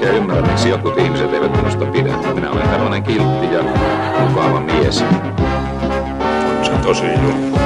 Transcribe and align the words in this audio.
oikein 0.00 0.22
ymmärrä, 0.22 0.42
miksi 0.42 0.68
jotkut 0.68 0.98
ihmiset 0.98 1.34
eivät 1.34 1.56
minusta 1.56 1.86
pidä. 1.86 2.16
Minä 2.34 2.50
olen 2.50 2.68
tällainen 2.68 3.02
kiltti 3.02 3.52
ja 3.52 3.62
mukava 4.28 4.60
mies. 4.60 4.98
Se 6.62 6.72
on 6.72 6.80
tosi 6.82 7.06
juttu. 7.06 7.58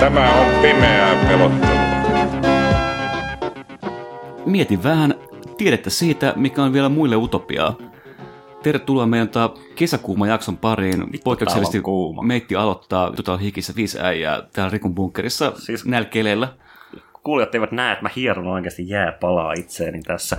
Tämä 0.00 0.30
on 0.40 0.62
pimeää 0.62 1.24
pelottelua. 1.28 1.82
Mietin 4.46 4.82
vähän 4.82 5.14
tiedettä 5.56 5.90
siitä, 5.90 6.32
mikä 6.36 6.62
on 6.62 6.72
vielä 6.72 6.88
muille 6.88 7.16
utopiaa. 7.16 7.76
Tervetuloa 8.62 9.06
meidän 9.06 9.28
tota 9.28 9.54
kesäkuuma 9.74 10.26
jakson 10.26 10.56
pariin. 10.56 11.04
Poikkeuksellisesti 11.24 11.80
kuuma. 11.80 12.22
meitti 12.22 12.56
aloittaa 12.56 13.12
Total 13.12 13.38
Hikissä 13.38 13.72
viisi 13.76 13.98
äijää 14.00 14.42
täällä 14.52 14.70
Rikun 14.70 14.94
bunkkerissa 14.94 15.50
siis... 15.50 15.64
Siis- 15.66 15.86
näillä 15.86 16.08
keleillä. 16.08 16.48
Kuulijat 17.24 17.54
eivät 17.54 17.72
näe, 17.72 17.92
että 17.92 18.02
mä 18.02 18.10
hieron 18.16 18.46
oikeasti 18.46 18.88
jääpalaa 18.88 19.52
itseeni 19.52 20.02
tässä. 20.02 20.36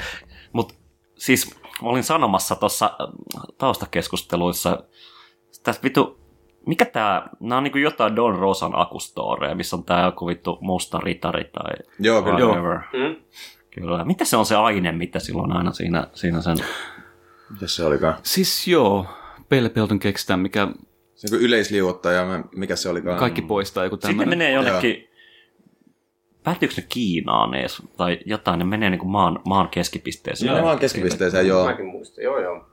Mutta 0.53 0.73
siis 1.15 1.55
olin 1.81 2.03
sanomassa 2.03 2.55
tuossa 2.55 2.97
taustakeskusteluissa, 3.57 4.83
tässä 5.63 5.81
vittu, 5.83 6.19
mikä 6.67 6.85
tää, 6.85 7.29
nää 7.39 7.57
on 7.57 7.63
niinku 7.63 7.77
jotain 7.77 8.15
Don 8.15 8.39
Rosan 8.39 8.71
akustoreja, 8.75 9.55
missä 9.55 9.75
on 9.75 9.83
tää 9.83 10.05
joku 10.05 10.27
vittu 10.27 10.57
musta 10.61 10.99
ritari 10.99 11.43
tai 11.43 11.73
Joo, 11.99 12.21
kyllä. 12.21 12.39
whatever. 12.39 12.79
Kyllä. 13.71 14.05
Mitä 14.05 14.25
se 14.25 14.37
on 14.37 14.45
se 14.45 14.55
aine, 14.55 14.91
mitä 14.91 15.19
silloin 15.19 15.51
aina 15.51 15.71
siinä, 15.71 16.07
siinä 16.13 16.41
sen... 16.41 16.57
Mitäs 17.49 17.75
se 17.75 17.85
olikaan? 17.85 18.13
Siis 18.23 18.67
joo, 18.67 19.05
Pelle 19.49 19.69
Pelton 19.69 19.99
keksitään, 19.99 20.39
mikä 20.39 20.67
Se 21.15 21.27
on 21.27 21.37
kuin 21.39 21.41
yleisliuottaja, 21.47 22.25
mä- 22.25 22.43
mikä 22.55 22.75
se 22.75 22.89
olikaan? 22.89 23.19
kaikki 23.19 23.41
poistaa 23.41 23.83
joku 23.83 23.95
Sitten 23.95 24.09
ne 24.09 24.13
tämmöinen. 24.17 24.37
menee 24.37 24.51
jonnekin... 24.51 25.09
Päättyykö 26.43 26.73
ne 26.77 26.83
Kiinaan 26.89 27.53
edes? 27.53 27.81
Tai 27.97 28.19
jotain, 28.25 28.59
ne 28.59 28.65
menee 28.65 28.89
niinku 28.89 29.05
maan, 29.05 29.39
maan 29.45 29.69
keskipisteeseen. 29.69 30.55
Ne 30.55 30.63
vaan 30.63 30.79
keskipisteeseen, 30.79 31.47
joo. 31.47 31.65
Mäkin 31.65 31.85
muistan, 31.85 32.23
joo 32.23 32.39
joo. 32.39 32.65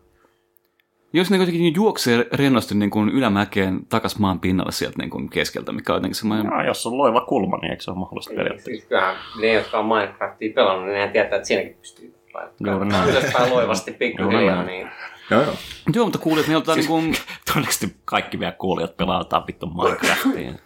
Jos 1.12 1.30
ne 1.30 1.36
kuitenkin 1.36 1.74
juoksee 1.74 2.27
rennosti 2.32 2.74
niin 2.74 2.90
kuin 2.90 3.08
ylämäkeen 3.08 3.86
takas 3.88 4.18
maan 4.18 4.40
pinnalle 4.40 4.72
sieltä 4.72 4.98
niin 4.98 5.10
kuin 5.10 5.30
keskeltä, 5.30 5.72
mikä 5.72 5.92
on 5.92 5.96
jotenkin 5.96 6.14
semmoinen... 6.14 6.52
Ja, 6.52 6.66
jos 6.66 6.86
on 6.86 6.98
loiva 6.98 7.20
kulma, 7.20 7.56
niin 7.56 7.70
eikö 7.70 7.82
se 7.82 7.90
ole 7.90 7.98
mahdollista 7.98 8.34
periaatteessa? 8.34 8.70
Siis 8.70 8.84
kyllähän 8.84 9.16
ne, 9.40 9.52
jotka 9.52 9.78
on 9.78 9.86
Minecraftia 9.86 10.52
pelannut, 10.55 10.84
niin 10.84 10.94
nehän 10.94 11.10
tietää, 11.10 11.36
että 11.36 11.48
siinäkin 11.48 11.74
pystyy 11.74 12.14
näin. 12.60 13.08
ylöspäin 13.08 13.50
loivasti 13.50 13.92
pikkuhiljaa, 13.92 14.64
niin 14.64 14.88
Joo, 15.30 15.42
joo. 15.42 15.55
Joo, 15.94 16.05
mutta 16.05 16.18
kuulijat, 16.18 16.48
on 16.48 16.64
siis... 16.64 16.77
niin 16.77 16.86
kuin... 16.86 17.16
Todennäköisesti 17.46 17.96
kaikki 18.05 18.36
meidän 18.36 18.56
kuulijat 18.58 18.96
pelaa 18.96 19.20
jotain 19.20 19.42
vittu 19.46 19.66
Minecraftiin. 19.66 20.58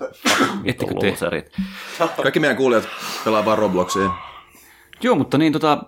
Ettekö 0.64 0.94
te? 1.00 1.10
loserit. 1.10 1.52
Kaikki 2.22 2.40
meidän 2.40 2.56
kuulijat 2.56 2.88
pelaa 3.24 3.44
vaan 3.44 3.58
Robloxia. 3.58 4.10
Joo, 5.02 5.16
mutta 5.16 5.38
niin 5.38 5.52
tota, 5.52 5.82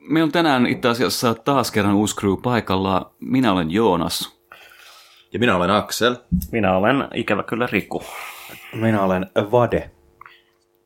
meillä 0.00 0.24
on 0.26 0.32
tänään 0.32 0.66
itse 0.66 0.88
asiassa 0.88 1.34
taas 1.34 1.70
kerran 1.70 1.94
uusi 1.94 2.16
crew 2.16 2.34
paikalla. 2.42 3.14
Minä 3.20 3.52
olen 3.52 3.70
Joonas. 3.70 4.36
Ja 5.32 5.38
minä 5.38 5.56
olen 5.56 5.70
Aksel. 5.70 6.16
Minä 6.52 6.76
olen 6.76 7.08
ikävä 7.14 7.42
kyllä 7.42 7.68
Riku. 7.72 8.02
Minä 8.74 9.02
olen 9.02 9.26
Vade. 9.52 9.90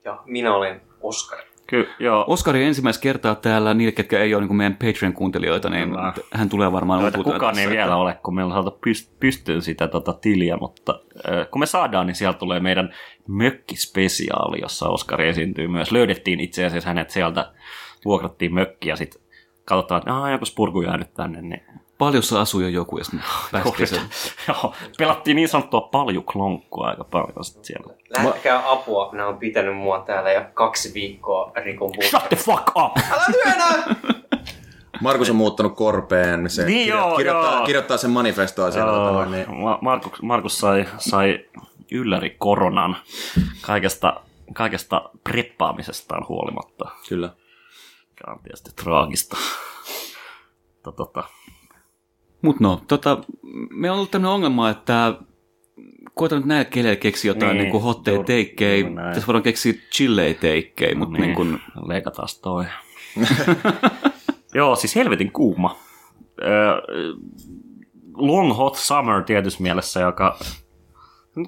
ja 0.05 0.23
minä 0.27 0.55
olen 0.55 0.81
Oskar. 1.01 1.39
Ky- 1.71 1.89
joo. 1.99 2.25
Oskari 2.29 2.65
ensimmäistä 2.65 3.03
kertaa 3.03 3.35
täällä, 3.35 3.75
niille, 3.75 3.93
ketkä 3.93 4.19
ei 4.21 4.35
ole 4.35 4.45
niin 4.47 4.57
meidän 4.57 4.77
Patreon-kuuntelijoita, 4.85 5.71
niin 5.71 5.89
Kyllä. 5.89 6.13
hän 6.33 6.49
tulee 6.49 6.73
varmaan 6.73 7.03
Joita 7.03 7.19
kukaan 7.23 7.59
ei 7.59 7.69
vielä 7.71 7.97
ole, 7.97 8.19
kun 8.25 8.35
meillä 8.35 8.55
on 8.55 8.63
saatu 8.65 8.79
pyst- 8.87 9.17
pystyyn 9.21 9.63
sitä 9.63 9.89
tota 9.89 10.13
tiliä, 10.13 10.57
mutta 10.57 11.01
äh, 11.31 11.51
kun 11.51 11.61
me 11.61 11.67
saadaan, 11.67 12.07
niin 12.07 12.15
sieltä 12.15 12.39
tulee 12.39 12.61
meidän 12.61 12.95
mökkispesiaali, 13.29 14.61
jossa 14.61 14.89
Oskari 14.89 15.29
esiintyy 15.29 15.69
myös. 15.69 15.93
Löydettiin 15.93 16.41
itse 16.41 16.65
asiassa 16.65 16.89
hänet 16.89 17.11
sieltä, 17.11 17.53
vuokrattiin 18.05 18.55
mökki 18.55 18.89
ja 18.89 18.97
sitten 18.97 19.23
katsotaan, 19.65 19.99
että 19.99 20.15
"Aa, 20.15 20.31
joku 20.31 20.45
spurku 20.45 20.83
jäänyt 20.83 21.15
tänne, 21.15 21.43
niin 21.43 21.63
Paljossa 22.01 22.41
asuu 22.41 22.61
jo 22.61 22.69
joku, 22.69 22.99
ja 22.99 23.05
sitten 23.05 23.23
päästiin 23.53 23.87
sen. 23.89 24.01
Joo, 24.49 24.75
pelattiin 24.99 25.35
niin 25.35 25.49
sanottua 25.49 25.81
paljuklonkua 25.81 26.89
aika 26.89 27.05
paljon 27.05 27.45
sit 27.45 27.65
siellä. 27.65 27.95
Lähettäkää 28.17 28.71
apua, 28.71 29.11
ne 29.13 29.25
on 29.25 29.39
pitänyt 29.39 29.77
mua 29.77 30.01
täällä 30.01 30.33
jo 30.33 30.43
kaksi 30.55 30.95
viikkoa 30.95 31.53
Rikon 31.57 31.91
Shut 32.03 32.29
the 32.29 32.37
fuck 32.37 32.63
up! 32.77 32.93
Markus 35.01 35.31
on 35.31 35.37
muuttanut 35.37 35.77
korpeen. 35.77 36.51
Se 36.51 36.65
Niin 36.67 36.89
joo, 36.89 37.17
kirjoittaa, 37.17 37.55
joo. 37.57 37.67
kirjoittaa 37.67 37.97
sen 37.97 38.11
manifestoa 38.11 38.71
siellä. 38.71 38.93
Joo, 38.93 39.25
niin. 39.25 39.55
Ma- 39.55 39.79
Markus, 39.81 40.23
Markus 40.23 40.59
sai, 40.59 40.85
sai 40.99 41.45
ylläri 41.91 42.37
koronan 42.39 42.97
kaikesta, 43.61 44.21
kaikesta 44.55 45.11
preppaamisestaan 45.25 46.27
huolimatta, 46.29 46.91
Kyllä. 47.09 47.31
mikä 48.09 48.31
on 48.33 48.39
tietysti 48.43 48.71
traagista. 48.77 49.37
Tota, 50.83 50.97
tota. 50.97 51.25
Mutta 52.43 52.65
no, 52.65 52.83
tota, 52.89 53.19
me 53.71 53.91
on 53.91 53.97
ollut 53.97 54.11
tämmöinen 54.11 54.35
ongelma, 54.35 54.71
että 54.71 55.15
koitan 56.15 56.39
nyt 56.39 56.47
näillä 56.47 56.71
keleillä 56.71 57.01
keksiä 57.01 57.31
jotain 57.31 57.57
Niin, 57.57 57.73
niin, 57.73 57.83
hotteja 57.83 58.23
teikkejä. 58.23 58.87
Tässä 59.13 59.27
voidaan 59.27 59.43
keksiä 59.43 59.73
chillejä 59.73 60.35
teikkejä, 60.35 60.95
mutta 60.95 61.13
niin, 61.13 61.23
niin 61.23 61.35
kuin, 61.35 61.61
leikataan 61.87 62.29
toi. 62.43 62.65
Joo, 64.55 64.77
siis 64.77 64.97
helvetin 64.97 65.33
kuuma. 65.33 65.77
Öö, 66.43 66.83
long 68.15 68.57
hot 68.57 68.77
summer 68.77 69.25
tietyssä 69.25 69.63
mielessä, 69.63 70.01
joka... 70.01 70.39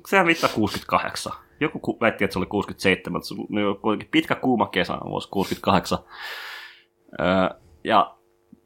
Sehän 0.09 0.27
viittaa 0.27 0.51
68. 0.55 1.33
Joku 1.61 1.79
ku- 1.79 1.99
väitti, 2.01 2.25
että 2.25 2.33
se 2.33 2.39
oli 2.39 2.47
67, 2.47 3.13
mutta 3.13 3.29
se 3.29 3.35
oli 3.35 3.79
kuitenkin 3.83 4.09
pitkä 4.11 4.35
kuuma 4.35 4.67
kesä 4.67 4.99
vuosi 5.05 5.29
68. 5.29 5.99
Öö, 7.21 7.59
ja 7.85 8.15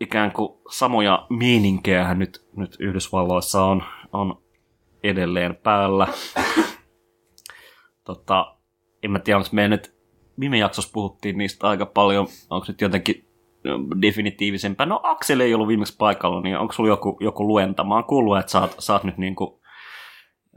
ikään 0.01 0.33
kuin 0.33 0.59
samoja 0.71 1.27
meininkejä 1.31 2.15
nyt, 2.15 2.47
nyt 2.57 2.77
Yhdysvalloissa 2.81 3.65
on, 3.65 3.83
on 4.13 4.43
edelleen 5.03 5.57
päällä. 5.57 6.07
tota, 8.07 8.57
en 9.03 9.11
mä 9.11 9.19
tiedä, 9.19 9.37
onko 9.37 9.49
me 9.53 9.69
nyt 9.69 9.97
viime 10.41 10.59
jaksossa 10.59 10.91
puhuttiin 10.93 11.39
niistä 11.39 11.69
aika 11.69 11.87
paljon. 11.87 12.27
Onko 12.51 12.65
nyt 12.69 12.81
jotenkin 12.81 13.29
definitiivisempää? 14.03 14.87
No 14.87 15.01
Aksel 15.03 15.41
ei 15.41 15.55
ollut 15.55 15.69
viimeksi 15.69 15.97
paikalla, 15.99 16.41
niin 16.41 16.59
onko 16.59 16.73
sulla 16.73 16.89
joku, 16.89 17.17
joku 17.21 17.47
luenta? 17.47 17.85
Mä 17.85 17.95
oon 17.95 18.05
kuullut, 18.05 18.39
että 18.39 18.53
sä 18.53 18.61
oot, 18.61 18.75
sä 18.79 18.93
oot 18.93 19.05
nyt 19.05 19.19
niinku, 19.19 19.61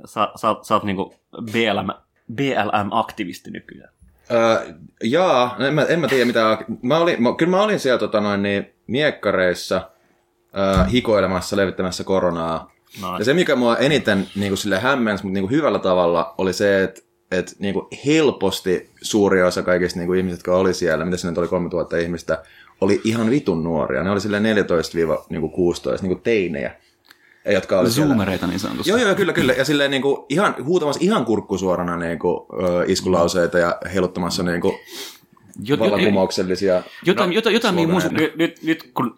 sä, 0.05 0.29
sä, 0.35 0.55
sä 0.61 0.73
oot 0.73 0.83
niinku 0.83 1.13
BLM, 1.41 1.89
BLM-aktivisti 2.33 3.51
nykyään. 3.51 3.93
Öö, 4.31 4.73
jaa, 5.03 5.55
no 5.59 5.65
en 5.65 5.73
mä, 5.73 5.83
en 5.83 5.99
mä 5.99 6.07
tiedä 6.07 6.25
mitä... 6.25 6.57
Mä 6.81 6.97
olin, 6.97 7.23
mä, 7.23 7.33
kyllä 7.37 7.51
mä 7.51 7.63
olin 7.63 7.79
siellä 7.79 7.99
tota, 7.99 8.21
noin, 8.21 8.43
niin, 8.43 8.73
miekkareissa 8.87 9.89
öö, 10.57 10.83
hikoilemassa, 10.83 11.57
levittämässä 11.57 12.03
koronaa. 12.03 12.71
No, 13.01 13.17
Ja 13.17 13.25
se, 13.25 13.33
mikä 13.33 13.55
mua 13.55 13.77
eniten 13.77 14.27
niin 14.35 14.49
kuin 14.49 14.57
sille 14.57 14.79
hämmensi, 14.79 15.23
mutta 15.23 15.33
niin 15.33 15.47
kuin 15.47 15.51
hyvällä 15.51 15.79
tavalla, 15.79 16.33
oli 16.37 16.53
se, 16.53 16.83
että 16.83 17.01
että 17.31 17.51
niin 17.59 17.73
kuin 17.73 17.87
helposti 18.05 18.89
suuri 19.01 19.43
osa 19.43 19.63
kaikista 19.63 19.99
niin 19.99 20.07
kuin 20.07 20.17
ihmisistä, 20.17 20.39
jotka 20.39 20.57
oli 20.57 20.73
siellä, 20.73 21.05
mitä 21.05 21.27
nyt 21.27 21.37
oli 21.37 21.47
3000 21.47 21.97
ihmistä, 21.97 22.43
oli 22.81 23.01
ihan 23.03 23.29
vitun 23.29 23.63
nuoria. 23.63 24.03
Ne 24.03 24.11
oli 24.11 24.21
sille 24.21 24.39
14-16 24.39 24.41
niin 25.31 25.41
kuin 26.01 26.21
teinejä, 26.21 26.75
jotka 27.53 27.79
oli 27.79 27.91
siellä. 27.91 28.07
zoomereita 28.07 28.47
niin 28.47 28.59
sanotusti. 28.59 28.89
Joo, 28.89 28.99
joo, 28.99 29.15
kyllä, 29.15 29.33
kyllä. 29.33 29.53
Ja 29.53 29.65
silleen 29.65 29.91
niin 29.91 30.01
kuin, 30.01 30.25
ihan, 30.29 30.55
huutamassa 30.63 31.03
ihan 31.03 31.25
kurkkusuorana 31.25 31.97
niin 31.97 32.19
kuin, 32.19 32.39
iskulauseita 32.87 33.59
ja 33.59 33.77
heiluttamassa 33.93 34.43
niin 34.43 34.61
kuin, 34.61 34.73
Jo- 35.63 35.75
jo- 35.75 35.79
vallankumouksellisia... 35.79 36.83
Jotain, 37.05 37.33
jotain, 37.33 37.53
jotain 37.53 37.75
mihin 37.75 37.89
mun, 37.89 38.01
sloganeita. 38.01 38.37
nyt, 38.37 38.57
nyt, 38.63 38.63
nyt 38.63 38.91
kun 38.93 39.17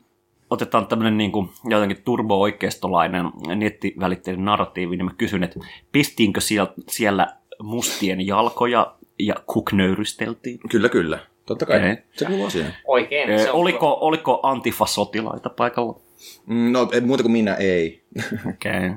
otetaan 0.50 0.88
tämmöinen 0.88 1.18
niin 1.18 1.32
kuin, 1.32 1.50
jotenkin 1.70 2.02
turbo-oikeistolainen 2.06 3.26
nettivälitteinen 3.56 4.46
narratiivi, 4.46 4.98
niin 4.98 5.06
mä 5.06 5.12
kysyn, 5.18 5.44
että 5.44 5.60
pistiinkö 5.92 6.42
siellä, 6.42 6.74
siellä 6.90 7.28
mustien 7.64 8.28
jalkoja 8.28 8.96
ja 9.20 9.36
kuknöyrysteltiin? 9.46 10.60
Kyllä, 10.70 10.90
kyllä. 10.90 11.20
Totta 11.52 11.66
kai. 11.66 11.78
Okei. 11.78 11.98
Se 12.14 12.26
kuuluu 12.26 12.50
siihen. 12.50 12.74
Oikein. 12.88 13.30
Eh, 13.30 13.42
se 13.42 13.52
on 13.52 13.60
oliko, 13.60 13.98
oliko 14.02 14.40
antifa-sotilaita 14.44 15.50
paikalla? 15.50 16.00
Mm, 16.46 16.72
No, 16.72 16.90
ei, 16.92 17.02
muuta 17.02 17.24
kuin 17.24 17.32
minä 17.32 17.56
ei. 17.56 18.04
Okei. 18.50 18.74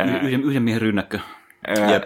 y- 0.00 0.26
yhden, 0.26 0.42
yhden 0.44 0.62
miehen 0.62 0.82
rynnäkkö. 0.82 1.18
Jep. 1.90 2.04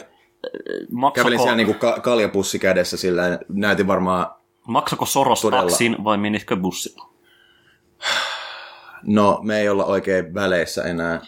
Maksako, 0.91 1.25
Kävelin 1.25 1.38
siellä 1.38 1.56
niinku 1.56 1.75
ka- 1.75 2.00
kaljapussi 2.00 2.59
kädessä 2.59 2.97
sillä 2.97 3.38
näytin 3.49 3.87
varmaan... 3.87 4.27
maksako 4.69 5.06
Soros 5.06 5.41
Todella. 5.43 5.62
taksin 5.62 5.97
vai 6.05 6.19
menitkö 6.19 6.56
bussilla? 6.56 7.09
no 9.03 9.41
me 9.43 9.61
ei 9.61 9.69
olla 9.69 9.85
oikein 9.85 10.35
väleissä 10.35 10.83
enää 10.85 11.21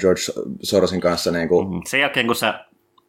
George 0.00 0.20
Sorosin 0.62 1.00
kanssa. 1.00 1.30
Niin 1.30 1.48
kuin, 1.48 1.68
Mm. 1.68 1.80
Sen 1.86 2.00
jälkeen, 2.00 2.26
kun 2.26 2.36
sä 2.36 2.64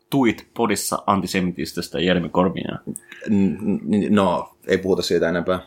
tuit 0.10 0.48
podissa 0.54 1.04
antisemitistöstä 1.08 2.00
Jeremy 2.00 2.30
Corbynia. 2.30 2.78
no, 4.10 4.56
ei 4.68 4.78
puhuta 4.78 5.02
siitä 5.02 5.30
enempää. 5.30 5.60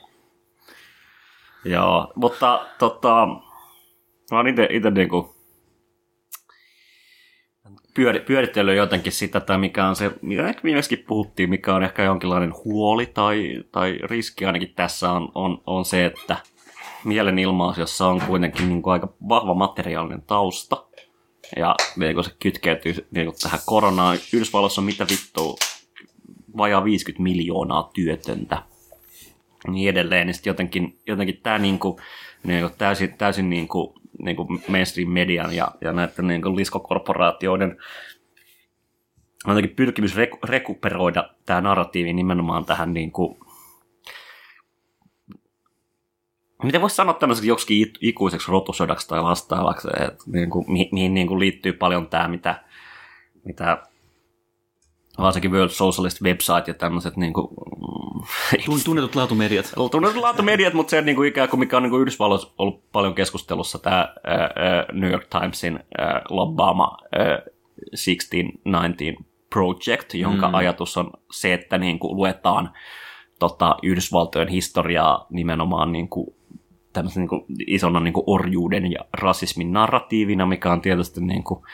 Joo, 1.64 2.12
mutta 2.16 2.66
tota, 2.78 3.26
mä 4.30 4.36
oon 4.36 4.48
ite, 4.48 4.68
ite 4.70 4.90
niinku 4.90 5.34
pyöri, 7.94 8.20
pyöritellyt 8.20 8.76
jotenkin 8.76 9.12
sitä, 9.12 9.40
tai 9.40 9.58
mikä 9.58 9.86
on 9.86 9.96
se, 9.96 10.10
mitä 10.22 10.48
ehkä 10.48 10.62
viimeksi 10.64 10.96
puhuttiin, 10.96 11.50
mikä 11.50 11.74
on 11.74 11.82
ehkä 11.82 12.02
jonkinlainen 12.02 12.52
huoli 12.64 13.06
tai, 13.06 13.64
tai 13.72 13.98
riski 14.02 14.44
ainakin 14.44 14.74
tässä 14.74 15.10
on, 15.10 15.32
on, 15.34 15.62
on 15.66 15.84
se, 15.84 16.04
että 16.04 16.36
mielenilmaus, 17.04 17.78
jossa 17.78 18.06
on 18.06 18.20
kuitenkin 18.20 18.68
niin 18.68 18.82
kuin 18.82 18.92
aika 18.92 19.12
vahva 19.28 19.54
materiaalinen 19.54 20.22
tausta, 20.22 20.84
ja 21.56 21.74
niin 21.96 22.14
kun 22.14 22.24
se 22.24 22.30
kytkeytyy 22.38 23.06
niin 23.10 23.26
kuin 23.26 23.36
tähän 23.42 23.60
koronaan, 23.66 24.18
Yhdysvalloissa 24.32 24.80
on 24.80 24.84
mitä 24.84 25.06
vittua, 25.10 25.56
vajaa 26.56 26.84
50 26.84 27.22
miljoonaa 27.22 27.90
työtöntä, 27.94 28.62
niin 29.68 29.90
edelleen, 29.90 30.26
niin 30.26 30.34
sitten 30.34 30.50
jotenkin, 30.50 30.98
jotenkin 31.06 31.40
tämä 31.42 31.58
niinku, 31.58 32.00
niinku 32.44 32.74
täysin, 32.78 33.14
täysin 33.18 33.50
niinku, 33.50 33.94
niinku 34.18 34.46
mainstream 34.68 35.10
median 35.10 35.56
ja, 35.56 35.68
ja 35.80 35.92
näiden 35.92 36.26
niinku 36.26 36.56
liskokorporaatioiden 36.56 37.76
jotenkin 39.48 39.76
pyrkimys 39.76 40.16
reku, 40.16 40.38
rekuperoida 40.44 41.30
tämä 41.46 41.60
narratiivi 41.60 42.12
nimenomaan 42.12 42.64
tähän 42.64 42.94
niinku, 42.94 43.38
miten 46.62 46.80
voisi 46.80 46.96
sanoa 46.96 47.14
tämmöiseksi 47.14 47.48
joksikin 47.48 47.92
ikuiseksi 48.00 48.50
rotusodaksi 48.50 49.08
tai 49.08 49.22
vastaavaksi, 49.22 49.88
että 49.88 50.24
niinku, 50.26 50.64
mihin, 50.68 50.88
mihin 50.92 51.14
niinku 51.14 51.38
liittyy 51.38 51.72
paljon 51.72 52.08
tämä, 52.08 52.28
mitä, 52.28 52.64
mitä 53.44 53.78
varsinkin 55.18 55.52
World 55.52 55.70
Socialist 55.70 56.22
website 56.22 56.64
ja 56.66 56.74
tämmöiset 56.74 57.16
niinku, 57.16 57.54
Tun- 58.64 58.84
Tunnetut 58.84 59.14
laatumediat. 59.14 59.72
tunnetut 59.90 60.22
laatumudiat, 60.22 60.74
mutta 60.74 60.90
se 60.90 61.02
niin 61.02 61.16
kuin 61.16 61.28
ikään 61.28 61.48
kuin 61.48 61.60
mikä 61.60 61.76
on 61.76 61.82
niin 61.82 61.90
kuin 61.90 62.00
Yhdysvalloissa 62.00 62.50
ollut 62.58 62.92
paljon 62.92 63.14
keskustelussa, 63.14 63.78
tämä 63.78 64.14
New 64.92 65.10
York 65.10 65.26
Timesin 65.26 65.80
ää, 65.98 66.22
lobbaama 66.28 66.98
ää, 67.12 67.42
1619 67.90 69.32
Project, 69.50 70.14
jonka 70.14 70.48
mm. 70.48 70.54
ajatus 70.54 70.96
on 70.96 71.10
se, 71.32 71.52
että 71.52 71.78
niin 71.78 71.98
kuin 71.98 72.16
luetaan 72.16 72.72
tota, 73.38 73.76
Yhdysvaltojen 73.82 74.48
historiaa 74.48 75.26
nimenomaan 75.30 75.92
niin 75.92 76.08
kuin, 76.08 76.36
tämmöisen 76.92 77.20
niin 77.20 77.28
kuin, 77.28 77.44
isona 77.66 78.00
niin 78.00 78.14
kuin 78.14 78.24
orjuuden 78.26 78.92
ja 78.92 79.00
rasismin 79.12 79.72
narratiivina, 79.72 80.46
mikä 80.46 80.72
on 80.72 80.80
tietysti 80.80 81.20
niin 81.20 81.44
kuin, 81.44 81.64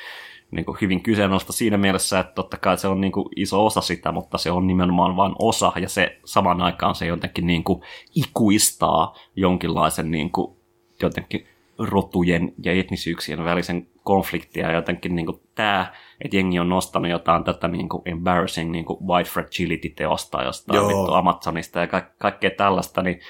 niin 0.50 0.64
kuin 0.64 0.78
hyvin 0.80 1.02
kyseenalaista 1.02 1.52
siinä 1.52 1.76
mielessä, 1.76 2.20
että 2.20 2.32
totta 2.32 2.56
kai 2.56 2.78
se 2.78 2.88
on 2.88 3.00
niin 3.00 3.12
kuin 3.12 3.28
iso 3.36 3.66
osa 3.66 3.80
sitä, 3.80 4.12
mutta 4.12 4.38
se 4.38 4.50
on 4.50 4.66
nimenomaan 4.66 5.16
vain 5.16 5.32
osa, 5.38 5.72
ja 5.80 5.88
se 5.88 6.18
saman 6.24 6.62
aikaan 6.62 6.94
se 6.94 7.06
jotenkin 7.06 7.46
niin 7.46 7.64
kuin 7.64 7.82
ikuistaa 8.14 9.14
jonkinlaisen 9.36 10.10
niin 10.10 10.30
kuin, 10.30 10.56
jotenkin 11.02 11.46
rotujen 11.78 12.52
ja 12.64 12.72
etnisyyksien 12.72 13.44
välisen 13.44 13.86
konfliktia, 14.04 14.66
ja 14.66 14.76
jotenkin 14.76 15.16
niin 15.16 15.26
kuin 15.26 15.40
tämä, 15.54 15.92
että 16.20 16.36
jengi 16.36 16.58
on 16.58 16.68
nostanut 16.68 17.10
jotain 17.10 17.44
tätä 17.44 17.68
niin 17.68 17.88
kuin 17.88 18.02
embarrassing 18.06 18.70
niin 18.70 18.84
kuin 18.84 19.06
white 19.06 19.30
fragility-teosta 19.30 20.42
jostain 20.42 20.76
Joo. 20.76 20.88
vittu 20.88 21.12
Amazonista 21.12 21.80
ja 21.80 21.86
ka- 21.86 22.10
kaikkea 22.18 22.50
tällaista, 22.50 23.02
niin, 23.02 23.20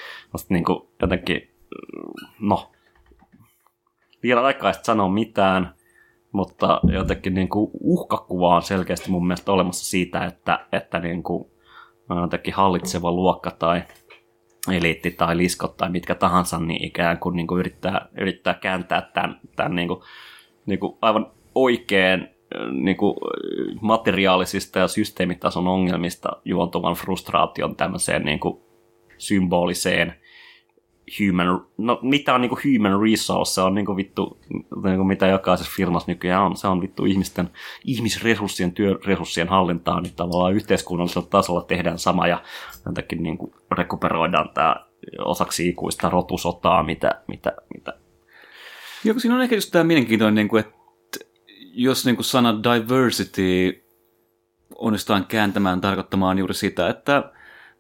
niin 0.48 0.64
kuin 0.64 0.88
jotenkin, 1.02 1.50
no, 2.40 2.70
vielä 4.22 4.44
aikaista 4.44 4.84
sanoa 4.84 5.08
mitään, 5.08 5.74
mutta 6.32 6.80
jotenkin 6.92 7.34
niin 7.34 7.48
kuin 7.48 7.70
uhkakuva 7.80 8.56
on 8.56 8.62
selkeästi 8.62 9.10
mun 9.10 9.26
mielestä 9.26 9.52
olemassa 9.52 9.86
siitä, 9.86 10.24
että, 10.24 10.66
että 10.72 10.98
niin 10.98 11.22
kuin 11.22 11.50
jotenkin 12.22 12.54
hallitseva 12.54 13.12
luokka 13.12 13.50
tai 13.50 13.82
eliitti 14.72 15.10
tai 15.10 15.36
liskot 15.36 15.76
tai 15.76 15.90
mitkä 15.90 16.14
tahansa, 16.14 16.58
niin 16.58 16.84
ikään 16.84 17.18
kuin, 17.18 17.36
niin 17.36 17.46
kuin 17.46 17.60
yrittää, 17.60 18.08
yrittää 18.20 18.54
kääntää 18.54 19.10
tämän, 19.14 19.40
tämän 19.56 19.74
niin 19.74 19.88
kuin, 19.88 20.00
niin 20.66 20.78
kuin 20.80 20.98
aivan 21.02 21.30
oikein 21.54 22.28
niin 22.70 22.96
kuin 22.96 23.14
materiaalisista 23.80 24.78
ja 24.78 24.88
systeemitason 24.88 25.68
ongelmista 25.68 26.28
juontuvan 26.44 26.94
frustraation 26.94 27.76
tämmöiseen 27.76 28.24
niin 28.24 28.40
kuin 28.40 28.60
symboliseen 29.18 30.14
human, 31.20 31.66
no 31.78 31.98
mitä 32.02 32.34
on 32.34 32.40
niinku 32.40 32.58
human 32.64 33.02
resource, 33.02 33.54
se 33.54 33.60
on 33.60 33.74
niinku 33.74 33.96
vittu, 33.96 34.38
niinku 34.84 35.04
mitä 35.04 35.26
jokaisessa 35.26 35.72
firmassa 35.76 36.10
nykyään 36.10 36.42
on, 36.42 36.56
se 36.56 36.68
on 36.68 36.80
vittu 36.80 37.04
ihmisten, 37.04 37.50
ihmisresurssien, 37.84 38.72
työresurssien 38.72 39.48
hallintaa, 39.48 40.00
niin 40.00 40.14
tavallaan 40.16 40.54
yhteiskunnallisella 40.54 41.28
tasolla 41.30 41.62
tehdään 41.62 41.98
sama 41.98 42.26
ja 42.26 42.42
jotenkin 42.86 43.22
niinku 43.22 43.52
rekuperoidaan 43.70 44.50
tämä 44.54 44.76
osaksi 45.18 45.68
ikuista 45.68 46.10
rotusotaa, 46.10 46.82
mitä, 46.82 47.22
mitä, 47.28 47.52
mitä. 47.74 47.94
Joo, 49.04 49.18
siinä 49.18 49.34
on 49.34 49.42
ehkä 49.42 49.54
just 49.54 49.70
tämä 49.70 49.84
mielenkiintoinen, 49.84 50.34
niin 50.34 50.48
kuin, 50.48 50.60
että 50.60 50.78
jos 51.72 52.06
niin 52.06 52.16
kuin 52.16 52.24
sana 52.24 52.62
diversity 52.62 53.84
onnistutaan 54.74 55.26
kääntämään 55.26 55.80
tarkoittamaan 55.80 56.38
juuri 56.38 56.54
sitä, 56.54 56.88
että 56.88 57.32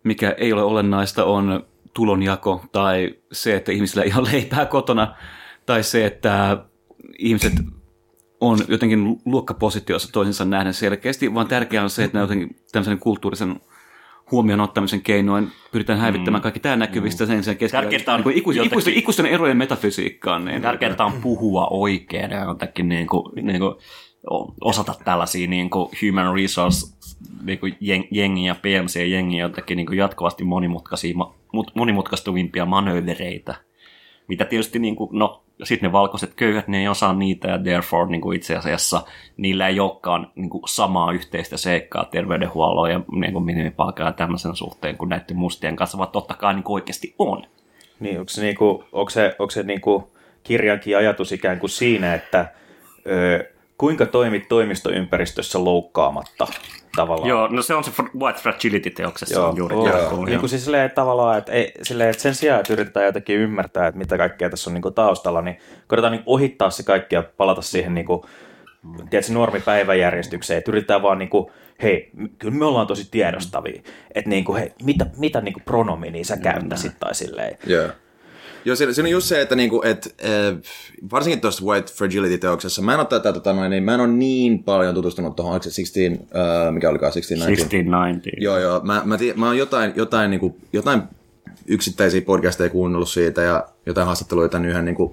mikä 0.04 0.34
ei 0.38 0.52
ole 0.52 0.62
olennaista 0.62 1.24
on 1.24 1.66
tulonjako 1.98 2.64
tai 2.72 3.14
se, 3.32 3.56
että 3.56 3.72
ihmisillä 3.72 4.02
ei 4.02 4.12
ole 4.16 4.28
leipää 4.32 4.66
kotona 4.66 5.14
tai 5.66 5.82
se, 5.82 6.06
että 6.06 6.56
ihmiset 7.18 7.52
on 8.40 8.58
jotenkin 8.68 9.20
luokkapositiossa 9.24 10.12
toisensa 10.12 10.44
nähden 10.44 10.74
selkeästi, 10.74 11.34
vaan 11.34 11.48
tärkeää 11.48 11.82
on 11.82 11.90
se, 11.90 12.04
että 12.04 12.18
jotenkin 12.18 12.56
tämmöisen 12.72 12.98
kulttuurisen 12.98 13.60
huomioon 14.30 14.60
ottamisen 14.60 15.02
keinoin 15.02 15.48
pyritään 15.72 15.98
häivittämään 15.98 16.42
kaikki 16.42 16.60
tämä 16.60 16.76
näkyvistä 16.76 17.26
sen 17.26 17.44
sen 17.44 17.56
keskellä. 17.56 17.82
Tärkeintä 17.82 18.14
on 18.14 18.22
niin 18.24 18.38
ikuisten, 18.38 18.66
ikuisten, 18.66 18.94
ikuisten 18.94 19.26
erojen 19.26 19.56
metafysiikkaan. 19.56 20.44
Niin, 20.44 20.62
Tärkeintä 20.62 21.04
on 21.04 21.12
puhua 21.12 21.66
oikein 21.70 22.30
ja 22.30 22.44
jotenkin 22.44 22.88
niin 22.88 23.06
kuin, 23.06 23.32
niin 23.42 23.60
kuin 23.60 23.74
osata 24.60 24.94
tällaisia 25.04 25.48
niin 25.48 25.70
kuin 25.70 25.90
human 26.02 26.34
resource 26.34 26.94
niin 27.44 27.58
kuin 27.58 27.72
jeng- 27.72 28.08
jengiä, 28.10 28.54
PMC-jengiä, 28.54 29.44
jotenkin 29.44 29.76
niin 29.76 29.86
kuin 29.86 29.98
jatkuvasti 29.98 30.44
monimutkaisia, 30.44 31.14
monimutkaistuvimpia 31.74 32.66
manöövereitä. 32.66 33.54
Mitä 34.28 34.44
tietysti, 34.44 34.78
niin 34.78 34.96
kuin, 34.96 35.10
no, 35.12 35.42
sitten 35.62 35.88
ne 35.88 35.92
valkoiset 35.92 36.34
köyhät, 36.34 36.68
ne 36.68 36.80
ei 36.80 36.88
osaa 36.88 37.12
niitä 37.12 37.48
ja 37.48 37.58
therefore 37.58 38.10
niin 38.10 38.20
kuin 38.20 38.36
itse 38.36 38.56
asiassa 38.56 39.02
niillä 39.36 39.68
ei 39.68 39.80
olekaan 39.80 40.32
niin 40.34 40.50
kuin 40.50 40.62
samaa 40.66 41.12
yhteistä 41.12 41.56
seikkaa 41.56 42.04
terveydenhuollon 42.04 42.90
ja 42.90 43.00
niin 43.12 43.32
kuin 43.32 43.44
minimipalkan 43.44 44.06
ja 44.06 44.12
tämmöisen 44.12 44.56
suhteen 44.56 44.96
kuin 44.96 45.08
näiden 45.08 45.36
mustien 45.36 45.76
kanssa, 45.76 45.98
vaan 45.98 46.10
totta 46.10 46.34
kai 46.34 46.54
niin 46.54 46.64
kuin 46.64 46.74
oikeasti 46.74 47.14
on. 47.18 47.46
Niin, 48.00 48.18
onko 48.18 48.28
se, 48.28 48.42
niinku, 48.42 48.84
onko 48.92 49.10
se, 49.10 49.36
onko 49.38 49.50
se 49.50 49.62
niinku 49.62 50.12
kirjankin 50.42 50.96
ajatus 50.96 51.32
ikään 51.32 51.58
kuin 51.58 51.70
siinä, 51.70 52.14
että 52.14 52.52
kuinka 53.78 54.06
toimit 54.06 54.48
toimistoympäristössä 54.48 55.64
loukkaamatta 55.64 56.46
tavallaan? 56.96 57.28
Joo, 57.28 57.48
no 57.48 57.62
se 57.62 57.74
on 57.74 57.84
se 57.84 57.90
white 58.20 58.38
fragility-teoksessa 58.38 59.34
Joo, 59.34 59.48
on 59.48 59.56
juuri 59.56 59.76
joo. 59.76 59.88
tämä. 59.88 59.98
joo. 59.98 60.24
Niin 60.24 60.40
kuin 60.40 60.50
siis 60.50 60.64
silleen, 60.64 60.90
tavallaan, 60.90 61.38
että, 61.38 61.52
ei, 61.52 61.72
silleen, 61.82 62.10
että 62.10 62.22
sen 62.22 62.34
sijaan, 62.34 62.60
että 62.60 62.72
yritetään 62.72 63.06
jotenkin 63.06 63.36
ymmärtää, 63.36 63.86
että 63.86 63.98
mitä 63.98 64.18
kaikkea 64.18 64.50
tässä 64.50 64.70
on 64.70 64.74
niin 64.74 64.82
kuin 64.82 64.94
taustalla, 64.94 65.42
niin 65.42 65.58
koitetaan 65.86 66.12
niin 66.12 66.22
ohittaa 66.26 66.70
se 66.70 66.82
kaikki 66.82 67.14
ja 67.14 67.22
palata 67.36 67.62
siihen 67.62 67.94
niin 67.94 68.06
kuin, 68.06 68.22
tiedätkö, 69.10 69.32
normipäiväjärjestykseen, 69.32 70.58
että 70.58 70.70
yritetään 70.70 71.02
vaan 71.02 71.18
niin 71.18 71.28
kuin, 71.28 71.50
hei, 71.82 72.10
kyllä 72.38 72.54
me 72.54 72.64
ollaan 72.64 72.86
tosi 72.86 73.08
tiedostavia, 73.10 73.82
että 74.14 74.30
niin 74.30 74.44
kuin, 74.44 74.58
hei, 74.58 74.72
mitä, 74.82 75.06
mitä 75.16 75.40
niin 75.40 75.52
kuin 75.52 75.64
pronominia 75.64 76.24
sä 76.24 76.36
käyttäisit 76.36 76.92
tai 77.00 77.14
silleen. 77.14 77.58
Joo. 77.66 77.88
Joo, 78.68 78.76
siinä, 78.76 78.92
siinä 78.92 79.06
on 79.06 79.10
just 79.10 79.26
se, 79.26 79.40
että 79.40 79.56
niinku, 79.56 79.82
et, 79.84 80.16
äh, 80.24 80.60
varsinkin 81.12 81.40
tuossa 81.40 81.64
White 81.64 81.92
Fragility-teoksessa, 81.92 82.82
mä 82.82 82.94
en 82.94 82.98
ole 82.98 83.06
tätä, 83.06 83.32
tota, 83.32 83.52
noin, 83.52 83.70
niin, 83.70 83.82
mä 83.82 83.94
en 83.94 84.00
ole 84.00 84.08
niin 84.08 84.64
paljon 84.64 84.94
tutustunut 84.94 85.36
tuohon, 85.36 85.52
oliko 85.52 85.62
se 85.62 85.82
16, 85.82 86.38
äh, 86.38 86.72
mikä 86.72 86.88
olikaan 86.88 87.12
16, 87.12 87.44
1690. 87.44 88.30
Joo, 88.38 88.58
joo. 88.58 88.80
Mä, 88.80 89.02
mä, 89.04 89.18
tii, 89.18 89.32
mä 89.36 89.46
oon 89.46 89.58
jotain, 89.58 89.92
jotain, 89.96 90.30
niin 90.30 90.40
kuin, 90.40 90.54
jotain 90.72 91.02
yksittäisiä 91.66 92.20
podcasteja 92.20 92.70
kuunnellut 92.70 93.08
siitä 93.08 93.42
ja 93.42 93.68
jotain 93.86 94.06
haastatteluja 94.06 94.48
tämän 94.48 94.68
yhden 94.68 94.84
niin 94.84 94.94
kuin, 94.94 95.12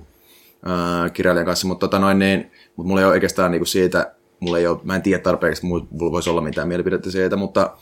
äh, 0.67 1.11
kirjailijan 1.11 1.45
kanssa, 1.45 1.67
mutta 1.67 1.87
tota 1.87 1.99
noin, 1.99 2.19
niin, 2.19 2.51
mutta 2.75 2.87
mulla 2.87 3.01
ei 3.01 3.05
ole 3.05 3.13
oikeastaan 3.13 3.51
niin 3.51 3.59
kuin 3.59 3.67
siitä, 3.67 4.13
mulla 4.39 4.57
ei 4.57 4.67
ole, 4.67 4.79
mä 4.83 4.95
en 4.95 5.01
tiedä 5.01 5.23
tarpeeksi, 5.23 5.65
mulla 5.65 5.87
mulla 5.89 6.11
voisi 6.11 6.29
olla 6.29 6.41
mitään 6.41 6.67
mielipidettä 6.67 7.11
siitä, 7.11 7.35
mutta, 7.35 7.77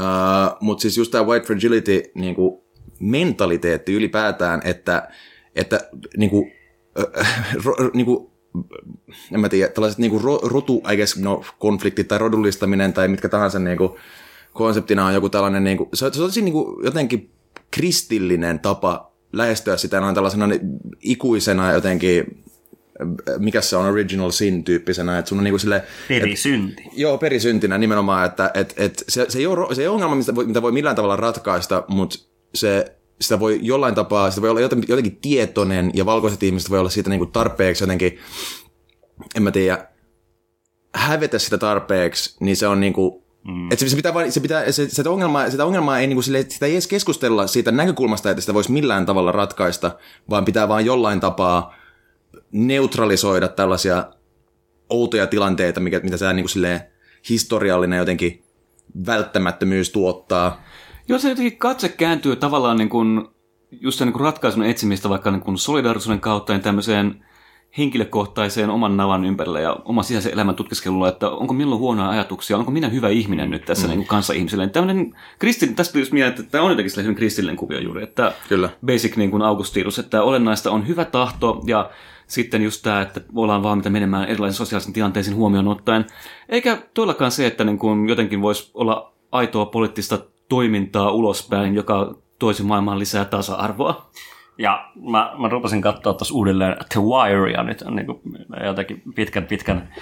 äh, 0.00 0.56
mutta 0.60 0.82
siis 0.82 0.98
just 0.98 1.12
tämä 1.12 1.24
white 1.24 1.46
fragility 1.46 2.02
niin 2.14 2.34
kuin, 2.34 2.67
mentaliteetti 3.00 3.92
ylipäätään, 3.92 4.60
että, 4.64 5.08
että 5.54 5.80
niin 6.16 6.30
kuin, 6.30 6.52
äh, 7.18 7.54
ro, 7.64 7.74
niin 7.94 8.06
kuin, 8.06 8.30
en 9.32 9.40
mä 9.40 9.48
tiedä, 9.48 9.72
tällaiset 9.72 9.98
niin 9.98 10.10
kuin 10.10 10.24
ro, 10.24 10.40
rotu, 10.42 10.82
I 10.92 10.96
guess, 10.96 11.16
no, 11.16 11.44
konfliktit 11.58 12.08
tai 12.08 12.18
rodullistaminen 12.18 12.92
tai 12.92 13.08
mitkä 13.08 13.28
tahansa 13.28 13.58
niin 13.58 13.78
kuin, 13.78 13.90
konseptina 14.52 15.06
on 15.06 15.14
joku 15.14 15.28
tällainen, 15.28 15.64
niin 15.64 15.76
kuin, 15.76 15.88
se 15.94 16.06
on, 16.06 16.14
se 16.14 16.22
on 16.22 16.28
tosi 16.28 16.42
niin 16.42 16.52
kuin, 16.52 16.84
jotenkin 16.84 17.30
kristillinen 17.70 18.60
tapa 18.60 19.12
lähestyä 19.32 19.76
sitä 19.76 20.00
noin 20.00 20.14
tällaisena 20.14 20.48
ikuisena 21.00 21.72
jotenkin, 21.72 22.44
mikä 23.38 23.60
se 23.60 23.76
on 23.76 23.86
original 23.86 24.30
sin 24.30 24.64
tyyppisenä, 24.64 25.18
että 25.18 25.28
sun 25.28 25.38
on 25.38 25.44
niinku 25.44 25.58
sille, 25.58 25.82
Perisynti. 26.08 26.82
Joo, 26.92 27.18
perisyntinä 27.18 27.78
nimenomaan, 27.78 28.26
että 28.26 28.50
et, 28.54 28.74
et 28.76 29.04
se, 29.08 29.26
se, 29.28 29.38
ei 29.38 29.46
ole, 29.46 29.74
se 29.74 29.82
ei 29.82 29.88
ole 29.88 29.94
ongelma, 29.94 30.14
mitä 30.14 30.34
voi, 30.34 30.46
mitä 30.46 30.62
voi 30.62 30.72
millään 30.72 30.96
tavalla 30.96 31.16
ratkaista, 31.16 31.84
mutta 31.88 32.18
se, 32.54 32.96
sitä 33.20 33.40
voi 33.40 33.58
jollain 33.62 33.94
tapaa, 33.94 34.30
sitä 34.30 34.42
voi 34.42 34.50
olla 34.50 34.60
jotenkin, 34.60 35.16
tietoinen, 35.20 35.90
ja 35.94 36.06
valkoiset 36.06 36.42
ihmiset 36.42 36.70
voi 36.70 36.78
olla 36.78 36.90
siitä 36.90 37.10
niinku 37.10 37.26
tarpeeksi 37.26 37.84
jotenkin, 37.84 38.18
en 39.34 39.42
mä 39.42 39.50
tiedä, 39.50 39.88
hävetä 40.94 41.38
sitä 41.38 41.58
tarpeeksi, 41.58 42.36
niin 42.40 42.56
se 42.56 42.66
on 42.66 42.80
niinku, 42.80 43.28
Mm. 43.44 43.72
Et 43.72 43.78
se, 43.78 43.88
se, 43.88 43.96
pitää, 43.96 44.14
vain- 44.14 44.32
se 44.32 44.40
pitää, 44.40 44.72
se, 44.72 44.88
sitä, 44.88 45.10
ongelmaa, 45.10 45.50
sitä 45.50 45.64
ongelmaa 45.64 45.98
ei, 45.98 46.06
niinku 46.06 46.22
sille, 46.22 46.46
sitä 46.48 46.66
ei 46.66 46.72
edes 46.72 46.86
keskustella 46.86 47.46
siitä 47.46 47.72
näkökulmasta, 47.72 48.30
että 48.30 48.40
sitä 48.40 48.54
voisi 48.54 48.72
millään 48.72 49.06
tavalla 49.06 49.32
ratkaista, 49.32 49.98
vaan 50.30 50.44
pitää 50.44 50.68
vaan 50.68 50.84
jollain 50.84 51.20
tapaa 51.20 51.74
neutralisoida 52.52 53.48
tällaisia 53.48 54.04
outoja 54.90 55.26
tilanteita, 55.26 55.80
mikä, 55.80 56.00
mitä 56.00 56.16
se 56.16 56.32
niin 56.32 56.46
kuin 56.54 56.80
historiallinen 57.28 57.98
jotenkin 57.98 58.44
välttämättömyys 59.06 59.90
tuottaa. 59.90 60.62
Jos 61.08 61.22
se 61.22 61.28
jotenkin 61.28 61.58
katse 61.58 61.88
kääntyy 61.88 62.36
tavallaan 62.36 62.78
niin 62.78 62.88
kuin, 62.88 63.28
just 63.70 64.00
niin 64.00 64.12
kuin 64.12 64.20
ratkaisun 64.20 64.64
etsimistä 64.64 65.08
vaikka 65.08 65.30
niin 65.30 65.40
kuin 65.40 65.58
solidaarisuuden 65.58 66.20
kautta 66.20 66.52
niin 66.52 66.62
tämmöiseen 66.62 67.24
henkilökohtaiseen 67.78 68.70
oman 68.70 68.96
navan 68.96 69.24
ympärille 69.24 69.60
ja 69.62 69.76
oman 69.84 70.04
sisäisen 70.04 70.32
elämän 70.32 70.54
tutkiskelulla, 70.54 71.08
että 71.08 71.30
onko 71.30 71.54
milloin 71.54 71.78
huonoja 71.78 72.08
ajatuksia, 72.08 72.56
onko 72.56 72.70
minä 72.70 72.88
hyvä 72.88 73.08
ihminen 73.08 73.50
nyt 73.50 73.64
tässä 73.64 73.86
mm. 73.86 73.94
niin 73.94 74.06
kanssa-ihmiselle. 74.06 74.64
Niin 74.64 74.72
Tämmöinen 74.72 75.14
kristin, 75.38 75.74
tästä 75.74 75.92
tuli 75.92 76.02
just 76.02 76.12
mieleen, 76.12 76.30
että 76.30 76.50
tämä 76.50 76.64
on 76.64 76.70
jotenkin 76.70 76.90
sellainen 76.90 77.14
kristillinen 77.14 77.56
kuvio 77.56 77.78
juuri, 77.78 78.02
että 78.02 78.32
Kyllä. 78.48 78.70
basic 78.86 79.16
niin 79.16 79.30
kuin 79.30 79.42
Augustinus, 79.42 79.98
että 79.98 80.22
olennaista 80.22 80.70
on 80.70 80.88
hyvä 80.88 81.04
tahto 81.04 81.62
ja 81.66 81.90
sitten 82.26 82.62
just 82.62 82.82
tämä, 82.82 83.02
että 83.02 83.20
ollaan 83.34 83.62
valmiita 83.62 83.90
menemään 83.90 84.28
erilaisiin 84.28 84.58
sosiaalisiin 84.58 84.94
tilanteisiin 84.94 85.36
huomioon 85.36 85.68
ottaen. 85.68 86.06
Eikä 86.48 86.78
todellakaan 86.94 87.30
se, 87.30 87.46
että 87.46 87.64
niin 87.64 87.78
kuin 87.78 88.08
jotenkin 88.08 88.42
voisi 88.42 88.70
olla 88.74 89.12
aitoa 89.32 89.66
poliittista 89.66 90.18
toimintaa 90.48 91.10
ulospäin, 91.10 91.74
joka 91.74 92.14
toisi 92.38 92.62
maailmaan 92.62 92.98
lisää 92.98 93.24
tasa-arvoa. 93.24 94.10
Ja 94.58 94.90
mä, 95.10 95.32
mä 95.38 95.48
rupesin 95.48 95.82
katsoa 95.82 96.14
tuossa 96.14 96.34
uudelleen 96.34 96.76
The 96.92 97.00
Wirea 97.00 97.62
nyt 97.62 97.84
niin 97.90 98.06
kuin 98.06 98.20
jotenkin 98.64 99.02
pitkän, 99.14 99.44
pitkän, 99.46 99.92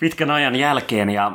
pitkän 0.00 0.30
ajan 0.30 0.56
jälkeen. 0.56 1.10
Ja 1.10 1.32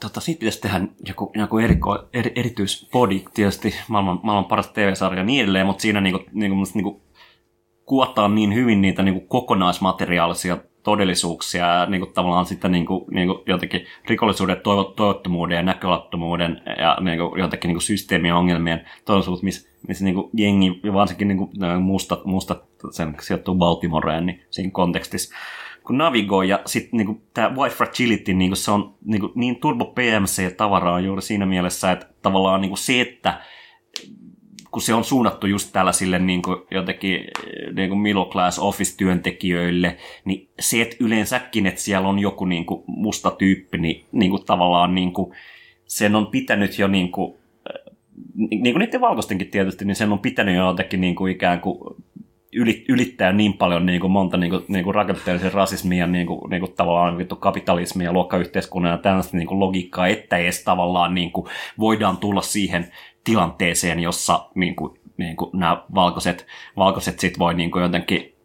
tota, 0.00 0.20
siitä 0.20 0.40
pitäisi 0.40 0.60
tehdä 0.60 0.80
joku, 1.08 1.32
joku 1.34 1.58
eriko, 1.58 2.08
er, 2.12 2.30
erityispodi, 2.34 3.24
tietysti 3.34 3.74
maailman, 3.88 4.20
maailman 4.22 4.48
paras 4.48 4.68
TV-sarja 4.68 5.20
ja 5.20 5.24
niin 5.24 5.42
edelleen, 5.42 5.66
mutta 5.66 5.82
siinä 5.82 6.00
niin 6.00 6.12
kuin, 6.12 6.24
niin 6.32 6.52
kuin, 6.52 6.66
niin 6.74 8.34
niin 8.34 8.54
hyvin 8.54 8.82
niitä 8.82 9.02
niin 9.02 9.14
kuin 9.14 9.28
kokonaismateriaalisia 9.28 10.58
todellisuuksia 10.86 11.66
ja 11.66 11.86
niin 11.86 12.00
kuin, 12.00 12.12
tavallaan 12.12 12.46
sitten 12.46 12.72
niin 12.72 12.86
kuin, 12.86 13.04
niin 13.10 13.28
kuin, 13.28 13.38
jotenkin 13.46 13.86
rikollisuuden, 14.08 14.60
toivo, 14.60 14.84
toivottomuuden 14.84 15.56
ja 15.56 15.62
näköalattomuuden 15.62 16.62
ja 16.78 16.96
niin 17.00 17.18
kuin, 17.18 17.40
jotenkin 17.40 17.68
niin 17.68 17.76
kuin 17.76 17.82
systeemien 17.82 18.34
ongelmien 18.34 18.86
todellisuus, 19.04 19.42
missä 19.42 19.68
missä 19.88 20.04
niin 20.04 20.14
kuin 20.14 20.30
jengi, 20.32 20.80
varsinkin 20.92 21.28
niin 21.28 21.38
kuin, 21.38 21.50
mustat, 21.82 22.24
mustat 22.24 22.64
sen 22.90 23.16
sijoittuu 23.20 23.54
Baltimoreen, 23.54 24.26
niin 24.26 24.42
siinä 24.50 24.70
kontekstissa 24.70 25.34
kun 25.86 25.98
navigoi, 25.98 26.48
ja 26.48 26.60
sitten 26.66 26.98
niin 26.98 27.22
tämä 27.34 27.54
White 27.54 27.74
Fragility, 27.74 28.34
niin 28.34 28.50
kuin 28.50 28.58
se 28.58 28.70
on 28.70 28.94
niin, 29.04 29.20
kuin, 29.20 29.32
niin 29.34 29.56
turbo 29.56 29.84
PMC-tavaraa 29.84 31.00
juuri 31.00 31.22
siinä 31.22 31.46
mielessä, 31.46 31.92
että 31.92 32.06
tavallaan 32.22 32.60
niin 32.60 32.70
kuin 32.70 32.78
se, 32.78 33.00
että 33.00 33.40
kun 34.76 34.82
se 34.82 34.94
on 34.94 35.04
suunnattu 35.04 35.46
just 35.46 35.72
tällaisille 35.72 36.18
niin 36.18 36.42
kuin 36.42 36.56
jotenkin 36.70 37.24
niin 37.72 37.88
kuin 37.88 37.98
middle 37.98 38.26
class 38.26 38.58
office-työntekijöille, 38.58 39.96
niin 40.24 40.48
se, 40.60 40.82
että 40.82 40.96
yleensäkin, 41.00 41.66
että 41.66 41.80
siellä 41.80 42.08
on 42.08 42.18
joku 42.18 42.44
niin 42.44 42.66
kuin 42.66 42.84
musta 42.86 43.30
tyyppi, 43.30 43.78
niin, 43.78 44.04
niin 44.12 44.30
kuin 44.30 44.44
tavallaan 44.44 44.94
niin 44.94 45.12
kuin, 45.12 45.32
sen 45.86 46.16
on 46.16 46.26
pitänyt 46.26 46.78
jo 46.78 46.88
niin 46.88 47.12
kuin, 47.12 47.34
niin 48.34 48.74
kuin 48.74 48.78
niiden 48.78 49.00
valkoistenkin 49.00 49.50
tietysti, 49.50 49.84
niin 49.84 49.96
sen 49.96 50.12
on 50.12 50.18
pitänyt 50.18 50.56
jo 50.56 50.66
jotenkin 50.66 51.00
niin 51.00 51.14
kuin 51.14 51.32
ikään 51.32 51.60
kuin 51.60 51.78
yli- 52.52 52.84
ylittää 52.88 53.32
niin 53.32 53.52
paljon 53.52 53.86
niin 53.86 54.00
kuin 54.00 54.10
monta 54.10 54.36
niin 54.36 54.50
kuin, 54.50 54.64
niin 54.68 54.84
kuin 54.84 54.94
rakenteellisen 54.94 55.52
rasismia 55.52 56.06
niin 56.06 56.26
kuin, 56.26 56.50
niin 56.50 56.60
kuin 56.60 56.72
tavallaan 56.72 57.26
kapitalismia 57.38 58.12
luokkayhteiskunnan 58.12 58.92
ja 58.92 58.98
tällaista 58.98 59.36
niin 59.36 59.48
kuin 59.48 59.60
logiikkaa, 59.60 60.06
että 60.06 60.36
edes 60.36 60.64
tavallaan 60.64 61.14
niin 61.14 61.32
kuin 61.32 61.46
voidaan 61.78 62.16
tulla 62.16 62.42
siihen 62.42 62.92
tilanteeseen, 63.26 64.00
jossa 64.00 64.48
niin 64.54 64.76
kuin, 64.76 65.00
niin 65.16 65.36
kuin 65.36 65.50
nämä 65.52 65.84
valkoiset, 65.94 66.46
valkoiset 66.76 67.20
sit 67.20 67.38
voi 67.38 67.54
niin 67.54 67.70
kuin 67.70 67.82
jotenkin 67.82 68.36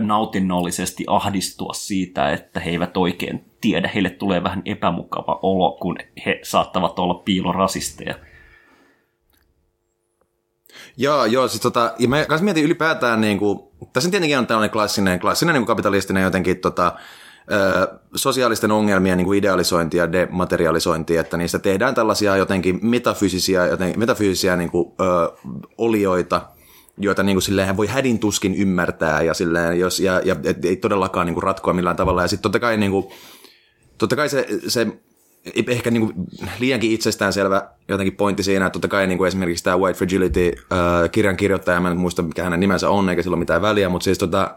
nautinnollisesti 0.00 1.04
ahdistua 1.06 1.72
siitä, 1.72 2.30
että 2.30 2.60
he 2.60 2.70
eivät 2.70 2.96
oikein 2.96 3.44
tiedä. 3.60 3.90
Heille 3.94 4.10
tulee 4.10 4.42
vähän 4.42 4.62
epämukava 4.64 5.38
olo, 5.42 5.78
kun 5.80 5.98
he 6.26 6.40
saattavat 6.42 6.98
olla 6.98 7.14
piilorasisteja. 7.14 8.14
Joo, 10.96 11.24
joo, 11.24 11.48
siis 11.48 11.62
tota, 11.62 11.94
ja 11.98 12.08
mä 12.08 12.26
mietin 12.40 12.64
ylipäätään, 12.64 13.20
niin 13.20 13.38
kuin, 13.38 13.60
tässä 13.92 14.10
tietenkin 14.10 14.38
on 14.38 14.46
tällainen 14.46 14.70
klassinen, 14.70 15.20
klassinen 15.20 15.52
niin 15.52 15.60
kuin 15.60 15.66
kapitalistinen 15.66 16.22
jotenkin 16.22 16.58
tota, 16.58 16.92
sosiaalisten 18.14 18.72
ongelmien 18.72 19.16
niin 19.16 19.26
kuin 19.26 19.38
idealisointi 19.38 19.96
ja 19.96 20.12
dematerialisointi, 20.12 21.16
että 21.16 21.36
niistä 21.36 21.58
tehdään 21.58 21.94
tällaisia 21.94 22.36
jotenkin 22.36 22.78
metafyysisiä, 22.82 23.66
jotenkin, 23.66 23.98
metafyysisiä 23.98 24.56
niin 24.56 24.70
kuin, 24.70 24.92
ö, 25.00 25.04
olioita, 25.78 26.42
joita 26.98 27.22
niin 27.22 27.36
kuin, 27.36 27.42
silleen 27.42 27.76
voi 27.76 27.86
hädin 27.86 28.18
tuskin 28.18 28.54
ymmärtää 28.54 29.22
ja, 29.22 29.34
silleen, 29.34 29.78
jos, 29.78 30.00
ja, 30.00 30.20
ja 30.24 30.36
et, 30.44 30.64
ei 30.64 30.76
todellakaan 30.76 31.26
niin 31.26 31.34
kuin, 31.34 31.42
ratkoa 31.42 31.74
millään 31.74 31.96
tavalla. 31.96 32.22
Ja 32.22 32.28
sitten 32.28 32.42
totta 32.42 32.60
kai, 32.60 32.76
niin 32.76 32.90
kuin, 32.90 33.06
totta 33.98 34.16
kai 34.16 34.28
se, 34.28 34.46
se 34.68 34.86
ehkä 35.68 35.90
niin 35.90 36.06
kuin 36.06 36.14
liiankin 36.58 36.92
itsestäänselvä 36.92 37.70
jotenkin 37.88 38.16
pointti 38.16 38.42
siinä, 38.42 38.66
että 38.66 38.72
totta 38.72 38.88
kai 38.88 39.06
niin 39.06 39.18
kuin 39.18 39.28
esimerkiksi 39.28 39.64
tämä 39.64 39.78
White 39.78 39.98
Fragility 39.98 40.52
äh, 40.72 41.10
kirjan 41.12 41.36
kirjoittaja, 41.36 41.80
mä 41.80 41.90
en 41.90 41.96
muista 41.96 42.22
mikä 42.22 42.44
hänen 42.44 42.60
nimensä 42.60 42.90
on, 42.90 43.08
eikä 43.08 43.22
sillä 43.22 43.34
ole 43.34 43.38
mitään 43.38 43.62
väliä, 43.62 43.88
mutta 43.88 44.04
siis 44.04 44.18
tota, 44.18 44.54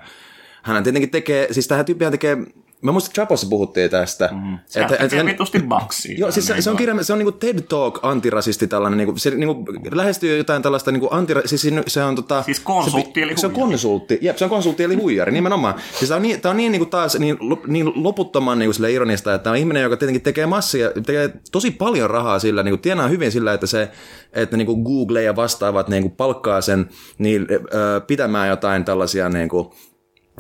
hän 0.64 0.84
tietenkin 0.84 1.10
tekee, 1.10 1.48
siis 1.52 1.68
tähän 1.68 1.86
tyyppihän 1.86 2.12
tekee, 2.12 2.38
mä 2.84 2.92
muistan, 2.92 3.10
että 3.10 3.22
Chapossa 3.22 3.48
puhuttiin 3.50 3.90
tästä. 3.90 4.30
Mm. 4.32 4.58
Se 4.66 4.86
tekee 5.00 5.26
vitusti 5.26 5.60
baksia. 5.60 6.16
Joo, 6.18 6.32
siis 6.32 6.48
se, 6.48 6.62
se 6.62 6.70
on 6.70 6.78
kirja, 6.78 7.04
se 7.04 7.14
on 7.14 7.20
niinku 7.20 7.32
TED 7.32 7.62
Talk 7.62 8.00
antirasisti 8.02 8.68
tällainen, 8.68 8.98
niinku, 8.98 9.18
se 9.18 9.30
niinku 9.30 9.66
lähestyy 9.92 10.38
jotain 10.38 10.62
tällaista 10.62 10.92
niinku 10.92 11.08
antira, 11.12 11.42
siis 11.46 11.62
se, 11.62 11.72
se 11.88 12.04
on 12.04 12.16
tota... 12.16 12.44
Siis 12.44 12.60
konsultti 12.60 13.20
se, 13.20 13.24
eli 13.24 13.38
Se 13.38 13.48
on 13.48 13.54
huijari. 13.54 13.72
konsultti, 13.72 14.20
jep, 14.22 14.38
se 14.38 14.44
on 14.44 14.50
konsultti 14.50 14.84
eli 14.84 14.96
huijari, 14.96 15.32
nimenomaan. 15.32 15.76
Siis 16.00 16.10
tämä 16.10 16.16
on 16.16 16.22
niin, 16.22 16.42
tää 16.42 16.52
on 16.52 16.58
niin 16.58 16.72
niinku 16.72 16.86
taas 16.86 17.20
niin, 17.20 17.38
niin 17.68 17.92
loputtoman 17.96 18.60
niinku 18.60 18.74
sille 18.74 18.92
ironista, 18.92 19.34
että 19.34 19.44
tämä 19.44 19.52
on 19.52 19.58
ihminen, 19.58 19.84
joka 19.84 19.98
tietenkin 19.98 20.22
tekee 20.22 20.46
massia, 20.46 20.92
tekee 20.92 21.34
tosi 21.52 21.72
paljon 21.72 22.10
rahaa 22.10 22.40
sillä, 22.40 22.64
niinku 22.64 22.78
tienaa 22.82 23.08
hyvin 23.08 23.32
sillä, 23.32 23.54
että 23.54 23.68
se, 23.68 23.92
että 24.34 24.58
niinku 24.58 24.84
Google 24.84 25.24
ja 25.24 25.36
vastaavat 25.36 25.88
niinku 25.88 26.10
palkkaa 26.10 26.62
sen 26.62 26.90
niin, 27.18 27.48
ö, 27.52 28.02
pitämään 28.08 28.50
jotain 28.50 28.86
tällaisia 28.86 29.30
niinku, 29.30 29.74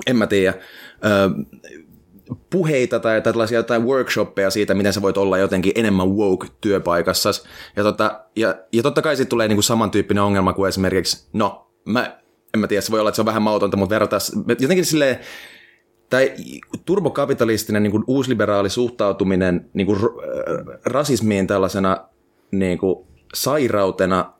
en 0.07 0.15
mä 0.15 0.27
tiedä, 0.27 0.53
ö, 1.05 1.29
puheita 2.49 2.99
tai, 2.99 3.21
tai 3.21 3.33
tällaisia 3.33 3.59
jotain 3.59 3.85
workshoppeja 3.85 4.49
siitä, 4.49 4.73
miten 4.73 4.93
sä 4.93 5.01
voit 5.01 5.17
olla 5.17 5.37
jotenkin 5.37 5.73
enemmän 5.75 6.09
woke 6.09 6.47
työpaikassa. 6.61 7.29
Ja, 7.75 7.83
tota, 7.83 8.21
ja, 8.35 8.55
ja 8.73 8.83
totta 8.83 9.01
kai 9.01 9.15
siitä 9.15 9.29
tulee 9.29 9.47
niinku 9.47 9.61
samantyyppinen 9.61 10.23
ongelma 10.23 10.53
kuin 10.53 10.69
esimerkiksi, 10.69 11.27
no, 11.33 11.71
mä, 11.85 12.19
en 12.53 12.59
mä 12.59 12.67
tiedä, 12.67 12.81
se 12.81 12.91
voi 12.91 12.99
olla, 12.99 13.09
että 13.09 13.15
se 13.15 13.21
on 13.21 13.25
vähän 13.25 13.41
mautonta, 13.41 13.77
mutta 13.77 13.93
verrataan, 13.93 14.21
jotenkin 14.59 14.85
silleen, 14.85 15.19
tai 16.09 16.33
turbokapitalistinen 16.85 17.83
niin 17.83 17.91
kuin 17.91 18.03
uusliberaali 18.07 18.69
suhtautuminen 18.69 19.69
niin 19.73 19.87
kuin 19.87 19.99
rasismiin 20.85 21.47
tällaisena 21.47 21.97
niin 22.51 22.77
kuin 22.77 23.07
sairautena, 23.33 24.33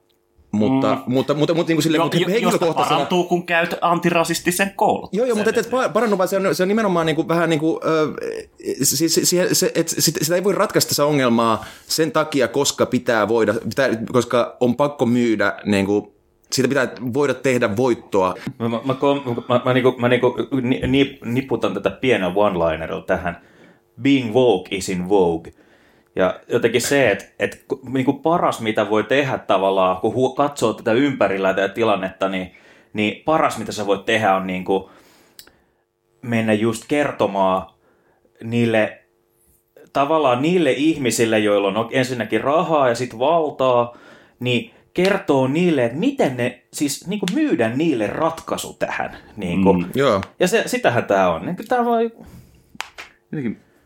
mutta, 0.54 0.96
mm. 0.96 1.14
mutta, 1.14 1.34
mutta, 1.34 1.54
mutta, 1.54 1.70
niin 1.70 1.76
kuin 1.76 1.84
silleen, 1.84 2.00
Jo, 2.00 2.04
mutta 2.04 2.18
jo, 2.18 2.28
henkilökohtaisena... 2.28 2.96
parantuu, 2.96 3.24
kun 3.24 3.46
käyt 3.46 3.76
antirasistisen 3.82 4.74
koulutuksen. 4.76 5.18
Joo, 5.18 5.28
joo, 5.28 5.36
mutta 5.36 5.50
et, 5.50 5.58
et 5.58 5.68
pa- 5.68 5.90
parannu, 5.94 6.18
vaan 6.18 6.30
se 6.30 6.38
on, 6.38 6.56
se 6.56 6.64
on 6.64 6.70
nimenomaan 6.70 7.06
niin 7.06 7.16
kuin, 7.16 7.28
vähän 7.28 7.50
niin 7.50 7.60
kuin, 7.60 7.80
ö, 7.86 8.08
siis, 8.84 9.16
se, 9.16 9.26
se, 9.26 9.56
se, 9.56 9.72
et, 9.76 9.88
sit, 9.88 10.16
sitä 10.22 10.36
ei 10.36 10.44
voi 10.44 10.54
ratkaista 10.54 10.96
se 10.96 11.04
ongelmaa 11.04 11.66
sen 11.88 12.12
takia, 12.12 12.48
koska 12.48 12.86
pitää 12.86 13.28
voida, 13.28 13.54
pitää, 13.54 13.90
koska 14.12 14.58
on 14.60 14.76
pakko 14.76 15.06
myydä, 15.06 15.54
niin 15.66 15.86
kuin, 15.86 16.08
siitä 16.52 16.68
pitää 16.68 16.92
voida 17.14 17.34
tehdä 17.34 17.78
voittoa. 17.78 18.36
Mä, 18.60 18.70
mä, 18.70 18.80
mä, 18.86 18.96
mä, 19.50 19.62
mä, 19.66 19.74
niinku, 19.74 19.96
mä 19.98 20.10
niinku 20.10 20.36
ni, 20.62 20.82
ni, 20.88 21.20
niputan 21.26 21.74
tätä 21.74 21.90
pienen 21.90 22.32
one-linerilla 22.32 23.06
tähän. 23.06 23.42
Being 24.02 24.34
woke 24.34 24.76
is 24.76 24.90
in 24.90 25.10
vogue. 25.10 25.54
Ja 26.16 26.40
jotenkin 26.48 26.82
se, 26.82 27.12
että, 27.12 27.26
että 27.40 27.58
niinku 27.90 28.14
paras 28.14 28.62
mitä 28.62 28.90
voi 28.90 29.04
tehdä 29.04 29.38
tavallaan, 29.38 29.98
kun 29.98 30.36
katsoo 30.36 30.74
tätä 30.74 30.94
ympärillä 30.94 31.54
tätä 31.54 31.74
tilannetta, 31.74 32.30
niin, 32.30 32.54
niin 32.94 33.24
paras 33.26 33.58
mitä 33.58 33.72
sä 33.72 33.86
voit 33.86 34.06
tehdä 34.06 34.36
on 34.36 34.48
niinku 34.48 34.90
mennä 36.22 36.54
just 36.54 36.84
kertomaan 36.88 37.68
niille 38.44 39.00
tavallaan 39.94 40.42
niille 40.42 40.72
ihmisille, 40.72 41.40
joilla 41.40 41.68
on 41.68 41.90
ensinnäkin 41.92 42.42
rahaa 42.42 42.90
ja 42.90 42.96
sitten 42.96 43.20
valtaa, 43.20 43.98
niin 44.40 44.74
kertoo 44.94 45.48
niille, 45.48 45.86
että 45.86 45.98
miten 45.98 46.38
ne, 46.38 46.64
siis 46.74 47.08
niin 47.08 47.20
kuin 47.20 47.30
myydä 47.34 47.70
niille 47.70 48.08
ratkaisu 48.08 48.74
tähän. 48.74 49.18
Niin 49.38 49.64
kuin. 49.64 49.78
Mm. 49.78 49.92
Joo. 49.96 50.22
Ja 50.40 50.48
se, 50.48 50.64
sitähän 50.66 51.06
tämä 51.06 51.30
on. 51.30 51.46
Niin 51.46 51.56
tämä 51.68 51.86
vaan... 51.86 52.12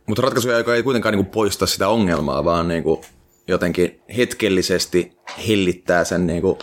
Mutta 0.07 0.21
ratkaisuja, 0.21 0.57
joka 0.57 0.75
ei 0.75 0.83
kuitenkaan 0.83 1.13
niinku 1.13 1.31
poista 1.31 1.65
sitä 1.65 1.89
ongelmaa, 1.89 2.45
vaan 2.45 2.67
niinku 2.67 3.01
jotenkin 3.47 4.01
hetkellisesti 4.17 5.17
hellittää 5.47 6.03
sen 6.03 6.27
niinku, 6.27 6.57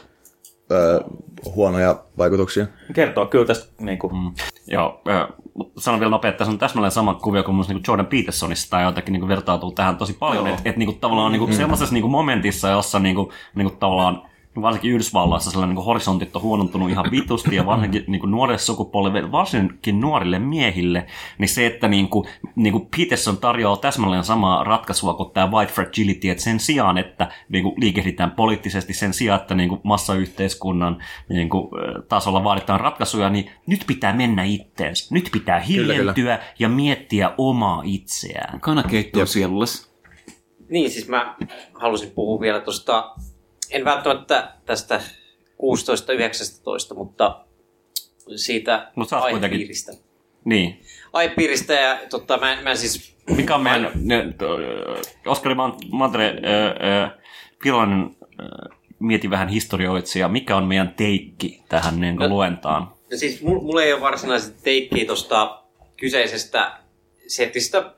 ö, 0.70 1.00
huonoja 1.44 2.04
vaikutuksia. 2.18 2.66
Kertoo 2.94 3.26
kyllä 3.26 3.44
tästä 3.44 3.72
niin 3.80 3.98
kuin, 3.98 4.14
Mm. 4.14 4.32
Joo, 4.66 5.02
sanon 5.78 6.00
vielä 6.00 6.10
nopeasti, 6.10 6.34
että 6.34 6.38
tässä 6.38 6.52
on 6.52 6.58
täsmälleen 6.58 6.90
sama 6.92 7.14
kuvio 7.14 7.42
kuin 7.42 7.54
mun 7.54 7.64
niin 7.68 7.82
Jordan 7.88 8.06
Petersonissa, 8.06 8.70
tai 8.70 8.84
jotenkin 8.84 9.12
niin 9.12 9.28
vertautuu 9.28 9.72
tähän 9.72 9.96
tosi 9.96 10.12
paljon, 10.12 10.46
että 10.46 10.70
et, 10.70 10.76
niin 10.76 11.00
tavallaan 11.00 11.32
niin 11.32 11.48
mm. 11.48 11.52
sellaisessa 11.52 11.94
niin 11.94 12.10
momentissa, 12.10 12.68
jossa 12.68 12.98
niin 12.98 13.14
kuin, 13.14 13.28
niin 13.54 13.68
kuin, 13.68 13.78
tavallaan 13.78 14.22
varsinkin 14.62 14.90
Yhdysvalloissa 14.90 15.50
sellainen 15.50 15.76
niin 15.76 15.84
horisontit 15.84 16.37
on 16.37 16.42
huonontunut 16.42 16.90
ihan 16.90 17.11
vitusti 17.11 17.56
ja 17.56 17.66
varsinkin 17.66 18.04
niin 18.06 18.30
nuorille 18.30 18.58
sukupolville, 18.58 19.32
varsinkin 19.32 20.00
nuorille 20.00 20.38
miehille, 20.38 21.06
niin 21.38 21.49
se, 21.49 21.66
että 21.66 21.88
niin 21.88 22.08
kuin, 22.08 22.28
niin 22.56 22.73
kuin 22.73 22.88
Peterson 22.96 23.37
tarjoaa 23.37 23.76
täsmälleen 23.76 24.25
samaa 24.25 24.64
ratkaisua 24.64 25.14
kuin 25.14 25.30
tämä 25.30 25.50
white 25.50 25.73
fragility, 25.73 26.30
että 26.30 26.42
sen 26.44 26.61
sijaan, 26.61 26.99
että 26.99 27.28
niin 27.49 27.62
kuin 27.62 27.75
liikehditään 27.80 28.30
poliittisesti, 28.30 28.94
sen 28.94 29.14
sijaan, 29.14 29.40
että 29.40 29.54
niin 29.54 29.68
kuin 29.68 29.80
massayhteiskunnan 29.84 30.99
niin 31.28 31.49
kuin, 31.49 31.68
tasolla 32.08 32.44
vaaditaan 32.44 32.80
ratkaisuja, 32.80 33.30
niin 33.30 33.50
nyt 33.66 33.84
pitää 33.87 34.12
mennä 34.12 34.44
itteensä. 34.44 35.14
Nyt 35.14 35.28
pitää 35.32 35.61
hiljentyä 35.61 36.12
kyllä. 36.12 36.38
ja 36.58 36.68
miettiä 36.68 37.30
omaa 37.38 37.82
itseään. 37.84 38.61
Kanakeitto 38.61 39.26
sielulles. 39.26 39.94
Niin, 40.68 40.90
siis 40.90 41.08
mä 41.08 41.37
halusin 41.75 42.11
puhua 42.11 42.40
vielä 42.40 42.61
tuosta, 42.61 43.14
en 43.71 43.85
välttämättä 43.85 44.52
tästä 44.66 45.00
16-19, 46.92 46.94
mutta 46.94 47.40
siitä 48.37 48.92
Mut 48.94 49.09
kuitenkin- 49.11 49.37
aihepiiristä. 49.44 49.92
Niin. 50.44 50.80
Aihepiiristä 51.12 51.73
ja 51.75 51.99
totta, 52.11 52.38
mä, 52.38 52.59
mä 52.62 52.75
siis... 52.75 53.14
Mikä 53.37 53.54
on 53.54 53.62
meidän, 53.62 53.90
ne, 53.94 54.33
to, 54.38 54.47
Oskari 55.26 55.54
Man- 55.54 55.76
Mantere, 55.90 56.26
äh, 56.28 57.02
äh, 57.04 57.11
Pilainen 57.62 58.16
äh, 58.40 58.78
mieti 58.99 59.30
vähän 59.30 59.49
historioitsija, 59.49 60.28
mikä 60.28 60.56
on 60.56 60.64
meidän 60.64 60.94
teikki 60.97 61.62
tähän 61.68 62.00
niin 62.00 62.16
No. 62.16 62.28
luentaan? 62.28 62.83
No 62.83 63.16
siis 63.16 63.42
mulla 63.42 63.62
mul 63.62 63.78
ei 63.78 63.92
ole 63.92 64.00
varsinaisesti 64.00 64.62
teikkiä 64.62 65.04
tuosta 65.04 65.62
kyseisestä 65.97 66.73
setistä, 67.26 67.92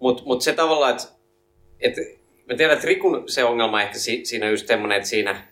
mutta 0.00 0.22
mut 0.26 0.42
se 0.42 0.52
tavallaan, 0.52 0.92
että 0.92 1.08
et, 1.80 1.94
mä 2.48 2.56
tiedän, 2.56 2.74
että 2.74 2.86
Rikun 2.86 3.24
se 3.26 3.44
ongelma 3.44 3.82
ehkä 3.82 3.98
si, 3.98 4.24
siinä 4.24 4.46
on 4.46 4.52
just 4.52 4.66
semmoinen, 4.66 4.96
että 4.96 5.08
siinä 5.08 5.44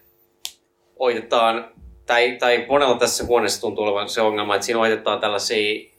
oitetaan, 0.96 1.70
tai, 2.06 2.36
tai 2.38 2.66
monella 2.68 2.98
tässä 2.98 3.24
huoneessa 3.24 3.60
tuntuu 3.60 3.84
olevan 3.84 4.08
se 4.08 4.20
ongelma, 4.20 4.54
että 4.54 4.64
siinä 4.64 4.80
oitetaan 4.80 5.20
tällaisia 5.20 5.90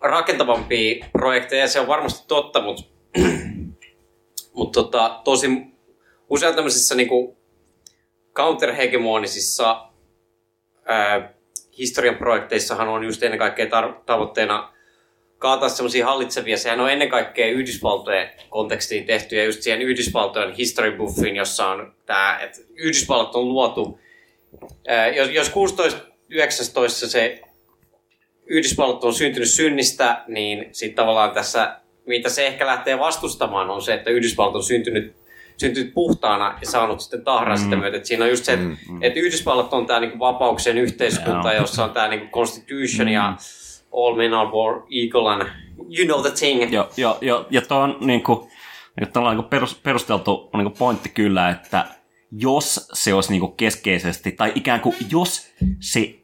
rakentavampia 0.00 1.06
projekteja, 1.12 1.62
ja 1.62 1.68
se 1.68 1.80
on 1.80 1.86
varmasti 1.86 2.24
totta, 2.28 2.60
mutta 2.60 2.82
mut 4.56 4.72
tota, 4.72 5.20
tosi 5.24 5.48
usein 6.28 6.54
tämmöisissä 6.54 6.94
niinku 6.94 7.36
counterhegemonisissa 8.34 9.88
ää, 10.84 11.34
historian 11.78 12.16
projekteissahan 12.16 12.88
on 12.88 13.04
just 13.04 13.22
ennen 13.22 13.38
kaikkea 13.38 13.66
tar- 13.66 14.02
tavoitteena 14.06 14.72
kaataa 15.42 15.68
semmoisia 15.68 16.06
hallitsevia. 16.06 16.58
Sehän 16.58 16.80
on 16.80 16.90
ennen 16.90 17.08
kaikkea 17.08 17.46
Yhdysvaltojen 17.46 18.28
kontekstiin 18.50 19.04
tehty 19.04 19.36
ja 19.36 19.44
just 19.44 19.62
siihen 19.62 19.82
Yhdysvaltojen 19.82 20.52
history 20.52 20.92
buffiin, 20.92 21.36
jossa 21.36 21.68
on 21.68 21.94
tämä, 22.06 22.38
että 22.42 22.58
Yhdysvallat 22.74 23.34
on 23.34 23.48
luotu. 23.48 24.00
Ää, 24.88 25.08
jos, 25.08 25.30
jos 25.30 25.50
16-19 25.50 25.52
se 26.88 27.40
Yhdysvallat 28.46 29.04
on 29.04 29.14
syntynyt 29.14 29.48
synnistä, 29.48 30.24
niin 30.28 30.68
sitten 30.72 30.96
tavallaan 30.96 31.30
tässä, 31.30 31.76
mitä 32.06 32.28
se 32.28 32.46
ehkä 32.46 32.66
lähtee 32.66 32.98
vastustamaan, 32.98 33.70
on 33.70 33.82
se, 33.82 33.94
että 33.94 34.10
Yhdysvallat 34.10 34.56
on 34.56 34.62
syntynyt, 34.62 35.16
syntynyt 35.56 35.94
puhtaana 35.94 36.58
ja 36.60 36.70
saanut 36.70 37.00
sitten 37.00 37.24
tahraa 37.24 37.56
mm. 37.56 37.62
sitä 37.62 37.76
myötä. 37.76 37.96
Et 37.96 38.06
siinä 38.06 38.24
on 38.24 38.30
just 38.30 38.44
se, 38.44 38.52
että, 38.52 38.64
mm. 38.64 39.02
että 39.02 39.20
Yhdysvallat 39.20 39.72
on 39.72 39.86
tämä 39.86 40.00
niinku 40.00 40.18
vapauksien 40.18 40.78
yhteiskunta, 40.78 41.52
jossa 41.52 41.84
on 41.84 41.90
tämä 41.90 42.08
niinku 42.08 42.26
constitution 42.26 43.08
mm. 43.08 43.12
ja 43.12 43.36
all 43.92 44.16
men 44.16 44.34
are 44.34 44.50
born 44.50 44.82
equal 44.90 45.26
and 45.26 45.42
you 45.98 46.06
know 46.06 46.22
the 46.22 46.30
thing. 46.30 46.72
Ja, 46.72 46.88
ja, 46.96 47.16
ja, 47.20 47.44
ja 47.50 47.62
tuo 47.62 47.78
on 47.78 47.96
niin 48.00 48.22
kuin, 48.22 48.38
niin 49.00 49.12
kuin, 49.12 49.36
niin 49.36 49.44
perus, 49.44 49.74
perusteltu 49.74 50.50
niin 50.54 50.64
kuin 50.64 50.78
pointti 50.78 51.08
kyllä, 51.08 51.50
että 51.50 51.86
jos 52.32 52.88
se 52.92 53.14
olisi 53.14 53.30
niin 53.30 53.40
kuin 53.40 53.56
keskeisesti, 53.56 54.32
tai 54.32 54.52
ikään 54.54 54.80
kuin 54.80 54.96
jos 55.10 55.52
se 55.80 56.22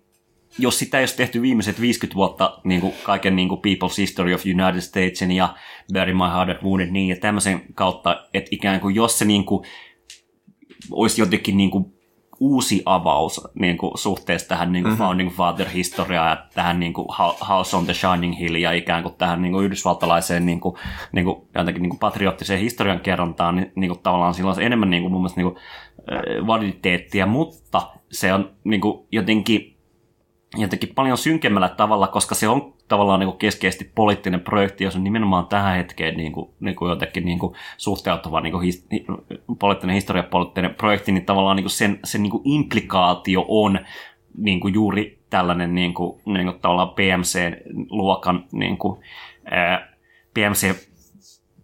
jos 0.58 0.78
sitä 0.78 0.98
ei 0.98 1.02
olisi 1.02 1.16
tehty 1.16 1.42
viimeiset 1.42 1.80
50 1.80 2.14
vuotta 2.14 2.60
niin 2.64 2.80
kuin 2.80 2.92
kaiken 3.02 3.36
niin 3.36 3.48
kuin 3.48 3.60
People's 3.60 3.98
History 3.98 4.34
of 4.34 4.42
United 4.46 4.80
Statesin 4.80 5.32
ja 5.32 5.54
Bury 5.92 6.14
My 6.14 6.28
Heart 6.34 6.50
at 6.50 6.62
Wounded 6.62 6.88
Knee 6.88 7.02
ja 7.02 7.16
tämmöisen 7.16 7.60
kautta, 7.74 8.26
että 8.34 8.48
ikään 8.50 8.80
kuin 8.80 8.94
jos 8.94 9.18
se 9.18 9.24
niin 9.24 9.44
kuin 9.44 9.66
olisi 10.90 11.20
jotenkin 11.20 11.56
niin 11.56 11.70
kuin 11.70 11.97
uusi 12.40 12.82
avaus 12.86 13.48
niin 13.54 13.78
kuin 13.78 13.98
suhteessa 13.98 14.48
tähän 14.48 14.72
niin 14.72 14.82
kuin 14.82 14.92
mm-hmm. 14.92 15.04
Founding 15.04 15.30
Father-historiaan 15.30 16.30
ja 16.30 16.46
tähän 16.54 16.80
niin 16.80 16.92
kuin 16.92 17.08
House 17.48 17.76
on 17.76 17.84
the 17.84 17.94
Shining 17.94 18.38
Hill 18.38 18.54
ja 18.54 18.72
ikään 18.72 19.02
kuin 19.02 19.14
tähän 19.14 19.42
niin 19.42 19.52
kuin 19.52 19.64
yhdysvaltalaiseen 19.64 20.46
niin 20.46 20.60
kuin, 20.60 20.74
niin 21.12 21.24
kuin, 21.24 21.48
jotenkin 21.54 21.82
niin 21.82 21.90
kuin 21.90 21.98
patriottiseen 21.98 22.60
historian 22.60 23.00
kerrontaan, 23.00 23.56
niin, 23.56 23.72
niin 23.74 23.88
kuin 23.90 24.00
tavallaan 24.02 24.34
sillä 24.34 24.48
olisi 24.48 24.64
enemmän 24.64 24.90
niin 24.90 25.02
kuin, 25.02 25.12
mun 25.12 25.20
mielestä 25.20 25.40
niin 25.40 25.52
kuin, 25.52 25.62
validiteettia, 26.46 27.26
mutta 27.26 27.82
se 28.12 28.32
on 28.32 28.50
niin 28.64 28.80
kuin, 28.80 29.06
jotenkin 29.12 29.77
jotenkin 30.56 30.94
paljon 30.94 31.18
synkemmällä 31.18 31.68
tavalla, 31.68 32.06
koska 32.08 32.34
se 32.34 32.48
on 32.48 32.74
tavallaan 32.88 33.20
niin 33.20 33.28
kuin 33.28 33.38
keskeisesti 33.38 33.90
poliittinen 33.94 34.40
projekti, 34.40 34.84
jos 34.84 34.96
on 34.96 35.04
nimenomaan 35.04 35.46
tähän 35.46 35.76
hetkeen 35.76 36.16
niin 36.16 36.32
kuin, 36.32 36.50
niin 36.60 36.76
kuin 36.76 36.88
jotenkin 36.88 37.24
niin 37.24 37.38
kuin 37.38 37.54
suhteutuva 37.76 38.40
niin 38.40 38.52
kuin 38.52 38.64
his, 38.64 38.86
poliittinen 39.58 39.94
historiapoliittinen 39.94 40.74
projekti, 40.74 41.12
niin 41.12 41.24
tavallaan 41.24 41.56
niin 41.56 41.64
kuin 41.64 41.70
sen, 41.70 42.00
sen 42.04 42.22
niin 42.22 42.30
kuin 42.30 42.42
implikaatio 42.44 43.44
on 43.48 43.80
niin 44.38 44.60
kuin 44.60 44.74
juuri 44.74 45.18
tällainen 45.30 45.74
niin 45.74 45.94
kuin, 45.94 46.20
niin 46.26 46.46
kuin 46.46 46.60
tavallaan 46.60 46.94
PMC-luokan 46.94 48.44
niin 48.52 48.78
kuin, 48.78 49.00
ää, 49.50 49.88
PMC 50.34 50.88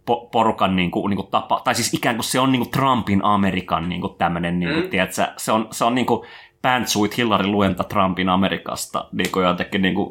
po- 0.05 0.29
porukan 0.31 0.75
niin 0.75 0.91
kuin, 0.91 1.09
niin 1.09 1.17
kuin 1.17 1.31
tapa, 1.31 1.61
tai 1.63 1.75
siis 1.75 1.93
ikään 1.93 2.15
kuin 2.15 2.23
se 2.23 2.39
on 2.39 2.51
niin 2.51 2.59
kuin 2.59 2.71
Trumpin 2.71 3.23
Amerikan 3.23 3.89
niin 3.89 4.01
kuin 4.01 4.15
tämmöinen, 4.17 4.59
niin 4.59 4.73
kuin, 4.73 4.83
mm. 4.83 4.89
tiedätkö, 4.89 5.27
se 5.37 5.51
on, 5.51 5.67
se 5.71 5.85
on 5.85 5.95
niin 5.95 6.05
kuin 6.05 6.27
pantsuit 6.65 7.17
Hillary 7.17 7.47
luenta 7.47 7.83
Trumpin 7.83 8.29
Amerikasta 8.29 9.09
niin 9.11 9.31
kuin 9.31 9.45
jotenkin 9.45 9.81
niin 9.81 9.95
kuin, 9.95 10.09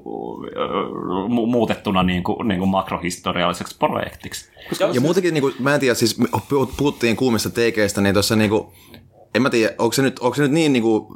mu- 1.29 1.47
muutettuna 1.47 2.03
niin 2.03 2.25
kuin, 2.25 2.49
niin 2.49 2.59
kuin 2.59 2.69
makrohistorialliseksi 2.69 3.77
projektiksi. 3.79 4.51
Ja 4.93 5.01
muutenkin, 5.01 5.35
niin 5.35 5.43
kuin, 5.43 5.55
mä 5.59 5.75
en 5.75 5.81
tiedä, 5.81 5.95
siis 5.95 6.21
puhuttiin 6.77 7.17
kuumista 7.17 7.51
teikeistä, 7.51 8.01
niin 8.01 8.14
tuossa 8.14 8.37
niin 8.37 8.51
kuin, 8.51 8.67
en 9.35 9.43
mä 9.43 9.51
tiedä, 9.51 9.75
onko 9.79 9.93
se 9.93 10.03
nyt, 10.03 10.19
onko 10.19 10.35
se 10.35 10.43
nyt 10.43 10.53
niin, 10.53 10.73
niin 10.73 10.83
kuin, 10.83 11.07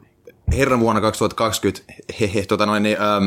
herran 0.57 0.81
vuonna 0.81 1.01
2020, 1.01 1.93
he, 2.21 2.31
he, 2.35 2.45
tota 2.47 2.67
noin, 2.67 2.83
niin, 2.83 2.97
ähm, 3.03 3.27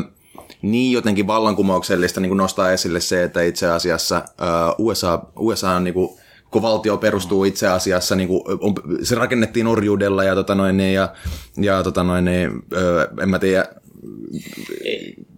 niin 0.62 0.92
jotenkin 0.92 1.26
vallankumouksellista 1.26 2.20
niin 2.20 2.30
kuin 2.30 2.38
nostaa 2.38 2.72
esille 2.72 3.00
se, 3.00 3.22
että 3.22 3.42
itse 3.42 3.66
asiassa 3.66 4.16
äh, 4.16 4.74
USA, 4.78 5.22
USA 5.36 5.70
on 5.70 5.84
niin 5.84 5.94
kuin, 5.94 6.10
kun 6.52 6.62
valtio 6.62 6.96
perustuu 6.96 7.44
itse 7.44 7.68
asiassa, 7.68 8.16
niin 8.16 8.28
kuin, 8.28 8.42
on, 8.60 8.74
se 9.02 9.14
rakennettiin 9.14 9.66
orjuudella 9.66 10.24
ja, 10.24 10.34
tota 10.34 10.54
noin, 10.54 10.76
niin, 10.76 10.94
ja, 10.94 11.08
ja 11.56 11.82
tota 11.82 12.04
noin, 12.04 12.24
niin, 12.24 12.50
äh, 12.50 13.22
en 13.22 13.28
mä 13.28 13.38
tiedä, 13.38 13.64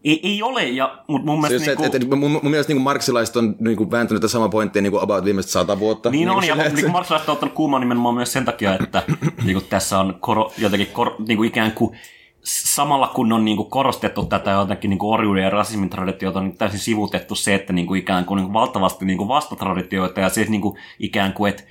Ei, 0.04 0.20
ei 0.22 0.42
ole, 0.42 0.64
ja, 0.64 0.98
mutta 1.06 1.26
mun 1.26 1.40
mielestä... 1.40 1.64
se, 1.64 1.70
niin 1.70 1.76
kuin, 1.76 1.86
et, 1.86 1.94
et, 1.94 2.08
mun, 2.08 2.30
mun 2.30 2.50
mielestä 2.50 2.70
niin 2.70 2.76
kuin 2.76 2.84
marksilaiset 2.84 3.36
on 3.36 3.56
niin 3.60 3.76
kuin 3.76 3.90
vääntänyt 3.90 4.20
tätä 4.20 4.30
samaa 4.30 4.48
pointtia 4.48 4.82
niin 4.82 4.90
kuin 4.90 5.02
about 5.02 5.24
viimeiset 5.24 5.52
sata 5.52 5.78
vuotta. 5.78 6.10
Niin 6.10 6.28
on, 6.28 6.34
kuin 6.34 6.48
ja 6.48 6.54
niin 6.56 6.80
kuin 6.80 6.92
marksalaiset 6.92 7.28
on 7.28 7.32
ottanut 7.32 7.54
kuumaa 7.54 7.80
nimenomaan 7.80 8.14
myös 8.14 8.32
sen 8.32 8.44
takia, 8.44 8.78
että 8.82 9.02
niin 9.44 9.54
kuin 9.54 9.66
tässä 9.70 9.98
on 9.98 10.16
koro, 10.20 10.52
jotenkin 10.58 10.88
kor, 10.92 11.10
niin 11.28 11.36
kuin 11.36 11.48
ikään 11.48 11.72
kuin 11.72 11.96
samalla 12.44 13.08
kun 13.08 13.32
on 13.32 13.44
niin 13.44 13.56
kuin 13.56 13.70
korostettu 13.70 14.24
tätä 14.24 14.50
jotenkin 14.50 14.90
niin 14.90 14.98
orjuuden 15.02 15.44
ja 15.44 15.50
rasismin 15.50 15.90
traditiota, 15.90 16.38
on 16.38 16.44
niin 16.44 16.58
täysin 16.58 16.78
sivutettu 16.78 17.34
se, 17.34 17.54
että 17.54 17.72
niin 17.72 17.86
kuin 17.86 18.00
ikään 18.00 18.24
kuin, 18.24 18.36
niin 18.36 18.44
kuin 18.44 18.52
valtavasti 18.52 19.04
niin 19.04 19.18
kuin 19.18 19.28
vastatraditioita 19.28 20.20
ja 20.20 20.28
se 20.28 20.44
niin 20.44 20.60
kuin 20.60 20.78
ikään 20.98 21.32
kuin, 21.32 21.50
että 21.50 21.62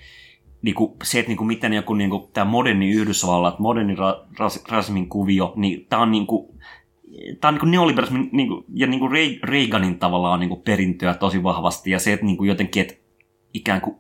niin 0.61 0.75
kuin, 0.75 0.91
se, 1.03 1.19
että 1.19 1.29
niin 1.29 1.37
kuin, 1.37 1.47
miten 1.47 1.73
joku 1.73 1.93
niin 1.93 2.09
kuin, 2.09 2.23
tämä 2.33 2.45
moderni 2.45 2.91
Yhdysvallat, 2.91 3.59
moderni 3.59 3.95
ra, 3.95 4.25
ras, 4.39 4.63
rasismin 4.69 5.09
kuvio, 5.09 5.53
niin 5.55 5.85
tämä 5.89 6.01
on 6.01 6.11
niin 6.11 6.27
kuin, 6.27 6.59
tämä 7.41 7.49
on 7.49 7.59
niin 7.61 7.71
neoliberalismin 7.71 8.29
niin 8.31 8.49
ja 8.73 8.87
niin 8.87 8.99
kuin 8.99 9.11
Re- 9.11 9.39
Reaganin 9.43 9.99
tavallaan 9.99 10.39
niin 10.39 10.49
kuin 10.49 10.61
perintöä 10.61 11.13
tosi 11.13 11.43
vahvasti 11.43 11.91
ja 11.91 11.99
se, 11.99 12.13
että 12.13 12.25
niin 12.25 12.37
kuin 12.37 12.47
jotenkin, 12.47 12.81
että 12.81 12.93
ikään 13.53 13.81
kuin 13.81 13.95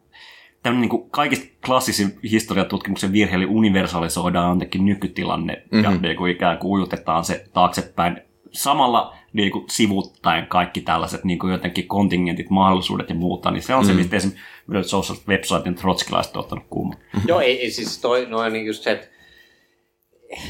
tämmöinen 0.63 0.81
niin 0.81 0.89
kuin 0.89 1.09
kaikista 1.09 1.45
klassisin 1.65 2.19
historiatutkimuksen 2.31 3.11
virhe, 3.11 3.35
eli 3.35 3.45
universalisoidaan 3.45 4.55
jotenkin 4.55 4.85
nykytilanne 4.85 5.53
mm-hmm. 5.53 5.83
ja 5.83 5.91
niin 6.01 6.17
kuin 6.17 6.31
ikään 6.31 6.57
kuin 6.57 6.71
ujutetaan 6.71 7.25
se 7.25 7.45
taaksepäin 7.53 8.21
samalla 8.51 9.15
niin 9.33 9.51
kuin 9.51 9.65
sivuttaen 9.69 10.47
kaikki 10.47 10.81
tällaiset 10.81 11.23
niin 11.23 11.39
kuin 11.39 11.51
jotenkin 11.51 11.87
kontingentit, 11.87 12.49
mahdollisuudet 12.49 13.09
ja 13.09 13.15
muuta, 13.15 13.51
niin 13.51 13.63
se 13.63 13.75
on 13.75 13.83
mm. 13.83 13.87
se, 13.87 13.93
mistä 13.93 14.15
esimerkiksi 14.15 14.89
Social 14.89 15.17
Websitein 15.27 15.75
trotskilaiset 15.75 16.35
on 16.35 16.39
ottanut 16.39 16.65
kuuma. 16.69 16.93
Joo, 17.27 17.39
ei, 17.39 17.61
ei 17.61 17.71
siis 17.71 18.01
toi, 18.01 18.25
noin 18.29 18.53
niin 18.53 18.65
just 18.65 18.83
se, 18.83 18.91
että 18.91 19.07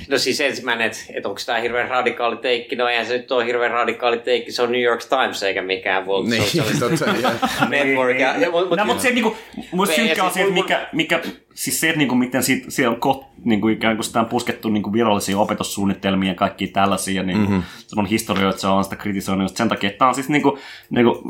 No 0.08 0.18
siis 0.18 0.42
ensimmäinen, 0.42 0.88
että, 0.88 0.98
että 1.10 1.30
onko 1.30 1.42
tämä 1.46 1.60
hirveän 1.60 1.90
radikaali 1.90 2.38
teikki. 2.38 2.76
No 2.76 2.88
eihän 2.88 3.06
se 3.06 3.18
nyt 3.18 3.32
ole 3.32 3.46
hirveän 3.46 3.72
radikaali 3.72 4.18
teikki, 4.18 4.52
se 4.52 4.62
on 4.62 4.72
New 4.72 4.82
York 4.82 5.02
Times 5.10 5.44
eikä 5.44 5.62
mikään 5.62 6.06
World 6.06 6.30
Niin, 6.30 6.44
Socialist 6.44 6.80
totta, 7.00 7.06
joo. 7.22 7.32
Network. 7.70 8.20
Ja, 8.20 8.38
ja, 8.38 8.52
mut, 8.52 8.70
No, 8.78 8.86
mutta 8.86 9.04
se 9.04 9.12
niinku, 9.12 9.36
musta 9.72 9.96
synkkä 9.96 10.24
on 10.24 10.32
siis 10.32 10.34
se, 10.34 10.42
että 10.42 10.54
mun- 10.54 10.64
mikä, 10.64 10.88
mikä, 10.94 11.22
siis 11.54 11.80
se, 11.80 11.90
että 11.90 11.98
niinku, 11.98 12.16
miten 12.16 12.44
siitä, 12.44 12.72
siellä 12.72 12.94
on 12.94 13.00
kot, 13.00 13.26
niinku, 13.46 13.68
ikään 13.68 13.96
kuin 13.96 14.04
sitä 14.04 14.20
on 14.20 14.26
puskettu 14.26 14.70
niinku, 14.70 14.94
virallisia 14.94 15.40
opetussuunnitelmia 15.40 16.30
ja 16.30 16.36
kaikkia 16.36 16.68
tällaisia, 16.74 17.24
niinku, 17.24 17.52
mm-hmm. 17.52 17.64
on 17.96 18.06
historioitsija 18.06 18.74
on 18.74 18.84
sitä 18.84 18.96
kritisoinut 18.96 19.44
just 19.44 19.58
sen 19.58 19.70
takia, 19.70 19.88
että 19.88 19.98
tämä 19.98 20.10
on 20.10 20.16
siis 20.16 20.30
niinku, 20.30 20.58
niinku, 20.90 21.22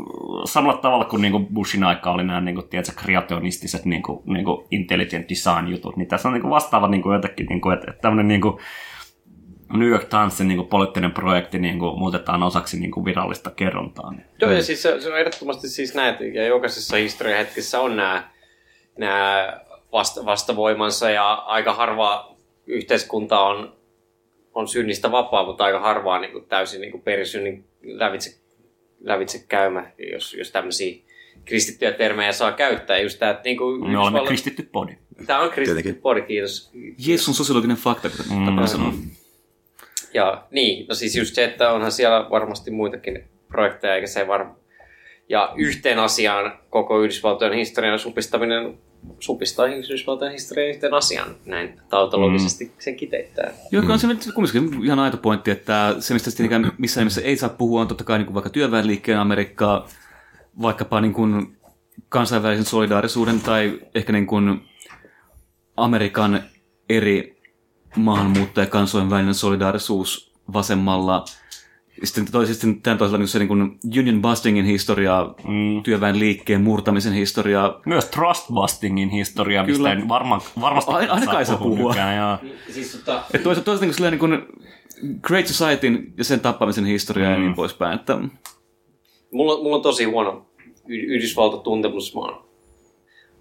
samalla 0.44 0.78
tavalla 0.78 1.04
kuin 1.04 1.22
niinku 1.22 1.40
Bushin 1.40 1.84
aika 1.84 2.10
oli 2.10 2.24
nämä 2.24 2.40
niinku, 2.40 2.62
tiedätkö, 2.62 2.92
kreationistiset 2.96 3.84
niinku, 3.84 4.22
niinku, 4.26 4.66
intelligent 4.70 5.28
design 5.28 5.68
jutut, 5.68 5.96
niin 5.96 6.08
tässä 6.08 6.28
on 6.28 6.34
niinku, 6.34 6.50
vastaava 6.50 6.88
niinku, 6.88 7.12
jotenkin, 7.12 7.46
niinku, 7.46 7.70
että, 7.70 7.86
että 7.90 8.02
tämmöinen 8.02 8.28
niinku, 8.28 8.43
New 9.72 9.88
York 9.88 10.04
Timesin 10.04 10.48
niinku, 10.48 10.64
poliittinen 10.64 11.12
projekti 11.12 11.58
niinku, 11.58 11.96
muutetaan 11.96 12.42
osaksi 12.42 12.80
niinku, 12.80 13.04
virallista 13.04 13.50
kerrontaa. 13.50 14.10
Niin. 14.10 14.24
Joo, 14.40 14.50
ja 14.50 14.62
siis 14.62 14.82
se, 14.82 15.00
se 15.00 15.12
on 15.12 15.18
ehdottomasti 15.18 15.68
siis 15.68 15.94
näet, 15.94 16.20
ja 16.34 16.46
jokaisessa 16.46 16.96
historiahetkessä 16.96 17.80
on 17.80 17.96
nämä, 17.96 18.30
nämä 18.98 19.60
vasta, 19.92 20.24
vastavoimansa, 20.24 21.10
ja 21.10 21.32
aika 21.32 21.74
harva 21.74 22.36
yhteiskunta 22.66 23.40
on, 23.40 23.76
on 24.54 24.68
synnistä 24.68 25.12
vapaa, 25.12 25.46
mutta 25.46 25.64
aika 25.64 25.80
harvaa 25.80 26.18
niin 26.18 26.32
kuin 26.32 26.44
täysin 26.44 26.80
niin 26.80 26.90
kuin 26.90 27.02
perisynnin 27.02 27.64
lävitse, 27.82 28.38
lävitse 29.00 29.44
käymä, 29.48 29.90
jos, 30.12 30.34
jos 30.34 30.50
tämmöisiä 30.50 31.04
kristittyjä 31.44 31.92
termejä 31.92 32.32
saa 32.32 32.52
käyttää. 32.52 32.98
Just 32.98 33.18
tämä, 33.18 33.30
että 33.30 33.44
niin 33.44 33.56
kuin 33.56 33.90
Me 33.90 33.98
olemme 33.98 34.20
kristitty 34.26 34.68
podi. 34.72 34.98
Tämä 35.26 35.40
on 35.40 35.50
kristitty 35.50 35.92
podi, 35.92 36.22
kiitos. 36.22 36.70
Jeesus 37.06 37.28
on 37.28 37.34
sosiologinen 37.34 37.76
fakta, 37.76 38.10
kuten 38.10 38.38
mm. 38.38 38.44
tapana 38.44 38.66
sanoa. 38.66 38.92
Ja 40.14 40.46
niin, 40.50 40.86
no 40.88 40.94
siis 40.94 41.16
just 41.16 41.34
se, 41.34 41.44
että 41.44 41.72
onhan 41.72 41.92
siellä 41.92 42.26
varmasti 42.30 42.70
muitakin 42.70 43.24
projekteja, 43.48 43.94
eikä 43.94 44.06
se 44.06 44.28
varma. 44.28 44.56
Ja 45.28 45.52
yhteen 45.56 45.98
asiaan 45.98 46.58
koko 46.70 47.00
Yhdysvaltojen 47.00 47.54
historian 47.54 47.98
supistaminen 47.98 48.78
supistaa 49.20 49.66
Yhdysvaltojen 49.66 50.32
historian 50.32 50.70
yhteen 50.70 50.94
asiaan. 50.94 51.36
Näin 51.46 51.80
tautologisesti 51.90 52.64
mm. 52.64 52.70
sen 52.78 52.96
kiteyttää. 52.96 53.52
Joka 53.70 53.92
on 53.92 53.98
se 53.98 54.06
kumminkin 54.34 54.84
ihan 54.84 54.98
aito 54.98 55.16
pointti, 55.16 55.50
että 55.50 55.96
se 55.98 56.14
mistä 56.14 56.30
tietenkään 56.30 56.72
missään 56.78 57.02
nimessä 57.02 57.20
ei 57.20 57.36
saa 57.36 57.48
puhua 57.48 57.80
on 57.80 57.88
totta 57.88 58.04
kai 58.04 58.18
niin 58.18 58.26
kuin 58.26 58.34
vaikka 58.34 58.50
työväenliikkeen 58.50 59.18
Amerikkaa, 59.18 59.88
vaikkapa 60.62 61.00
niin 61.00 61.12
kuin 61.12 61.56
kansainvälisen 62.08 62.64
solidaarisuuden 62.64 63.40
tai 63.40 63.80
ehkä 63.94 64.12
niin 64.12 64.26
kuin 64.26 64.60
Amerikan 65.76 66.42
eri 66.88 67.42
maahanmuuttajakansojen 67.96 69.10
välinen 69.10 69.34
solidaarisuus 69.34 70.32
vasemmalla. 70.52 71.24
Sitten 72.04 72.32
toisaalta 72.32 72.78
tämän 72.82 72.98
toisella 72.98 73.18
niin 73.18 73.28
se 73.28 73.38
niin 73.38 73.48
kuin 73.48 73.78
union 73.98 74.22
bustingin 74.22 74.64
historiaa, 74.64 75.34
mm. 75.48 75.82
työväenliikkeen 75.82 76.62
murtamisen 76.62 77.12
historiaa, 77.12 77.80
Myös 77.86 78.04
trust 78.04 78.46
bustingin 78.54 79.08
historia, 79.08 79.62
mistä 79.62 79.76
Kyllä. 79.76 79.92
ei 79.92 80.08
varma, 80.08 80.40
varmasti 80.60 80.90
Aina- 80.92 81.12
ainakaan 81.12 81.46
saa 81.46 81.56
puhua. 81.56 81.88
nytkään, 81.88 82.16
joo. 82.16 82.38
Siis, 82.70 82.92
tota, 82.92 83.22
Et 83.34 83.42
toisaalta, 83.42 83.64
toisaalta 83.64 84.10
niin 84.10 84.18
kuin, 84.18 84.30
niin 84.30 84.42
kuin 84.46 85.20
Great 85.22 85.46
Societyn 85.46 86.12
ja 86.18 86.24
sen 86.24 86.40
tappamisen 86.40 86.86
historiaa 86.86 87.30
mm. 87.30 87.34
ja 87.34 87.40
niin 87.40 87.54
poispäin. 87.54 87.94
Että, 87.94 88.18
mulla, 89.32 89.62
mulla 89.62 89.76
on 89.76 89.82
tosi 89.82 90.04
huono 90.04 90.46
Y- 90.88 91.14
Yhdysvaltotuntemus. 91.16 92.14
Mä, 92.14 92.20
oon- 92.20 92.43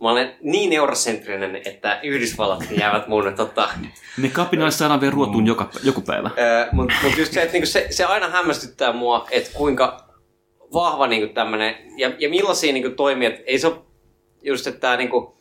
mä 0.04 0.12
olen 0.12 0.36
niin 0.42 0.74
eurocentrinen, 0.74 1.62
että 1.66 2.00
Yhdysvallat 2.04 2.64
jäävät 2.78 3.08
mun 3.08 3.34
tota, 3.36 3.70
ne 4.18 4.30
kapinalliset 4.30 4.78
saadaan 4.80 5.02
vielä 5.02 5.14
ruotuun 5.14 5.48
joka, 5.48 5.70
joku 5.84 6.02
päivä. 6.02 6.30
Mutta 6.72 6.94
mut 7.04 7.18
just 7.18 7.34
se, 7.34 7.42
että 7.42 7.54
niinku 7.54 7.66
se, 7.66 7.88
se 7.90 8.06
aina 8.06 8.30
hämmästyttää 8.30 8.94
mua, 8.94 9.28
että 9.32 9.50
kuinka 9.54 9.98
vahva 10.74 11.08
niinku 11.08 11.34
tämmöinen, 11.34 11.76
ja, 11.98 12.12
ja 12.20 12.30
millaisia 12.30 12.74
niinku 12.74 12.90
toimia, 12.90 13.30
et 13.30 13.44
ei 13.46 13.60
se 13.60 13.68
ole 13.68 13.76
just, 14.42 14.68
että 14.68 14.80
tää 14.80 14.98
niinku, 14.98 15.38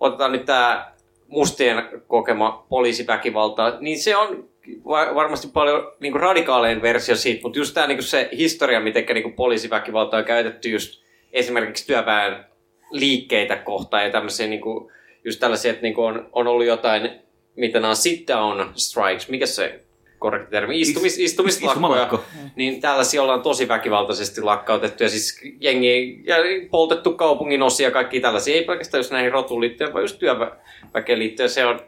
otetaan 0.00 0.32
nyt 0.32 0.44
tämä 0.44 0.92
mustien 1.28 1.88
kokema 2.06 2.66
poliisiväkivalta, 2.68 3.76
niin 3.80 3.98
se 3.98 4.16
on 4.16 4.48
va- 4.84 5.14
varmasti 5.14 5.48
paljon 5.48 5.92
niinku 6.00 6.18
radikaalein 6.18 6.82
versio 6.82 7.16
siitä, 7.16 7.42
mutta 7.42 7.58
just 7.58 7.74
tämä 7.74 7.86
niinku 7.86 8.02
se 8.02 8.28
historia, 8.32 8.80
miten 8.80 9.04
niinku 9.14 9.30
poliisiväkivalta 9.30 10.16
on 10.16 10.24
käytetty 10.24 10.68
just 10.68 11.02
esimerkiksi 11.32 11.86
työväen 11.86 12.44
liikkeitä 12.90 13.56
kohtaan 13.56 14.04
ja 14.04 14.10
tämmöisiä 14.10 14.46
niinku, 14.46 14.92
just 15.24 15.40
tällaisia, 15.40 15.70
että 15.70 15.82
niinku 15.82 16.02
on, 16.02 16.28
on 16.32 16.46
ollut 16.46 16.66
jotain, 16.66 17.10
mitä 17.56 17.80
nämä 17.80 17.90
on 17.90 17.96
sit 17.96 18.28
down 18.28 18.72
strikes, 18.74 19.28
mikä 19.28 19.46
se 19.46 19.80
korrekti 20.18 20.50
termi, 20.50 20.80
Istumis, 20.80 21.18
istumislakkoja, 21.18 21.72
istumalakko. 21.72 22.24
niin. 22.56 22.80
Tällaisia 22.80 23.22
ollaan 23.22 23.42
tosi 23.42 23.68
väkivaltaisesti 23.68 24.40
lakkautettu 24.42 25.02
ja 25.02 25.08
siis 25.08 25.40
jengi 25.60 26.22
ja 26.24 26.36
poltettu 26.70 27.12
kaupungin 27.12 27.62
osia 27.62 27.86
ja 27.86 27.90
kaikki 27.90 28.20
tällaisia, 28.20 28.54
ei 28.54 28.64
pelkästään 28.64 28.98
just 28.98 29.10
näihin 29.10 29.32
rotuun 29.32 29.60
liittyen, 29.60 29.92
vaan 29.92 30.04
just 30.04 30.18
työväkeen 30.18 31.18
liittyen, 31.18 31.50
se 31.50 31.66
on, 31.66 31.80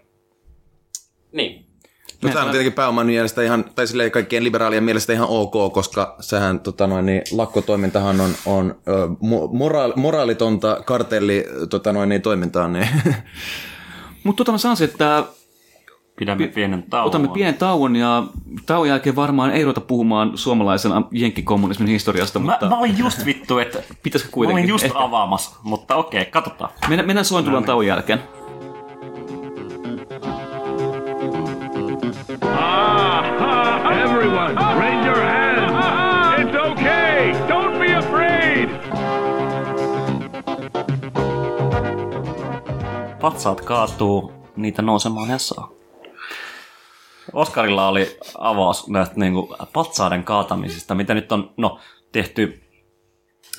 niin. 1.33 1.68
No 2.23 2.29
tämä 2.29 2.45
on 2.45 2.51
tietenkin 2.51 2.73
pääoman 2.73 3.07
mielestä 3.07 3.43
ihan, 3.43 3.65
tai 3.75 3.87
silleen 3.87 4.11
kaikkien 4.11 4.45
liberaalien 4.45 4.85
mielestä 4.85 5.13
ihan 5.13 5.29
ok, 5.29 5.73
koska 5.73 6.17
sehän 6.21 6.61
tota 6.61 6.87
noin, 6.87 7.07
niin, 7.07 7.23
lakkotoimintahan 7.33 8.21
on, 8.21 8.31
on 8.47 8.75
moraal, 9.53 9.93
moraalitonta 9.97 10.81
kartelli 10.85 11.45
tota 11.71 11.93
noin, 11.93 12.09
niin, 12.09 12.23
toimintaa. 12.23 12.69
Niin. 12.69 12.89
Mutta 14.25 14.41
tota 14.41 14.53
mä 14.53 14.59
sanoisin, 14.59 14.89
että 14.91 15.25
Pidämme 16.19 16.47
pienen 16.49 16.83
tauon. 16.83 17.07
otamme 17.07 17.29
pienen 17.29 17.55
tauon 17.55 17.97
ja 17.97 18.23
tauon 18.67 18.89
jälkeen 18.89 19.17
varmaan 19.17 19.51
ei 19.51 19.65
ruveta 19.65 19.81
puhumaan 19.81 20.39
suomalaisen 20.39 20.93
jenkkikommunismin 21.13 21.89
historiasta, 21.89 22.39
Mä, 22.39 22.51
mutta 22.51 22.69
mä 22.69 22.79
olin 22.79 22.99
just 22.99 23.25
vittu, 23.25 23.59
että 23.59 23.79
pitäisikö 24.03 24.31
mä 24.31 24.35
kuitenkin? 24.35 24.63
olin 24.63 24.69
just 24.69 24.85
Ehkä. 24.85 24.99
avaamassa, 25.05 25.57
mutta 25.63 25.97
okei, 25.97 26.25
katsotaan. 26.25 26.71
Mennään, 26.89 27.07
mennään 27.07 27.25
sointulan 27.25 27.65
tauon 27.65 27.87
jälkeen. 27.87 28.23
Patsaat 43.21 43.61
kaatuu, 43.61 44.33
niitä 44.57 44.83
nousemaan 44.83 45.31
ja 45.31 45.39
saa. 45.39 45.71
Oskarilla 47.33 47.89
oli 47.89 48.19
avaus 48.39 48.89
näistä 48.89 49.15
niin 49.17 49.33
kuin, 49.33 49.49
patsaiden 49.73 50.25
kaatamisista, 50.25 50.95
mitä 50.95 51.15
nyt 51.15 51.33
on 51.33 51.51
no, 51.57 51.79
tehty 52.13 52.61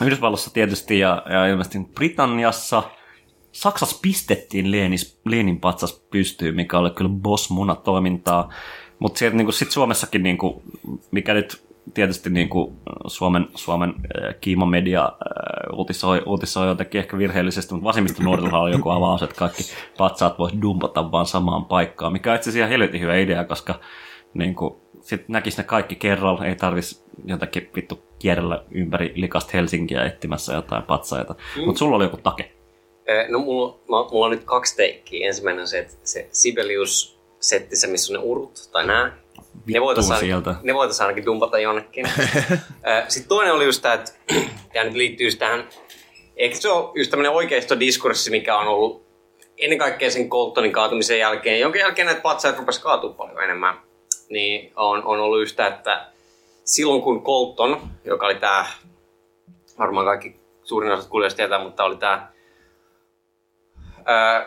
Yhdysvalloissa 0.01 0.53
tietysti 0.53 0.99
ja, 0.99 1.23
ja 1.29 1.47
ilmeisesti 1.47 1.79
Britanniassa. 1.95 2.83
Saksassa 3.51 3.99
pistettiin 4.01 4.71
Lenis, 4.71 5.21
Lenin 5.25 5.59
patsas 5.59 6.05
pystyyn, 6.11 6.55
mikä 6.55 6.77
oli 6.77 6.91
kyllä 6.91 7.11
boss-muna 7.11 7.75
toimintaa. 7.75 8.53
Mutta 8.99 9.19
sitten 9.19 9.53
sit 9.53 9.71
Suomessakin, 9.71 10.23
niinku, 10.23 10.63
mikä 11.11 11.33
nyt 11.33 11.68
tietysti 11.93 12.29
niinku 12.29 12.75
Suomen, 13.07 13.47
Suomen 13.55 13.89
äh, 13.89 14.35
kiimamedia 14.41 15.03
äh, 15.03 15.77
uutisoi, 15.77 16.23
uutisoi 16.25 16.67
jotenkin 16.67 16.99
ehkä 16.99 17.17
virheellisesti, 17.17 17.73
mutta 17.73 17.87
vasemmista 17.87 18.23
nuorilla 18.23 18.59
oli 18.59 18.71
joku 18.71 18.89
avaus, 18.89 19.23
että 19.23 19.35
kaikki 19.35 19.63
patsaat 19.97 20.39
voisi 20.39 20.61
dumpata 20.61 21.11
vaan 21.11 21.25
samaan 21.25 21.65
paikkaan, 21.65 22.13
mikä 22.13 22.31
on 22.31 22.35
itse 22.35 22.49
asiassa 22.49 22.69
helvetin 22.69 23.01
hyvä 23.01 23.17
idea, 23.17 23.43
koska 23.43 23.79
niinku, 24.33 24.81
sitten 25.01 25.33
näkisi 25.33 25.57
ne 25.57 25.63
kaikki 25.63 25.95
kerralla, 25.95 26.45
ei 26.45 26.55
tarvitsisi 26.55 27.03
jotakin 27.25 27.69
vittu 27.75 28.03
kierrellä 28.19 28.63
ympäri 28.71 29.13
likasta 29.15 29.51
Helsinkiä 29.53 30.05
etsimässä 30.05 30.53
jotain 30.53 30.83
patsaita. 30.83 31.35
Mm. 31.57 31.65
Mutta 31.65 31.79
sulla 31.79 31.95
oli 31.95 32.03
joku 32.03 32.17
take. 32.17 32.51
No 33.29 33.39
mulla, 33.39 33.79
mulla 34.11 34.25
on 34.25 34.31
nyt 34.31 34.43
kaksi 34.43 34.75
teikkiä. 34.75 35.27
Ensimmäinen 35.27 35.61
on 35.61 35.67
se, 35.67 35.79
että 35.79 35.95
se 36.03 36.29
Sibelius 36.31 37.19
setti 37.39 37.75
se, 37.75 37.87
missä 37.87 38.13
on 38.13 38.19
ne 38.19 38.25
urut 38.25 38.69
tai 38.71 38.87
nää. 38.87 39.17
Ne 39.73 39.81
voitaisiin 39.81 40.19
sieltä. 40.19 40.49
ainakin, 40.49 40.67
ne 40.67 40.73
voitais 40.73 41.01
ainakin 41.01 41.25
dumpata 41.25 41.59
jonnekin. 41.59 42.09
Sitten 43.07 43.29
toinen 43.29 43.53
oli 43.53 43.65
just 43.65 43.81
tämä, 43.81 43.93
että 43.93 44.11
tämä 44.73 44.85
nyt 44.85 44.93
liittyy 44.93 45.27
just 45.27 45.39
tähän, 45.39 45.69
eikö 46.35 46.55
se 46.55 46.69
ole 46.69 46.91
just 46.95 47.09
tämmöinen 47.09 47.31
oikeistodiskurssi, 47.31 48.31
mikä 48.31 48.57
on 48.57 48.67
ollut 48.67 49.09
ennen 49.57 49.79
kaikkea 49.79 50.11
sen 50.11 50.29
Coltonin 50.29 50.71
kaatumisen 50.71 51.19
jälkeen, 51.19 51.59
jonka 51.59 51.79
jälkeen 51.79 52.05
näitä 52.05 52.21
patsaita 52.21 52.59
rupesi 52.59 52.81
kaatua 52.81 53.13
paljon 53.13 53.43
enemmän, 53.43 53.75
niin 54.29 54.73
on, 54.75 55.03
on 55.03 55.19
ollut 55.19 55.39
just 55.39 55.59
että 55.59 56.05
silloin 56.63 57.01
kun 57.01 57.23
Colton, 57.23 57.81
joka 58.05 58.25
oli 58.25 58.35
tämä, 58.35 58.65
varmaan 59.79 60.05
kaikki 60.05 60.39
suurin 60.63 60.91
osa 60.91 61.09
kuulijoista 61.09 61.37
tietää, 61.37 61.63
mutta 61.63 61.83
oli 61.83 61.97
tämä 61.97 62.31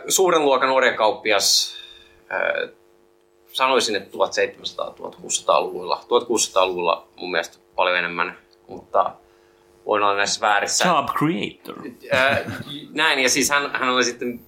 suuren 0.08 0.42
luokan 0.42 0.70
orjakauppias, 0.70 1.76
ö, 2.32 2.72
sanoisin, 3.52 3.96
että 3.96 4.10
1700-1600-luvulla. 4.10 6.00
1600-luvulla 6.04 7.06
mun 7.16 7.30
mielestä 7.30 7.58
paljon 7.76 7.96
enemmän, 7.96 8.38
mutta 8.68 9.12
voin 9.86 10.02
olla 10.02 10.16
näissä 10.16 10.40
väärissä. 10.40 10.88
Job 10.88 11.08
creator. 11.18 11.82
Näin, 12.90 13.18
ja 13.18 13.28
siis 13.28 13.50
hän, 13.50 13.70
hän 13.72 13.88
oli 13.88 14.04
sitten 14.04 14.40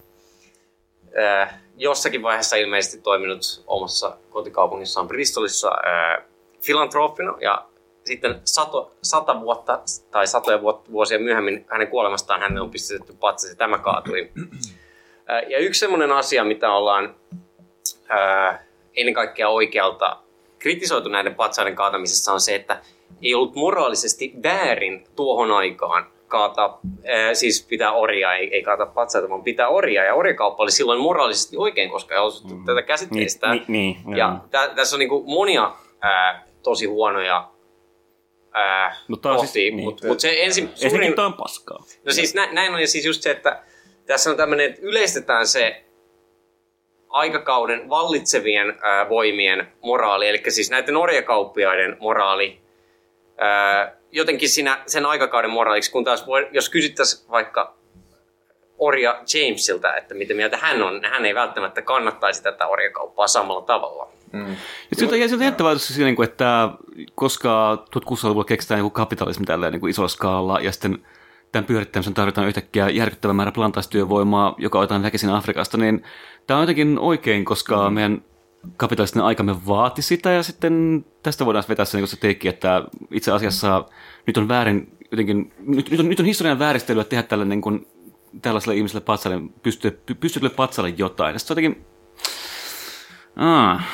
äh, 1.19 1.55
jossakin 1.77 2.23
vaiheessa 2.23 2.57
ilmeisesti 2.57 3.01
toiminut 3.01 3.65
omassa 3.67 4.17
kotikaupungissaan 4.31 5.09
Bristolissa 5.09 5.69
äh, 5.69 6.25
filantropina 6.61 7.35
ja 7.41 7.67
sitten 8.05 8.41
sato, 8.45 8.93
sata 9.03 9.41
vuotta 9.41 9.81
tai 10.11 10.27
satoja 10.27 10.63
vuosia 10.63 11.19
myöhemmin 11.19 11.67
hänen 11.71 11.89
kuolemastaan 11.89 12.41
hänelle 12.41 12.61
on 12.61 12.71
pistetty 12.71 13.13
patsas 13.21 13.51
ja 13.51 13.57
tämä 13.57 13.79
kaatui. 13.79 14.33
Ja 15.49 15.59
yksi 15.59 15.79
semmoinen 15.79 16.13
asia, 16.13 16.45
mitä 16.45 16.73
ollaan 16.73 17.15
ennen 18.97 19.15
kaikkea 19.15 19.49
oikealta 19.49 20.17
kritisoitu 20.59 21.09
näiden 21.09 21.35
patsaiden 21.35 21.75
kaatamisessa 21.75 22.33
on 22.33 22.41
se, 22.41 22.55
että 22.55 22.81
ei 23.23 23.35
ollut 23.35 23.55
moraalisesti 23.55 24.33
väärin 24.43 25.07
tuohon 25.17 25.51
aikaan 25.53 26.07
kaata, 26.29 26.79
ää, 27.07 27.35
siis 27.35 27.67
pitää 27.69 27.93
orjaa, 27.93 28.35
ei, 28.35 28.55
ei 28.55 28.63
kaata 28.63 28.87
patsaita, 28.87 29.29
vaan 29.29 29.43
pitää 29.43 29.69
orjaa. 29.69 30.05
Ja 30.05 30.15
orjakauppa 30.15 30.63
oli 30.63 30.71
silloin 30.71 31.01
moraalisesti 31.01 31.57
oikein, 31.57 31.91
koska 31.91 32.15
ei 32.15 32.21
osuttu 32.21 32.55
mm. 32.55 32.65
tätä 32.65 32.83
käsitteistä. 32.83 33.51
Niin, 33.51 33.65
niin, 33.69 33.97
niin, 34.05 34.17
ja 34.17 34.37
tä, 34.51 34.71
tässä 34.77 34.97
on 34.97 34.99
niinku 35.01 35.25
monia 35.27 35.73
ää, 36.01 36.45
tosi 36.63 36.87
huonoja 36.87 37.49
ää, 38.53 38.97
Mutta 39.09 39.31
on 39.31 39.37
kohtia, 39.37 39.53
siis- 39.53 39.75
niin. 39.75 39.85
mutta 39.85 40.07
mut 40.07 40.21
se 40.21 40.37
ensin, 40.39 40.71
suurin, 40.75 41.21
on 41.21 41.33
paskaa. 41.35 41.79
No 42.05 42.13
siis 42.13 42.35
nä, 42.35 42.53
näin 42.53 42.75
on, 42.75 42.81
ja 42.81 42.87
siis 42.89 43.05
just 43.05 43.23
se, 43.23 43.31
että 43.31 43.63
tässä 44.07 44.31
on 44.31 44.37
tämmöinen, 44.37 44.67
että 44.67 44.83
yleistetään 44.83 45.47
se 45.47 45.84
aikakauden 47.15 47.89
vallitsevien 47.89 48.79
ää, 48.83 49.09
voimien 49.09 49.73
moraali, 49.83 50.29
eli 50.29 50.43
siis 50.49 50.71
näiden 50.71 50.97
orjakauppiaiden 50.97 51.97
moraali, 52.01 52.61
ää, 53.39 53.97
jotenkin 54.13 54.49
siinä, 54.49 54.83
sen 54.87 55.07
aikakauden 55.07 55.51
moraaliksi, 55.51 55.93
kun 55.93 56.05
taas 56.05 56.27
voi, 56.27 56.49
jos 56.53 56.69
kysyttäisiin 56.69 57.31
vaikka 57.31 57.75
orja 58.79 59.23
Jamesilta, 59.35 59.97
että 59.97 60.15
mitä 60.15 60.35
mieltä 60.35 60.57
hän 60.57 60.83
on, 60.83 61.01
hän 61.05 61.27
ei 61.27 61.35
välttämättä 61.35 61.83
kannattaisi 61.83 62.43
tätä 62.43 62.67
orjakauppaa 62.67 63.27
samalla 63.27 63.63
tavalla. 63.63 64.09
Ja 64.91 64.97
siltä 64.97 65.29
siltä 65.29 65.45
jättävä 65.45 65.69
ajatus 65.69 65.89
siinä, 65.89 66.11
niin 66.11 66.25
että 66.25 66.69
koska 67.15 67.85
1600-luvulla 67.97 68.45
keksitään 68.45 68.81
niin 68.81 68.93
kapitalismi 68.93 69.47
tällä 69.47 69.71
niin 69.71 69.89
isolla 69.89 70.09
skaalalla 70.09 70.61
ja 70.61 70.73
sitten 70.73 71.07
tämän 71.55 71.67
pyörittämisen 71.67 72.15
tarvitaan 72.15 72.49
yhtäkkiä 72.49 72.89
järkyttävä 72.89 73.33
määrä 73.33 73.53
plantaistyövoimaa, 73.53 74.55
joka 74.59 74.79
otetaan 74.79 75.03
väkisin 75.03 75.31
Afrikasta, 75.31 75.77
niin 75.79 76.03
tämä 76.47 76.59
on 76.59 76.63
jotenkin 76.63 76.99
oikein, 76.99 77.45
koska 77.45 77.91
meidän 77.91 78.23
kapitalistinen 78.77 79.25
aikamme 79.25 79.67
vaati 79.67 80.03
sitä 80.03 80.33
ja 80.33 80.43
sitten 80.43 81.05
tästä 81.23 81.47
voidaan 81.47 81.65
vetää 81.69 81.85
se, 81.85 81.99
niin 81.99 82.09
se 82.09 82.17
teikki, 82.17 82.49
että 82.49 82.85
itse 83.11 83.33
asiassa 83.33 83.85
nyt 84.27 84.37
on 84.37 84.49
väärin 84.49 84.99
jotenkin, 85.11 85.53
nyt, 85.59 85.91
nyt, 85.91 86.01
on, 86.01 86.09
nyt 86.09 86.21
on 86.21 86.27
historian 86.27 86.59
vääristelyä 86.59 87.05
tehdä 87.05 87.23
tälle 87.23 87.45
niin 87.45 87.61
kuin, 87.61 87.87
tällaiselle 88.43 88.77
ihmiselle 88.77 89.05
patsalle, 89.05 89.41
pystyy, 89.63 89.91
pystyy 90.21 90.49
patsalle 90.49 90.95
jotain. 90.99 91.33
Ja 91.33 91.39
se 91.39 91.53
on 91.53 91.63
jotenkin, 91.63 91.85
ah, 93.37 93.85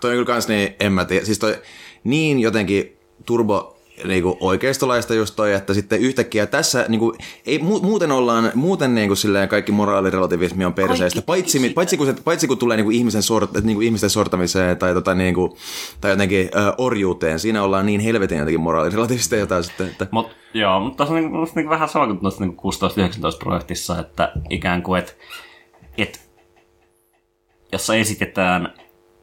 Toi 0.00 0.10
on 0.10 0.14
kyllä 0.14 0.26
kans 0.26 0.48
niin, 0.48 0.74
en 0.80 0.92
mä 0.92 1.04
tiedä. 1.04 1.24
Siis 1.24 1.38
toi 1.38 1.62
niin 2.04 2.40
jotenkin 2.40 2.98
turbo 3.26 3.81
niinku 4.04 4.36
oikeistolaista 4.40 5.14
just 5.14 5.36
toi, 5.36 5.52
että 5.52 5.74
sitten 5.74 6.00
yhtäkkiä 6.00 6.46
tässä 6.46 6.84
niinku, 6.88 7.14
ei, 7.46 7.58
mu, 7.58 7.78
muuten 7.78 8.12
ollaan, 8.12 8.50
muuten 8.54 8.94
niinku 8.94 9.14
silleen 9.14 9.48
kaikki 9.48 9.72
moraalirelativismi 9.72 10.64
on 10.64 10.74
perseistä, 10.74 11.22
paitsi, 11.22 11.58
mi- 11.58 11.70
paitsi, 11.70 11.96
kun, 11.96 12.06
se, 12.06 12.14
paitsi 12.24 12.46
kun 12.48 12.58
tulee 12.58 12.76
niinku 12.76 12.90
ihmisen 12.90 13.22
sort, 13.22 13.50
niinku 13.62 13.80
ihmisten 13.80 14.10
sortamiseen 14.10 14.78
tai, 14.78 14.94
tota, 14.94 15.14
niinku, 15.14 15.56
tai 16.00 16.10
jotenkin 16.10 16.50
ö, 16.54 16.74
orjuuteen, 16.78 17.40
siinä 17.40 17.62
ollaan 17.62 17.86
niin 17.86 18.00
helvetin 18.00 18.38
jotenkin 18.38 18.60
moraalirelativisteja 18.60 19.40
jotain 19.40 19.64
sitten, 19.64 19.86
että 19.86 20.06
Mut, 20.10 20.30
joo, 20.54 20.80
mutta 20.80 20.96
tässä 20.96 21.14
on 21.14 21.20
niinku, 21.20 21.36
musta 21.38 21.60
niinku 21.60 21.70
vähän 21.70 21.88
sama 21.88 22.06
kuin 22.06 22.18
tuossa 22.20 22.44
niinku 22.44 22.70
16-19-projektissa, 22.70 24.00
että 24.00 24.32
ikään 24.50 24.82
kuin, 24.82 24.98
että 24.98 25.12
et, 25.98 26.20
jossa 27.72 27.94
esitetään, 27.94 28.74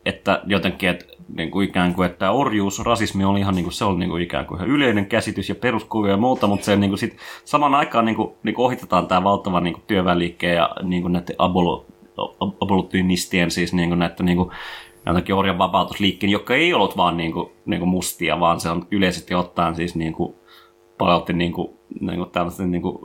että 0.06 0.42
jotenkin, 0.46 0.90
että 0.90 1.06
niin 1.38 1.52
kuin 1.52 1.70
ikään 1.70 1.94
kuin, 1.94 2.10
että 2.10 2.32
orjuus, 2.32 2.80
rasismi 2.80 3.24
oli 3.24 3.40
ihan 3.40 3.56
niin 3.56 3.66
kuin, 3.66 3.74
se 3.74 3.86
oli 3.86 4.00
niin 4.00 4.10
kuin 4.10 4.22
ikään 4.22 4.46
kuin 4.46 4.58
ihan 4.58 4.70
yleinen 4.70 5.06
käsitys 5.06 5.50
ja 5.50 5.56
peruskuvia 5.56 6.12
ja 6.12 6.18
muuta, 6.18 6.48
mutta 6.48 6.66
se 6.66 6.76
niin 6.76 6.90
kuin 6.90 6.98
sit 6.98 7.18
saman 7.46 7.76
aikaan 7.76 8.06
niin 8.06 8.16
kuin, 8.16 8.34
niin 8.44 8.56
kuin 8.56 8.66
ohitetaan 8.66 9.08
tämä 9.08 9.24
valtava 9.24 9.60
niin 9.60 9.74
kuin 9.74 9.84
työväenliikkeen 9.88 10.56
ja 10.56 10.70
niin 10.84 11.02
kuin 11.02 11.12
näiden 11.12 11.36
abolo, 11.38 11.86
ab- 12.18 12.56
abolitionistien, 12.62 13.52
siis 13.52 13.74
niin 13.74 13.90
kuin 13.90 14.00
näiden 14.00 14.26
niin 14.26 14.38
kuin, 14.38 14.52
jotenkin 15.06 15.36
orjan 15.36 15.58
vapautusliikkeen, 15.58 16.32
jotka 16.32 16.56
ei 16.56 16.74
ollut 16.74 16.98
vaan 16.98 17.18
niin 17.18 17.32
kuin, 17.32 17.52
niin 17.66 17.80
kuin 17.80 17.90
mustia, 17.90 18.40
vaan 18.40 18.60
se 18.60 18.70
on 18.70 18.88
yleisesti 18.92 19.36
ottaen 19.36 19.76
siis 19.76 19.96
niin 19.96 20.14
kuin, 20.14 20.36
paljolti 20.98 21.34
niin 21.34 21.54
kuin, 21.54 21.70
niin 22.02 22.18
kuin 22.18 22.30
tällaisten 22.30 22.72
niin 22.72 22.82
kuin, 22.82 22.98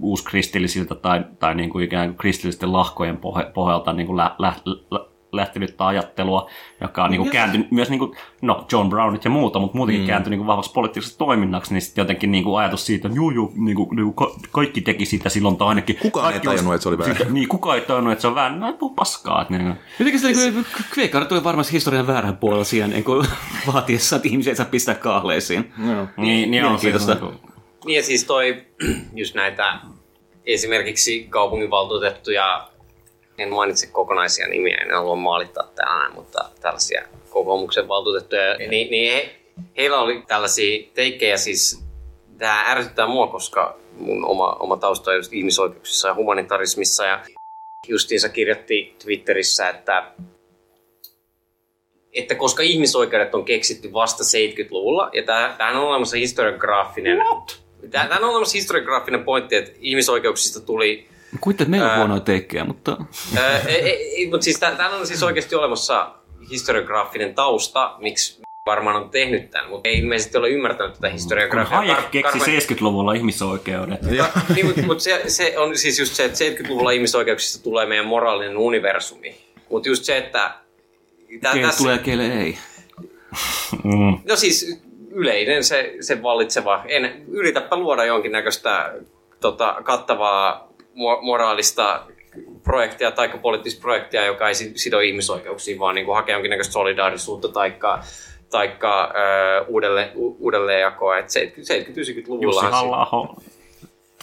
uuskristillisiltä 0.00 0.94
tai, 0.94 1.24
tai 1.38 1.54
niin 1.54 1.70
kuin 1.70 1.84
ikään 1.84 2.08
kuin 2.08 2.18
kristillisten 2.18 2.72
lahkojen 2.72 3.18
pohjalta 3.54 3.92
niin 3.92 4.06
kuin 4.06 4.16
lä, 4.16 4.34
lä, 4.38 4.52
lä, 4.90 5.00
lähtenyttä 5.32 5.86
ajattelua, 5.86 6.50
joka 6.80 7.04
on 7.04 7.10
niin 7.10 7.20
kuin 7.20 7.30
kääntynyt 7.30 7.70
myös 7.70 7.90
niin 7.90 7.98
kuin, 7.98 8.16
no 8.42 8.66
John 8.72 8.88
Brownit 8.90 9.24
ja 9.24 9.30
muuta, 9.30 9.58
mutta 9.58 9.76
muutenkin 9.76 10.02
mm. 10.02 10.06
kääntyi 10.06 10.30
niin 10.30 10.38
kuin 10.38 10.46
vahvaksi 10.46 10.72
poliittiseksi 10.72 11.18
toiminnaksi, 11.18 11.74
niin 11.74 11.82
sitten 11.82 12.02
jotenkin 12.02 12.32
niin 12.32 12.44
kuin 12.44 12.58
ajatus 12.60 12.86
siitä, 12.86 13.08
että 13.08 13.16
juu, 13.16 13.30
juu, 13.30 13.52
niin 13.56 13.76
kuin, 13.76 13.96
niin 13.96 14.12
kuin 14.12 14.14
ka- 14.14 14.40
kaikki 14.52 14.80
teki 14.80 15.04
sitä 15.06 15.28
silloin 15.28 15.56
tai 15.56 15.68
ainakin. 15.68 15.96
Kukaan 15.96 16.34
ei 16.34 16.40
tajunnut, 16.40 16.70
olisi- 16.70 16.74
että 16.74 16.82
se 16.82 16.88
oli 16.88 16.98
väärin. 16.98 17.16
Sitä- 17.16 17.30
Niin, 17.38 17.48
kukaan 17.48 17.78
ei 17.78 17.84
tajunnut, 17.84 18.12
että 18.12 18.22
se 18.22 18.28
on 18.28 18.34
väärin. 18.34 18.60
No, 18.60 18.72
puhu 18.72 18.94
paskaa. 18.94 19.42
Että, 19.42 19.54
niin 19.54 19.66
kuin, 19.66 19.76
Jotenkin 19.98 20.20
se 20.20 20.50
niin 20.50 20.66
Kveikari 20.94 21.26
tuli 21.26 21.44
varmasti 21.44 21.72
historian 21.72 22.06
väärän 22.06 22.36
puolella 22.36 22.64
siihen 22.64 22.90
niin 22.90 23.04
kuin 23.04 23.26
vaatiessa, 23.72 24.16
että 24.16 24.28
ihmisiä 24.28 24.50
ei 24.50 24.56
saa 24.56 24.66
pistää 24.66 24.94
kahleisiin. 24.94 25.72
niin, 25.76 26.06
niin 26.16 26.44
on 26.44 26.50
Mielenkiintoista. 26.50 27.12
siis, 27.12 27.22
niin 27.22 27.40
kuin, 27.40 27.52
Niin 27.86 27.96
ja 27.96 28.02
siis 28.02 28.24
toi, 28.24 28.66
just 29.14 29.34
näitä 29.34 29.78
esimerkiksi 30.46 31.26
kaupunginvaltuutettuja, 31.30 32.68
en 33.38 33.52
mainitse 33.52 33.86
kokonaisia 33.86 34.48
nimiä, 34.48 34.76
en 34.76 34.94
halua 34.94 35.16
maalittaa 35.16 35.70
täällä 35.74 35.98
näin, 35.98 36.14
mutta 36.14 36.50
tällaisia 36.60 37.02
kokoomuksen 37.30 37.88
valtuutettuja, 37.88 38.56
niin, 38.58 38.90
niin 38.90 39.12
he, 39.12 39.36
heillä 39.76 40.00
oli 40.00 40.22
tällaisia 40.26 40.88
teikkejä 40.94 41.36
siis, 41.36 41.84
tämä 42.38 42.70
ärsyttää 42.70 43.06
mua, 43.06 43.26
koska 43.26 43.78
mun 43.98 44.24
oma, 44.24 44.56
oma 44.60 44.76
tausta 44.76 45.10
on 45.10 45.16
just 45.16 45.32
ihmisoikeuksissa 45.32 46.08
ja 46.08 46.14
humanitarismissa 46.14 47.04
ja 47.04 47.20
justiinsa 47.88 48.28
kirjoitti 48.28 48.96
Twitterissä, 49.04 49.68
että 49.68 50.12
että 52.12 52.34
koska 52.34 52.62
ihmisoikeudet 52.62 53.34
on 53.34 53.44
keksitty 53.44 53.92
vasta 53.92 54.24
70-luvulla, 54.24 55.10
ja 55.12 55.22
tämähän 55.22 55.76
on 55.76 55.88
olemassa 55.88 56.16
historiograafinen 56.16 57.18
Tämä 57.90 58.16
on 58.16 58.24
olemassa 58.24 58.58
historiograafinen 58.58 59.24
pointti, 59.24 59.56
että 59.56 59.72
ihmisoikeuksista 59.80 60.60
tuli... 60.60 61.08
Kuitenkin, 61.40 61.64
että 61.64 61.70
meillä 61.70 61.92
on 61.92 61.98
huonoja 61.98 62.20
teikkejä, 62.20 62.64
mutta 62.64 62.96
Ää, 63.36 63.58
ei, 63.58 63.80
ei, 63.80 64.30
mutta 64.30 64.44
siis 64.44 64.58
täällä 64.60 64.96
on 64.96 65.06
siis 65.06 65.22
oikeasti 65.22 65.54
olemassa 65.54 66.14
historiograafinen 66.50 67.34
tausta, 67.34 67.94
miksi 67.98 68.42
varmaan 68.66 68.96
on 68.96 69.10
tehnyt 69.10 69.50
tämän, 69.50 69.70
mutta 69.70 69.88
ei 69.88 69.98
ilmeisesti 69.98 70.38
ole 70.38 70.48
ymmärtänyt 70.50 70.94
tätä 70.94 71.06
kun 71.06 71.12
historiografiaa. 71.12 71.80
Hayek 71.80 71.98
Kar- 71.98 72.08
keksi 72.10 72.38
Karmen- 72.38 72.76
70-luvulla 72.76 73.12
ihmisoikeudet. 73.12 74.02
niin, 74.54 74.66
mutta, 74.66 74.82
mutta 74.82 75.04
se, 75.04 75.22
se, 75.26 75.58
on 75.58 75.78
siis 75.78 75.98
just 75.98 76.14
se, 76.14 76.24
että 76.24 76.38
70-luvulla 76.38 76.90
ihmisoikeuksista 76.90 77.64
tulee 77.64 77.86
meidän 77.86 78.06
moraalinen 78.06 78.56
universumi. 78.56 79.36
Mutta 79.70 79.88
just 79.88 80.04
se, 80.04 80.16
että... 80.16 80.54
Tää, 81.40 81.52
keille 81.52 81.72
tulee 81.78 81.96
ja 81.96 82.02
keille 82.02 82.26
ei. 82.26 82.58
Mm. 83.84 84.18
No 84.28 84.36
siis 84.36 84.80
yleinen 85.10 85.64
se, 85.64 85.94
se 86.00 86.22
vallitseva. 86.22 86.84
En, 86.88 87.24
yritäpä 87.28 87.76
luoda 87.76 88.04
jonkinnäköistä 88.04 88.94
tota, 89.40 89.76
kattavaa 89.84 90.67
moraalista 91.22 92.02
projektia 92.64 93.10
tai 93.10 93.28
poliittista 93.28 93.80
projektia, 93.80 94.24
joka 94.26 94.48
ei 94.48 94.54
si- 94.54 94.72
sido 94.76 95.00
ihmisoikeuksiin, 95.00 95.78
vaan 95.78 95.94
niin 95.94 96.04
kuin 96.06 96.16
hakea 96.16 96.34
jonkinnäköistä 96.34 96.72
solidaarisuutta 96.72 97.48
taikka, 97.48 98.02
taikka 98.50 99.04
ö, 99.04 99.64
uudelleen, 99.68 100.10
u- 100.14 100.36
uudelleenjakoa. 100.40 101.18
Et 101.18 101.26
70-90-luvulla 101.28 102.42
Jussi 102.42 102.66
halla 102.70 103.36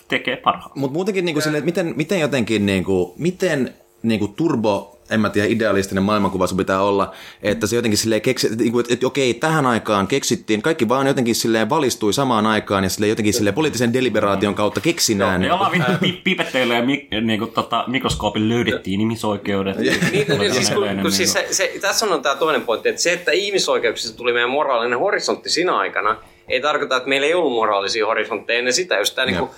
tekee 0.07 0.35
parhaan. 0.37 0.71
Mutta 0.75 0.93
muutenkin 0.93 1.25
niinku 1.25 1.41
silleen, 1.41 1.59
että 1.59 1.65
miten, 1.65 1.93
miten 1.95 2.19
jotenkin, 2.19 2.65
niinku, 2.65 3.13
miten 3.17 3.73
niinku 4.03 4.27
turbo, 4.27 4.94
en 5.09 5.19
mä 5.19 5.29
tiedä, 5.29 5.47
idealistinen 5.47 6.03
maailmankuva 6.03 6.47
sun 6.47 6.57
pitää 6.57 6.81
olla, 6.81 7.11
että 7.43 7.67
se 7.67 7.75
jotenkin 7.75 7.97
silleen 7.97 8.21
keksi, 8.21 8.47
että, 8.47 8.63
niinku, 8.63 8.79
että, 8.79 8.93
että 8.93 9.07
okei, 9.07 9.33
tähän 9.33 9.65
aikaan 9.65 10.07
keksittiin, 10.07 10.61
kaikki 10.61 10.89
vaan 10.89 11.07
jotenkin 11.07 11.35
silleen 11.35 11.69
valistui 11.69 12.13
samaan 12.13 12.45
aikaan 12.45 12.83
ja 12.83 12.89
silleen 12.89 13.09
jotenkin 13.09 13.33
silleen 13.33 13.53
poliittisen 13.53 13.93
deliberaation 13.93 14.55
kautta 14.55 14.81
keksinään. 14.81 15.41
Me 15.41 15.47
niinku. 15.47 15.55
ollaan 15.55 15.71
vittu 15.71 15.91
pi- 16.01 16.21
pipetteillä 16.23 16.73
ja 16.73 16.85
mi- 16.85 17.07
niinku, 17.21 17.47
tota, 17.47 17.83
mikroskoopin 17.87 18.49
löydettiin 18.49 19.01
ihmisoikeudet. 19.01 19.77
Niin, 19.77 20.01
niin, 20.11 20.53
siis, 20.53 20.69
kun, 20.69 20.83
Edelleen, 20.83 21.01
kun 21.01 21.11
siis 21.11 21.33
se, 21.33 21.47
se, 21.51 21.73
tässä 21.81 22.05
on 22.05 22.21
tämä 22.21 22.35
toinen 22.35 22.61
pointti, 22.61 22.89
että 22.89 23.01
se, 23.01 23.13
että 23.13 23.31
ihmisoikeuksista 23.31 24.17
tuli 24.17 24.33
meidän 24.33 24.49
moraalinen 24.49 24.99
horisontti 24.99 25.49
sinä 25.49 25.77
aikana, 25.77 26.17
ei 26.47 26.61
tarkoita, 26.61 26.97
että 26.97 27.09
meillä 27.09 27.27
ei 27.27 27.33
ollut 27.33 27.53
moraalisia 27.53 28.05
horisontteja 28.05 28.59
ennen 28.59 28.73
sitä. 28.73 28.97
Just 28.97 29.15
tämä, 29.15 29.25
niin 29.25 29.37
kuin, 29.37 29.49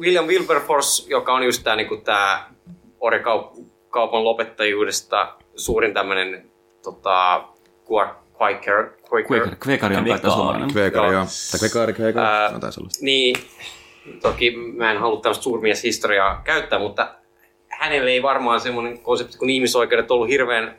William 0.00 0.26
Wilberforce, 0.26 1.10
joka 1.10 1.34
on 1.34 1.42
just 1.42 1.64
tämä, 1.64 1.76
niin 1.76 1.88
kuin, 1.88 2.02
tämä 2.02 2.50
orjakaupan 3.90 4.24
lopettajuudesta 4.24 5.34
suurin 5.56 5.94
tämmöinen 5.94 6.50
tota, 6.82 7.44
Quaker, 8.40 8.90
Quaker, 9.12 9.56
Kveikari 9.56 9.96
on 9.96 10.04
kai 10.04 10.18
suomalainen. 10.20 10.70
Kvekari, 10.70 11.12
Joo. 11.12 11.24
Tai 11.50 11.60
No, 12.52 12.58
taisi 12.58 12.80
olla. 12.80 12.90
Niin, 13.00 13.36
toki 14.22 14.56
mä 14.56 14.90
en 14.92 14.98
halua 14.98 15.20
tämmöistä 15.20 15.42
suurmieshistoriaa 15.42 16.42
käyttää, 16.44 16.78
mutta 16.78 17.14
hänelle 17.68 18.10
ei 18.10 18.22
varmaan 18.22 18.60
semmoinen 18.60 18.98
konsepti 18.98 19.38
kuin 19.38 19.50
ihmisoikeudet 19.50 20.10
ollut 20.10 20.28
hirveän, 20.28 20.76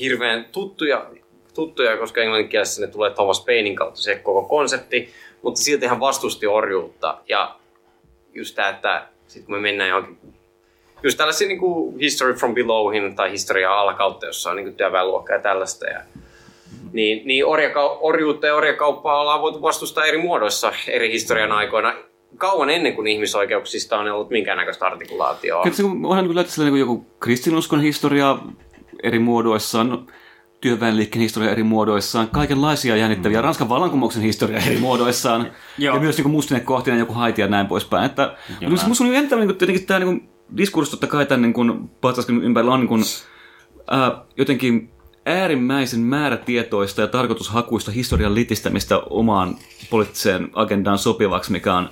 hirveän 0.00 0.44
tuttuja, 0.52 1.06
tuttuja, 1.54 1.96
koska 1.96 2.20
englanninkielessä 2.20 2.80
ne 2.80 2.86
tulee 2.86 3.10
Thomas 3.10 3.44
Painin 3.44 3.76
kautta 3.76 4.00
se 4.00 4.18
koko 4.18 4.42
konsepti, 4.42 5.12
mutta 5.42 5.60
silti 5.60 5.86
hän 5.86 6.00
vastusti 6.00 6.46
orjuutta. 6.46 7.18
Ja 7.28 7.56
just 8.32 8.54
tämä, 8.54 8.68
että 8.68 9.08
sitten 9.26 9.46
kun 9.46 9.54
me 9.54 9.60
mennään 9.60 9.90
johonkin 9.90 10.33
just 11.04 11.18
tällaisia 11.18 11.48
niin 11.48 11.58
kuin 11.58 11.98
History 11.98 12.34
from 12.34 12.54
Belowhin 12.54 13.16
tai 13.16 13.30
historiaa 13.30 13.80
alakautta, 13.80 14.26
jossa 14.26 14.50
on 14.50 14.56
niin 14.56 14.66
kuin 14.66 14.76
työväenluokkaa 14.76 15.36
ja 15.36 15.42
tällaista. 15.42 15.86
Ja, 15.86 16.00
niin, 16.92 17.26
niin 17.26 17.44
orjaka- 17.44 17.98
orjuutta 18.00 18.46
ja 18.46 18.54
orjakauppaa 18.54 19.20
ollaan 19.20 19.42
voitu 19.42 19.62
vastustaa 19.62 20.04
eri 20.04 20.18
muodoissa 20.18 20.72
eri 20.88 21.12
historian 21.12 21.52
aikoina 21.52 21.94
kauan 22.38 22.70
ennen 22.70 22.94
kuin 22.94 23.06
ihmisoikeuksista 23.06 23.98
on 23.98 24.10
ollut 24.10 24.30
minkäännäköistä 24.30 24.86
artikulaatioa. 24.86 25.62
Kyllä 25.62 25.76
se 25.76 25.82
onhan 25.82 26.26
kyllä 26.26 26.44
sillä 26.44 26.70
niin 26.70 26.80
joku 26.80 27.06
kristinuskon 27.20 27.82
historia 27.82 28.38
eri 29.02 29.18
muodoissaan, 29.18 30.06
työväenliikkeen 30.60 31.22
historia 31.22 31.50
eri 31.50 31.62
muodoissaan, 31.62 32.28
kaikenlaisia 32.28 32.96
jännittäviä, 32.96 33.38
mm. 33.38 33.44
Ranskan 33.44 33.68
vallankumouksen 33.68 34.22
historia 34.22 34.60
eri 34.66 34.76
muodoissaan, 34.76 35.52
ja 35.78 35.98
myös 36.00 36.18
niin 36.18 36.30
mustine 36.30 36.60
kohtinen 36.60 36.98
joku 36.98 37.12
Haiti 37.12 37.40
ja 37.40 37.48
näin 37.48 37.66
poispäin. 37.66 38.04
Että, 38.04 38.36
musta 38.68 39.04
on 39.04 39.12
jännittävä 39.12 39.44
niin 39.44 39.56
tietenkin 39.56 39.86
tämä 39.86 40.00
niin 40.00 40.33
diskurssi 40.56 40.90
totta 40.90 41.06
kai 41.06 41.26
tämän 41.26 41.42
niin 41.42 41.52
kuin, 41.52 41.90
ympärillä 42.42 42.74
on 42.74 42.80
niin 42.80 42.88
kuin, 42.88 43.02
ää, 43.90 44.24
jotenkin 44.36 44.90
äärimmäisen 45.26 46.00
määrätietoista 46.00 47.00
ja 47.00 47.06
tarkoitushakuista 47.06 47.90
historian 47.90 48.34
litistämistä 48.34 48.98
omaan 48.98 49.56
poliittiseen 49.90 50.48
agendaan 50.52 50.98
sopivaksi, 50.98 51.52
mikä 51.52 51.74
on 51.74 51.88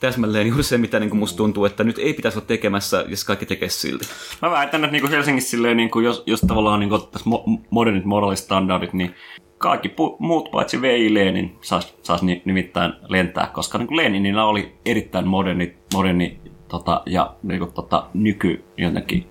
täsmälleen 0.00 0.46
juuri 0.46 0.62
se, 0.62 0.78
mitä 0.78 1.00
niin 1.00 1.10
kuin 1.10 1.18
musta 1.18 1.36
tuntuu, 1.36 1.64
että 1.64 1.84
nyt 1.84 1.98
ei 1.98 2.14
pitäisi 2.14 2.38
olla 2.38 2.46
tekemässä, 2.46 3.04
jos 3.08 3.24
kaikki 3.24 3.46
tekee 3.46 3.68
silti. 3.68 4.04
Mä 4.42 4.50
väitän, 4.50 4.84
että 4.84 4.92
niin 4.92 5.02
kuin 5.02 5.10
Helsingissä 5.10 5.50
silleen, 5.50 5.76
niin 5.76 5.90
kuin 5.90 6.04
jos, 6.04 6.22
jos 6.26 6.40
tavallaan 6.40 6.80
niin 6.80 6.90
tässä 6.90 7.30
mo- 7.30 7.60
modernit 7.70 8.04
moraalistandardit, 8.04 8.92
niin 8.92 9.14
kaikki 9.58 9.88
pu- 9.88 10.16
muut 10.18 10.50
paitsi 10.50 10.80
V.I. 10.80 11.14
Lenin 11.14 11.58
saisi 11.60 11.94
sais 12.02 12.22
nimittäin 12.44 12.92
lentää, 13.08 13.50
koska 13.52 13.78
niin 13.78 13.96
Leninillä 13.96 14.44
oli 14.44 14.76
erittäin 14.84 15.28
moderni, 15.28 15.76
moderni 15.94 16.40
tota, 16.68 17.02
ja 17.06 17.34
niin 17.42 17.58
kuin, 17.58 17.72
tota, 17.72 18.06
nyky 18.14 18.64
jotenkin 18.76 19.30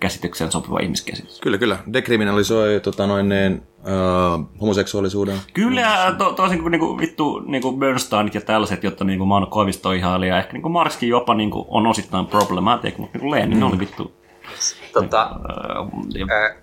käsitykseen 0.00 0.52
sopiva 0.52 0.78
ihmiskäsitys. 0.80 1.40
Kyllä, 1.40 1.58
kyllä. 1.58 1.78
Dekriminalisoi 1.92 2.80
tota, 2.80 3.06
noin, 3.06 3.28
niin, 3.28 3.62
uh, 3.78 4.60
homoseksuaalisuuden. 4.60 5.38
Kyllä, 5.54 6.14
to, 6.18 6.32
toisin 6.32 6.62
kuin 6.62 6.70
niinku, 6.70 6.98
vittu 6.98 7.42
niinku 7.46 7.72
Bernsteinit 7.72 8.34
ja 8.34 8.40
tällaiset, 8.40 8.84
jotta 8.84 9.04
niinku, 9.04 9.26
mä 9.26 9.34
oon 9.34 9.46
koivistoihailija. 9.46 10.38
Ehkä 10.38 10.52
niinku 10.52 10.68
Marxkin 10.68 11.08
jopa 11.08 11.34
niinku, 11.34 11.66
on 11.68 11.86
osittain 11.86 12.26
problematic, 12.26 12.98
mutta 12.98 13.18
niinku 13.18 13.30
Lenin 13.30 13.58
mm. 13.58 13.62
oli 13.62 13.78
vittu. 13.78 14.12
Tota, 14.92 15.30
niinku, 16.14 16.34
äh, 16.34 16.56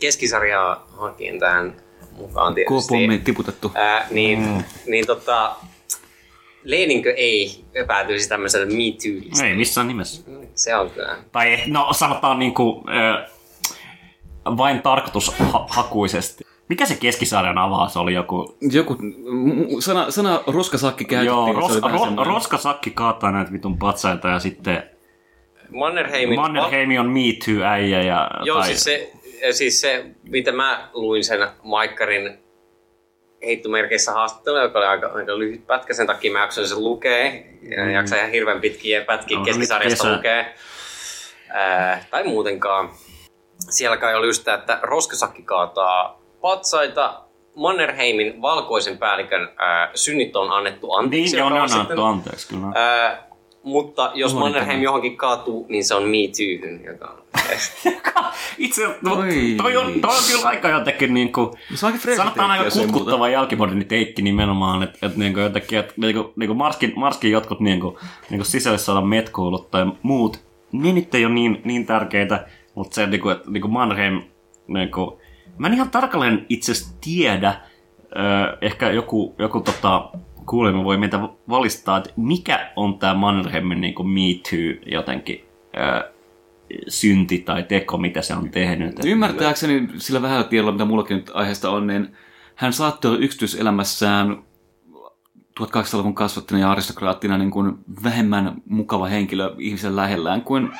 keskisarjaa 0.00 0.86
hakin 0.96 1.40
tähän 1.40 1.74
mukaan 2.16 2.54
tietysti. 2.54 2.88
Kuopommi 2.88 3.18
tiputettu. 3.18 3.72
Äh, 3.76 4.10
niin, 4.10 4.40
mm. 4.40 4.64
niin 4.86 5.06
tota, 5.06 5.56
Leeninkö 6.64 7.14
ei 7.16 7.64
päätyisi 7.86 8.28
tämmöiselle 8.28 8.66
Me 8.66 8.72
Too? 8.72 9.46
Ei 9.46 9.54
missään 9.54 9.88
nimessä. 9.88 10.22
Se 10.54 10.76
on 10.76 10.90
kyllä. 10.90 11.16
Tai 11.32 11.58
no 11.66 11.92
sanotaan 11.92 12.38
niinku, 12.38 12.84
äh, 12.88 13.30
vain 14.56 14.82
tarkoitushakuisesti. 14.82 16.44
Mikä 16.68 16.86
se 16.86 16.96
keskisarjan 16.96 17.58
avaus 17.58 17.96
oli 17.96 18.14
joku? 18.14 18.56
Joku, 18.72 18.96
sana, 19.80 20.10
sana 20.10 20.40
roskasakki 20.46 21.04
käytettiin. 21.04 21.36
Joo, 21.36 21.52
roska, 21.52 21.88
ro, 21.88 22.24
roskasakki 22.24 22.90
kaataa 22.90 23.32
näitä 23.32 23.52
vitun 23.52 23.78
patsaita 23.78 24.28
ja 24.28 24.38
sitten 24.38 24.82
Mannerheimin... 25.70 26.40
Mannerheimi 26.40 26.98
on 26.98 27.10
Me 27.10 27.20
Too-äijä. 27.44 28.02
Ja, 28.02 28.30
Joo, 28.44 28.58
tai... 28.58 28.66
siis, 28.66 28.84
se, 28.84 29.12
siis 29.52 29.80
se, 29.80 30.04
mitä 30.22 30.52
mä 30.52 30.88
luin 30.92 31.24
sen 31.24 31.48
Maikkarin 31.62 32.38
heittomerkeissä 33.46 34.12
haastattelu, 34.12 34.58
joka 34.58 34.78
oli 34.78 34.86
aika, 34.86 35.10
aika 35.14 35.38
lyhyt 35.38 35.66
pätkä, 35.66 35.94
sen 35.94 36.06
takia 36.06 36.32
mä 36.32 36.40
jaksoin 36.40 36.68
sen 36.68 36.84
lukea. 36.84 37.24
Ja 37.76 37.84
mm. 37.84 37.90
jaksaa 37.90 38.18
ihan 38.18 38.30
hirveän 38.30 38.60
pitkiä 38.60 39.04
pätkiä 39.04 39.38
no, 39.38 39.44
keskisarjasta 39.44 40.16
lukea. 40.16 40.44
Ää, 41.48 42.04
tai 42.10 42.24
muutenkaan. 42.24 42.90
Siellä 43.58 43.96
kai 43.96 44.14
oli 44.14 44.26
just 44.26 44.44
tämä, 44.44 44.56
että 44.56 44.78
roskasakki 44.82 45.42
kaataa 45.42 46.22
patsaita, 46.40 47.20
Mannerheimin 47.56 48.42
valkoisen 48.42 48.98
päällikön 48.98 49.48
ää, 49.58 49.90
synnit 49.94 50.36
on 50.36 50.50
annettu 50.50 50.92
anteeksi. 50.92 51.36
Niin, 51.36 51.44
on, 51.44 51.52
on 51.52 51.58
annettu 51.72 52.02
anteeksi, 52.04 52.48
kyllä. 52.48 52.66
Ää, 52.74 53.33
mutta 53.64 54.10
jos 54.14 54.34
Mannerheim 54.34 54.82
johonkin 54.82 55.16
kaatuu, 55.16 55.66
niin 55.68 55.84
se 55.84 55.94
on 55.94 56.02
Me 56.02 56.18
Toohyn, 56.36 56.84
joka 56.84 57.06
on... 57.06 57.24
Itse 58.58 58.86
no, 59.02 59.16
toi, 59.56 59.76
on, 59.76 60.00
toi 60.00 60.16
on 60.16 60.22
kyllä 60.32 60.48
aika 60.48 60.68
jotenkin 60.68 61.14
niin 61.14 61.32
kuin, 61.32 61.50
se 61.74 61.86
on 61.86 61.92
sanotaan 62.16 62.50
aika 62.50 62.70
kutkuttava 62.70 63.28
jälkimoderni 63.28 63.84
teikki 63.84 64.22
nimenomaan, 64.22 64.82
että, 64.82 65.06
että 65.06 65.18
niin 65.18 65.34
kuin 65.34 65.42
jotenkin, 65.42 65.78
että 65.78 65.94
niin 65.96 66.14
kuin, 66.14 66.28
niin 66.36 66.46
kuin 66.46 66.56
Marskin, 66.56 66.92
Marskin 66.96 67.30
jotkut 67.30 67.60
niin 67.60 67.80
kuin, 67.80 67.96
niin 68.30 68.38
kuin 68.38 68.46
sisällissodan 68.46 69.06
metkuulut 69.06 69.70
tai 69.70 69.86
muut, 70.02 70.40
niin 70.72 70.94
nyt 70.94 71.14
ei 71.14 71.24
ole 71.24 71.34
niin, 71.34 71.60
niin 71.64 71.86
tärkeitä, 71.86 72.46
mutta 72.74 72.94
se, 72.94 73.06
niin 73.06 73.20
kuin, 73.20 73.36
että 73.36 73.50
niin 73.50 73.60
kuin 73.60 73.72
Mannerheim, 73.72 74.22
niin 74.66 74.90
kuin, 74.90 75.10
mä 75.58 75.66
en 75.66 75.74
ihan 75.74 75.90
tarkalleen 75.90 76.46
itse 76.48 76.72
tiedä, 77.00 77.54
ehkä 78.60 78.90
joku, 78.90 79.34
joku 79.38 79.60
tota, 79.60 80.10
kuulemme 80.46 80.84
voi 80.84 80.96
meitä 80.96 81.20
valistaa, 81.48 81.96
että 81.96 82.10
mikä 82.16 82.72
on 82.76 82.98
tämä 82.98 83.14
Mannerheimin 83.14 83.80
niin 83.80 83.94
kuin 83.94 84.08
Me 84.08 84.20
Too 84.50 84.92
jotenkin 84.92 85.44
ää, 85.76 86.04
synti 86.88 87.38
tai 87.38 87.62
teko, 87.62 87.98
mitä 87.98 88.22
se 88.22 88.34
on 88.34 88.50
tehnyt. 88.50 89.04
Ymmärtääkseni 89.04 89.88
sillä 89.98 90.22
vähän 90.22 90.44
tiedolla, 90.44 90.72
mitä 90.72 90.84
mullakin 90.84 91.16
nyt 91.16 91.30
aiheesta 91.34 91.70
on, 91.70 91.86
niin 91.86 92.16
hän 92.54 92.72
saattoi 92.72 93.10
olla 93.10 93.24
yksityiselämässään 93.24 94.42
1800-luvun 95.60 96.14
kasvattina 96.14 96.60
ja 96.60 96.70
aristokraattina 96.70 97.38
niin 97.38 97.50
kuin 97.50 97.72
vähemmän 98.04 98.54
mukava 98.68 99.06
henkilö 99.06 99.54
ihmisen 99.58 99.96
lähellään 99.96 100.42
kuin 100.42 100.70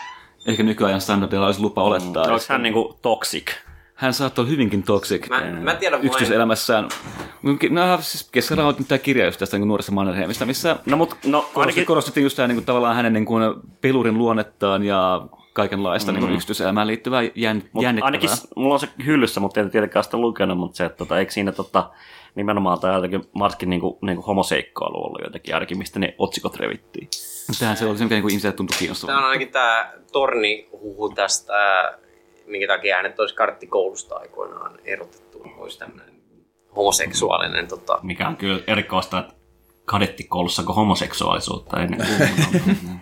ehkä 0.46 0.62
nykyajan 0.62 1.00
standardilla 1.00 1.46
olisi 1.46 1.61
lupa 1.61 1.83
olettaa. 1.83 2.27
Mm. 2.27 2.33
Onko 2.33 2.44
hän 2.48 2.62
niin 2.62 2.72
kuin 2.72 2.94
toxic? 3.03 3.50
Hän 3.94 4.14
saattoi 4.14 4.42
olla 4.42 4.50
hyvinkin 4.50 4.83
toxic 4.83 5.28
mä, 5.28 5.40
mä 5.40 5.74
tiedän 5.74 6.04
yksityiselämässään. 6.04 6.88
No, 7.70 7.98
siis 8.00 8.28
kesällä 8.33 8.66
on 8.66 8.74
tämä 8.88 8.98
kirja 8.98 9.24
just 9.24 9.38
tästä 9.38 9.59
niin 9.59 9.68
nuoresta 9.68 9.92
Mannerheimista, 9.92 10.46
missä 10.46 10.76
no, 10.87 10.96
mut, 10.96 11.16
no, 11.26 11.50
ainakin... 11.54 11.87
korostettiin 11.87 12.24
just 12.24 12.37
tämä, 12.37 12.48
niin 12.48 12.57
kuin, 12.57 12.64
tavallaan 12.64 12.96
hänen 12.96 13.12
niin 13.12 13.24
kuin, 13.24 13.42
pelurin 13.80 14.18
luonnettaan 14.18 14.83
ja 14.83 15.26
kaikenlaista 15.52 16.12
mm. 16.12 16.16
niin 16.16 16.26
kuin, 16.26 16.35
yksityiselämään 16.35 16.87
liittyvää 16.87 17.22
jän, 17.35 17.62
mut 17.72 17.83
jännittävää. 17.83 18.07
Ainakin 18.07 18.30
mulla 18.57 18.74
on 18.74 18.80
se 18.80 18.88
hyllyssä, 19.07 19.40
mutta 19.40 19.61
en 19.61 19.70
tietenkään 19.70 20.04
sitä 20.04 20.16
lukenut, 20.16 20.59
mutta 20.59 20.76
se, 20.76 20.85
että 20.85 20.98
tota, 20.98 21.18
eikö 21.18 21.33
siinä 21.33 21.52
tota, 21.52 21.90
nimenomaan 22.35 22.80
tämä 22.80 22.94
jotenkin 22.94 23.24
Marskin 23.33 23.70
niin 23.70 23.80
kuin, 23.80 23.98
niin 24.02 24.16
kuin 24.16 24.26
homoseikkailu 24.26 25.04
ollut 25.04 25.20
jotenkin 25.24 25.54
ainakin, 25.54 25.78
mistä 25.78 25.98
ne 25.98 26.14
otsikot 26.18 26.57
revittiin. 26.57 27.09
Tähän 27.59 27.76
se 27.76 27.87
oli 27.87 27.98
se, 27.98 28.04
mikä 28.04 28.14
niin 28.14 28.30
ihmiset 28.30 28.57
tuntui 28.57 28.76
kiinnostavaa. 28.78 29.14
Tämä 29.14 29.26
on 29.26 29.30
ainakin 29.30 29.52
tämä 29.52 29.92
torni 30.12 30.68
huhu 30.72 31.09
tästä 31.09 31.54
minkä 32.46 32.66
takia 32.66 32.96
hänet 32.96 33.20
olisi 33.20 33.35
karttikoulusta 33.35 34.14
aikoinaan 34.14 34.78
erotettu, 34.85 35.42
olisi 35.59 35.78
tämmöinen 35.78 36.14
homoseksuaalinen. 36.76 37.68
Tota... 37.68 37.98
Mikä 38.02 38.28
on 38.28 38.37
kyllä 38.37 38.61
erikoista, 38.66 39.18
että 39.18 39.35
kadettikoulussa 39.85 40.62
homoseksuaalisuutta 40.62 41.83
ennen 41.83 42.00
kuin 42.07 42.80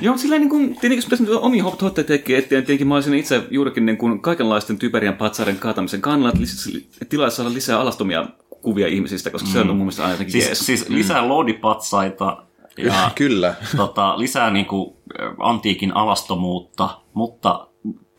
Joo, 0.00 0.16
sillä 0.16 0.38
niin 0.38 0.48
kuin, 0.48 0.76
tietenkin 0.80 1.10
pitäisi 1.10 1.32
omia 1.32 1.64
hoitteita 1.64 2.04
tekee, 2.04 2.38
että 2.38 2.48
tietenkin 2.48 2.86
mä 2.86 2.94
olisin 2.94 3.14
itse 3.14 3.42
juurikin 3.50 3.86
niin 3.86 3.98
kuin 3.98 4.22
kaikenlaisten 4.22 4.78
typerien 4.78 5.16
patsaiden 5.16 5.56
kaatamisen 5.56 6.00
kannalla, 6.00 6.28
että 6.28 7.04
tilaa 7.08 7.30
saada 7.30 7.54
lisää 7.54 7.80
alastomia 7.80 8.26
kuvia 8.60 8.86
ihmisistä, 8.86 9.30
koska 9.30 9.48
mm. 9.48 9.52
se 9.52 9.60
on 9.60 9.66
mun 9.66 9.76
mielestä 9.76 10.02
aina 10.02 10.14
jotenkin 10.14 10.32
siis, 10.32 10.46
jees. 10.46 10.66
siis 10.66 10.88
lisää 10.88 11.22
mm. 11.22 11.28
loodipatsaita 11.28 12.42
ja 12.76 13.10
Kyllä. 13.14 13.54
Tota, 13.76 14.18
lisää 14.18 14.50
niin 14.50 14.66
kuin, 14.66 14.96
antiikin 15.38 15.96
alastomuutta, 15.96 16.88
mutta 17.14 17.66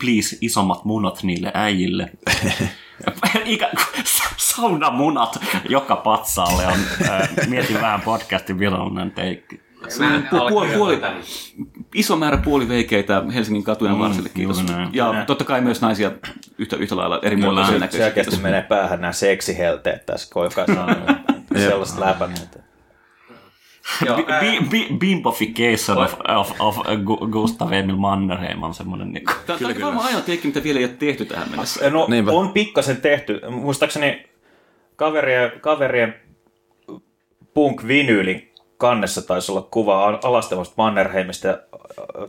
please 0.02 0.36
isommat 0.40 0.84
munat 0.84 1.22
niille 1.22 1.50
äijille. 1.54 2.10
Ikä, 3.44 3.70
saunamunat 4.36 5.38
joka 5.68 5.96
patsaalle 5.96 6.66
on, 6.66 6.78
äh, 7.10 7.28
mietin 7.48 7.80
vähän 7.80 8.00
podcastin 8.00 8.58
virallinen 8.58 9.10
teikki. 9.10 9.60
Puoli, 10.50 10.68
puoli, 10.68 11.00
iso 11.94 12.16
määrä 12.16 12.36
puoliveikeitä 12.36 13.22
Helsingin 13.34 13.64
katujen 13.64 13.94
mm, 13.94 14.00
varsille, 14.00 14.28
kiitos. 14.28 14.64
Ja 14.92 15.12
näin. 15.12 15.26
totta 15.26 15.44
kai 15.44 15.60
myös 15.60 15.80
naisia 15.80 16.12
yhtä, 16.58 16.76
yhtä 16.76 16.96
lailla 16.96 17.20
eri 17.22 17.36
muotoisia 17.36 17.78
näköisiä. 17.78 18.06
Selkeästi 18.06 18.36
menee 18.36 18.62
päähän 18.62 19.00
nämä 19.00 19.12
seksihelteet 19.12 20.06
tässä, 20.06 20.32
kun 20.32 20.44
joka 20.44 20.64
sanoo 23.98 24.16
sellaista 24.16 24.32
läpänneitä. 24.32 24.94
Bimbofication 24.98 25.98
of, 25.98 26.14
of, 26.28 26.52
of 26.58 26.78
Gustav 27.30 27.72
Emil 27.72 27.96
Mannerheim 27.96 28.62
on 28.62 28.74
semmoinen... 28.74 29.12
Niin 29.12 29.24
Tämä 29.46 29.58
on 29.68 29.80
varmaan 29.82 30.06
aina 30.06 30.20
teikki, 30.20 30.48
mitä 30.48 30.62
vielä 30.62 30.78
ei 30.78 30.84
ole 30.84 30.94
tehty 30.98 31.24
tähän 31.24 31.50
mennessä. 31.50 31.90
No, 31.90 32.06
Niinpä. 32.08 32.32
on 32.32 32.52
pikkasen 32.52 32.96
tehty. 32.96 33.40
Muistaakseni 33.50 34.26
kaverien, 34.96 35.52
kaverien 35.60 36.14
punk-vinyylin 37.54 38.52
kannessa 38.76 39.22
taisi 39.22 39.52
olla 39.52 39.68
kuva 39.70 40.20
alastavasta 40.22 40.74
Mannerheimista. 40.76 41.48
Ja, 41.48 41.58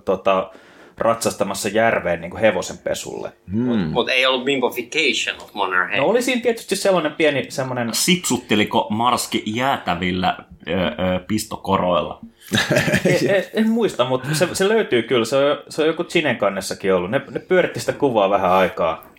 tota, 0.05 0.51
ratsastamassa 0.97 1.69
järveen 1.69 2.21
niin 2.21 2.31
kuin 2.31 2.41
hevosen 2.41 2.77
pesulle. 2.77 3.31
Hmm. 3.51 3.77
Mutta 3.77 4.11
ei 4.11 4.25
ollut 4.25 4.45
bimbofication 4.45 5.41
of 5.41 5.53
Monterey. 5.53 5.97
No 5.97 6.05
oli 6.05 6.21
siinä 6.21 6.41
tietysti 6.41 6.75
sellainen 6.75 7.13
pieni 7.13 7.45
semmoinen... 7.49 7.89
Sipsutteliko 7.93 8.87
Marski 8.89 9.43
jäätävillä 9.45 10.37
ö, 10.67 10.71
ö, 10.71 11.19
pistokoroilla? 11.27 12.19
en, 13.05 13.35
en, 13.35 13.43
en, 13.53 13.69
muista, 13.69 14.05
mutta 14.05 14.27
se, 14.33 14.49
se 14.53 14.69
löytyy 14.69 15.03
kyllä. 15.03 15.25
Se 15.25 15.37
on, 15.37 15.57
se 15.69 15.81
on 15.81 15.87
joku 15.87 16.03
Chinen 16.03 16.37
kannessakin 16.37 16.93
ollut. 16.93 17.11
Ne, 17.11 17.21
ne 17.31 17.39
pyöritti 17.39 17.79
sitä 17.79 17.93
kuvaa 17.93 18.29
vähän 18.29 18.51
aikaa. 18.51 19.13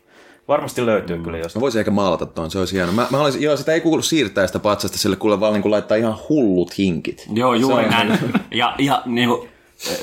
Varmasti 0.48 0.86
löytyy 0.86 1.18
kyllä 1.18 1.38
Mä 1.38 1.42
jostain. 1.42 1.60
voisin 1.60 1.78
ehkä 1.78 1.90
maalata 1.90 2.26
tuon, 2.26 2.50
se 2.50 2.58
olisi 2.58 2.76
hieno. 2.76 2.92
Mä, 2.92 3.06
mä 3.10 3.20
olisin, 3.20 3.42
joo, 3.42 3.56
sitä 3.56 3.72
ei 3.72 3.80
kuulu 3.80 4.02
siirtää 4.02 4.46
sitä 4.46 4.58
patsasta 4.58 4.98
sille, 4.98 5.16
kuule 5.16 5.40
vaan 5.40 5.52
niin 5.52 5.70
laittaa 5.70 5.96
ihan 5.96 6.16
hullut 6.28 6.78
hinkit. 6.78 7.26
Joo, 7.32 7.54
juuri 7.54 7.88
näin. 7.88 8.18
Ja, 8.50 8.74
ja 8.78 9.02
niin 9.06 9.28
kuin, 9.28 9.48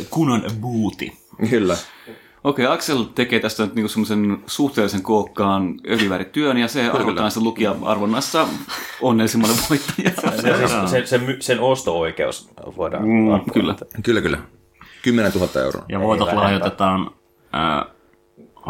kunnon 0.10 0.44
buuti. 0.62 1.21
Kyllä. 1.50 1.78
Okei, 2.44 2.66
Axel 2.66 3.04
tekee 3.04 3.40
tästä 3.40 3.64
nyt 3.64 3.76
niinku 3.76 3.90
semmoisen 3.90 4.38
suhteellisen 4.48 5.04
kookkaan 5.04 5.76
öljyvärityön, 5.90 6.58
ja 6.58 6.68
se 6.68 6.90
arvottaa 6.90 7.30
sitä 7.30 7.44
lukija-arvonnassa 7.44 8.48
onnellisimmalle 9.02 9.56
voittajalle. 9.70 10.42
Se, 10.42 10.88
se, 10.88 11.06
se, 11.06 11.18
my- 11.18 11.38
sen 11.42 11.60
osto-oikeus 11.60 12.50
voidaan 12.78 13.04
Mm, 13.04 13.52
kyllä. 13.54 13.76
Kyllä, 14.04 14.22
kyllä. 14.22 14.38
10 15.02 15.32
000 15.36 15.62
euroa. 15.62 15.86
Ja 15.90 16.00
voitot 16.00 16.34
lahjoitetaan 16.34 17.12
äh, 17.56 17.92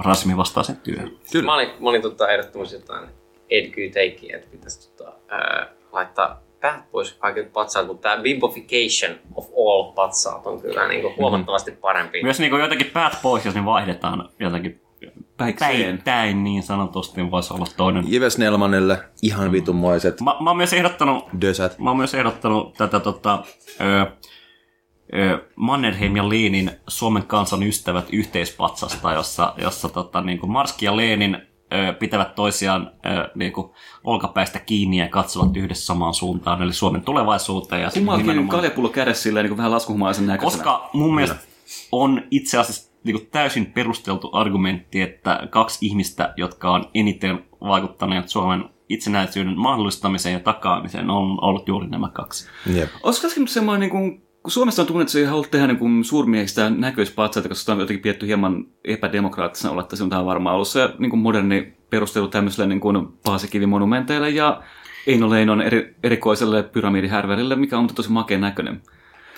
rasismin 0.05 0.37
vastaisen 0.37 0.75
työhön. 0.77 1.11
Kyllä. 1.31 1.45
Mä 1.45 1.53
olin, 1.55 1.69
mä 1.79 1.89
olin 1.89 2.01
tota, 2.01 2.29
ehdottomasti 2.29 2.75
jotain 2.75 3.09
EDQ 3.49 3.75
takea, 3.93 4.37
että 4.37 4.47
pitäisi 4.51 4.91
tota, 4.91 5.13
ää, 5.27 5.67
laittaa 5.91 6.41
päät 6.61 6.91
pois 6.91 7.13
kaikilta 7.13 7.49
patsailta, 7.53 7.91
mutta 7.91 8.09
tämä 8.09 8.23
bimbofication 8.23 9.19
of 9.35 9.45
all 9.45 9.91
patsaat 9.91 10.47
on 10.47 10.61
kyllä 10.61 10.87
niin 10.87 11.01
kuin 11.01 11.17
huomattavasti 11.17 11.71
parempi. 11.71 12.23
Myös 12.23 12.39
niin 12.39 12.49
kuin 12.49 12.61
jotenkin 12.61 12.91
päät 12.93 13.17
pois, 13.21 13.45
jos 13.45 13.55
ne 13.55 13.65
vaihdetaan 13.65 14.29
jotenkin 14.39 14.81
Päikseen. 15.37 15.97
päittäin 15.97 16.43
niin 16.43 16.63
sanotusti, 16.63 17.21
niin 17.21 17.31
voisi 17.31 17.53
olla 17.53 17.65
toinen. 17.77 18.03
Jives 18.07 18.37
Nelmanille 18.37 18.99
ihan 19.21 19.51
vitunmoiset 19.51 20.21
Mä, 20.21 20.35
mä 20.39 20.49
oon 20.49 20.57
myös 20.57 20.73
ehdottanut 20.73 21.25
dösät. 21.41 21.79
Mä 21.79 21.89
oon 21.89 21.97
myös 21.97 22.13
ehdottanut 22.13 22.73
tätä 22.73 22.99
tota, 22.99 23.43
ö, 23.81 24.05
ö, 25.13 25.45
Mannerheim 25.55 26.15
ja 26.15 26.29
Leenin 26.29 26.71
Suomen 26.87 27.23
kansan 27.23 27.63
ystävät 27.63 28.05
yhteispatsasta, 28.11 29.13
jossa, 29.13 29.53
jossa 29.57 29.89
tota, 29.89 30.21
niin 30.21 30.39
kuin 30.39 30.51
Marski 30.51 30.85
ja 30.85 30.97
Leenin 30.97 31.37
ö, 31.73 31.93
pitävät 31.93 32.35
toisiaan 32.35 32.91
ö, 33.05 33.29
niin 33.35 33.51
kuin 33.53 33.71
olkapäistä 34.03 34.59
kiinni 34.59 34.97
ja 34.97 35.09
katsovat 35.09 35.57
yhdessä 35.57 35.85
samaan 35.85 36.13
suuntaan, 36.13 36.61
eli 36.61 36.73
Suomen 36.73 37.01
tulevaisuuteen. 37.01 37.81
Ja 37.81 37.91
Kummallakin 37.93 38.27
nimenomaan- 38.27 38.49
kaljapullo 38.49 38.89
kädessä 38.89 39.23
silleen 39.23 39.45
niin 39.45 39.57
vähän 39.57 39.71
laskuhumaisen 39.71 40.27
näköisenä. 40.27 40.63
koska 40.63 40.89
mun 40.93 41.15
mielestä 41.15 41.37
on 41.91 42.21
itse 42.31 42.57
asiassa 42.57 42.91
niin 43.03 43.15
kuin 43.17 43.27
täysin 43.31 43.65
perusteltu 43.65 44.29
argumentti, 44.33 45.01
että 45.01 45.47
kaksi 45.49 45.85
ihmistä, 45.85 46.33
jotka 46.37 46.71
on 46.71 46.85
eniten 46.93 47.45
vaikuttaneet 47.61 48.29
Suomen 48.29 48.69
itsenäisyyden 48.89 49.59
mahdollistamiseen 49.59 50.33
ja 50.33 50.39
takaamiseen, 50.39 51.09
on 51.09 51.43
ollut 51.43 51.67
juuri 51.67 51.87
nämä 51.87 52.09
kaksi. 52.09 52.47
Jep. 52.73 52.89
Olisiko 53.03 53.27
semmoinen, 53.45 53.79
niin 53.79 53.89
kuin, 53.91 54.23
kun 54.43 54.51
Suomessa 54.51 54.81
on 54.81 54.87
tunnettu, 54.87 55.01
että 55.01 55.11
se 55.11 55.19
ei 55.19 55.25
halua 55.25 55.45
tehdä 55.51 55.67
niin 55.67 55.77
kuin 55.77 56.03
suurmiehistä 56.03 56.69
näköispatsaita, 56.69 57.49
koska 57.49 57.59
sitä 57.59 57.71
on 57.71 57.79
jotenkin 57.79 58.01
pietty 58.03 58.27
hieman 58.27 58.65
epädemokraattisena 58.85 59.71
olla, 59.71 59.81
että 59.81 59.95
se 59.95 60.03
on 60.03 60.09
tähän 60.09 60.25
varmaan 60.25 60.55
ollut 60.55 60.67
se 60.67 60.89
niin 60.99 61.09
kuin 61.09 61.19
moderni 61.19 61.73
perustelu 61.89 62.27
tämmöiselle 62.27 62.67
niin 62.67 62.79
kuin 62.79 63.07
paasikivimonumenteille 63.25 64.29
ja 64.29 64.61
Eino 65.07 65.29
Leinon 65.29 65.61
eri, 65.61 65.95
erikoiselle 66.03 66.63
pyramidihärverille, 66.63 67.55
mikä 67.55 67.77
on 67.77 67.87
tosi 67.87 68.11
makeen 68.11 68.41
näköinen. 68.41 68.81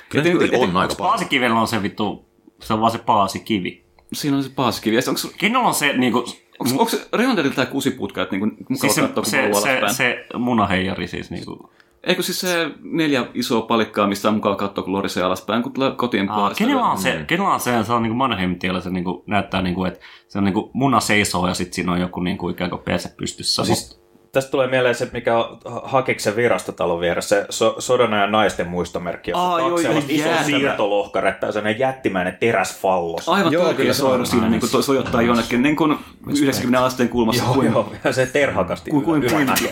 Kyllä 0.10 0.26
Et- 0.30 0.42
et- 0.42 0.54
on 0.54 0.78
aika 0.78 0.96
paljon. 0.96 1.12
Paasikivellä 1.12 1.60
on 1.60 1.68
se 1.68 1.84
vittu, 1.84 2.26
se 2.62 2.74
on 2.74 2.80
vaan 2.82 2.92
se 2.92 2.98
paasikivi. 2.98 3.84
Siinä 4.14 4.38
on 4.38 4.44
se 4.44 4.50
paasikivi. 4.56 4.96
Ja 4.96 5.02
se- 5.02 5.10
Onko, 5.10 5.22
Kenellä 5.38 5.68
on 5.68 5.74
se, 5.74 5.94
niinku, 5.98 6.18
onko, 6.60 6.72
onko 6.72 6.90
se 6.90 7.08
Reonderilta 7.14 7.56
tämä 7.56 7.66
kusiputka, 7.66 8.22
että 8.22 8.36
niin 8.36 8.44
mukava 8.50 8.78
siis 8.82 8.96
se, 8.96 9.02
katsoa, 9.02 9.24
kun 9.24 9.26
se, 9.26 9.32
se, 9.32 9.48
alaspäin? 9.48 9.94
se 9.94 10.26
munaheijari 10.38 11.08
siis 11.08 11.32
niinku. 11.32 11.70
Eikö 12.04 12.24
siis 12.24 12.40
se 12.42 12.72
neljä 12.82 13.26
isoa 13.34 13.62
palikkaa, 13.62 14.08
mistä 14.08 14.28
on 14.28 14.34
mukava 14.34 14.56
katsoa, 14.56 14.84
kun 14.84 14.94
lorisee 14.94 15.24
alaspäin, 15.24 15.64
kun 15.64 15.74
tulee 15.74 15.92
kotiin 15.92 16.30
Aa, 16.30 16.36
puolesta. 16.36 16.58
kenellä 16.64 16.86
on 16.86 16.98
se, 16.98 17.24
kenellä 17.28 17.54
on 17.54 17.60
se, 17.60 17.84
se 17.84 17.94
on 17.94 18.04
niinku 18.04 18.18
Mannerheim 18.18 18.60
tiellä, 18.60 18.82
se 18.82 18.90
niinku, 18.90 19.24
näyttää 19.28 19.62
niinku, 19.62 19.86
että 19.86 20.00
se 20.28 20.38
on 20.38 20.44
niinku 20.44 20.72
muna 20.74 21.00
seisoo 21.00 21.48
ja 21.48 21.54
sitten 21.54 21.74
siinä 21.74 21.92
on 21.92 22.02
joku 22.02 22.20
niinku 22.20 22.50
ikään 22.50 22.70
kuin 22.70 22.82
perse 22.82 23.10
pystyssä. 23.18 23.66
Siis, 23.66 24.03
tästä 24.34 24.52
tulee 24.52 24.68
mieleen 24.68 24.96
se, 24.96 25.10
mikä 25.14 25.38
on 25.38 25.58
Hakiksen 25.84 26.36
virastotalon 26.36 27.00
vieressä, 27.00 27.36
se 27.36 27.46
so, 27.50 27.76
sodana 27.80 28.18
ja 28.18 28.28
naisten 28.28 28.68
muistomerkki, 28.68 29.32
jossa 29.32 29.46
Aa, 29.46 29.54
on 29.56 29.60
joo, 29.62 29.94
kaksi 29.94 30.18
joo, 30.18 30.28
jäätävä. 30.28 30.46
siirtolohkaretta 30.46 31.46
ja 31.46 31.52
sellainen 31.52 31.80
jättimäinen 31.80 32.38
teräsfallos. 32.40 33.30
Aivan 33.30 33.54
Joo, 33.54 33.74
kyllä 33.74 33.94
se 33.94 34.04
on. 34.04 34.10
soiru 34.10 34.26
siinä, 34.26 34.50
niin 34.50 34.60
kuin 34.60 34.72
toi 34.72 34.84
sojottaa 34.84 35.22
jonnekin 35.22 35.62
niin 35.62 35.76
kuin 35.76 35.98
90 36.28 36.86
asteen 36.86 37.10
kulmassa. 37.10 37.44
Joo, 37.44 37.54
kuin, 37.54 37.72
joo, 37.72 37.94
ja 38.04 38.14
se 38.14 38.26
terhakasti 38.26 38.92
kuin, 38.92 39.04
kuin, 39.04 39.22
kuin, 39.30 39.34
ylämäki. 39.34 39.72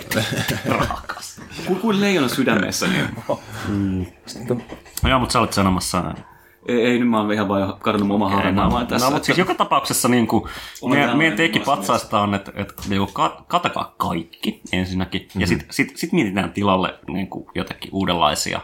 kuin, 1.65 1.79
kuin 1.79 2.01
leijona 2.01 2.27
sydämessä. 2.27 2.87
Niin. 2.87 4.13
No 5.03 5.09
joo, 5.09 5.19
mutta 5.19 5.33
sä 5.33 5.39
olet 5.39 5.53
sanomassa 5.53 6.03
Ei, 6.67 6.81
ei, 6.85 6.99
nyt 6.99 7.09
mä 7.09 7.19
oon 7.21 7.31
ihan 7.33 7.47
vaan 7.47 7.73
kadonnut 7.79 8.07
mun 8.07 8.15
omaa 8.15 8.29
harmaamaan 8.29 8.87
tässä. 8.87 9.07
No, 9.07 9.11
mutta 9.11 9.25
siis 9.25 9.37
joka 9.37 9.55
tapauksessa 9.55 10.07
niin 10.07 10.27
kuin, 10.27 10.43
meidän, 10.89 11.17
meidän 11.17 11.35
omassa 11.37 11.65
patsaista 11.65 12.21
on, 12.21 12.33
että, 12.35 12.51
että 12.55 12.73
niin 12.89 12.99
kuin, 12.99 13.13
ka- 13.13 13.43
katakaa 13.47 13.93
kaikki 13.97 14.61
ensinnäkin. 14.71 15.21
Mhm. 15.33 15.41
Ja 15.41 15.47
sitten 15.47 15.67
sit, 15.71 15.97
sit 15.97 16.11
mietitään 16.11 16.51
tilalle 16.51 16.99
niin 17.07 17.27
kuin, 17.27 17.45
jotenkin 17.55 17.89
uudenlaisia. 17.93 18.61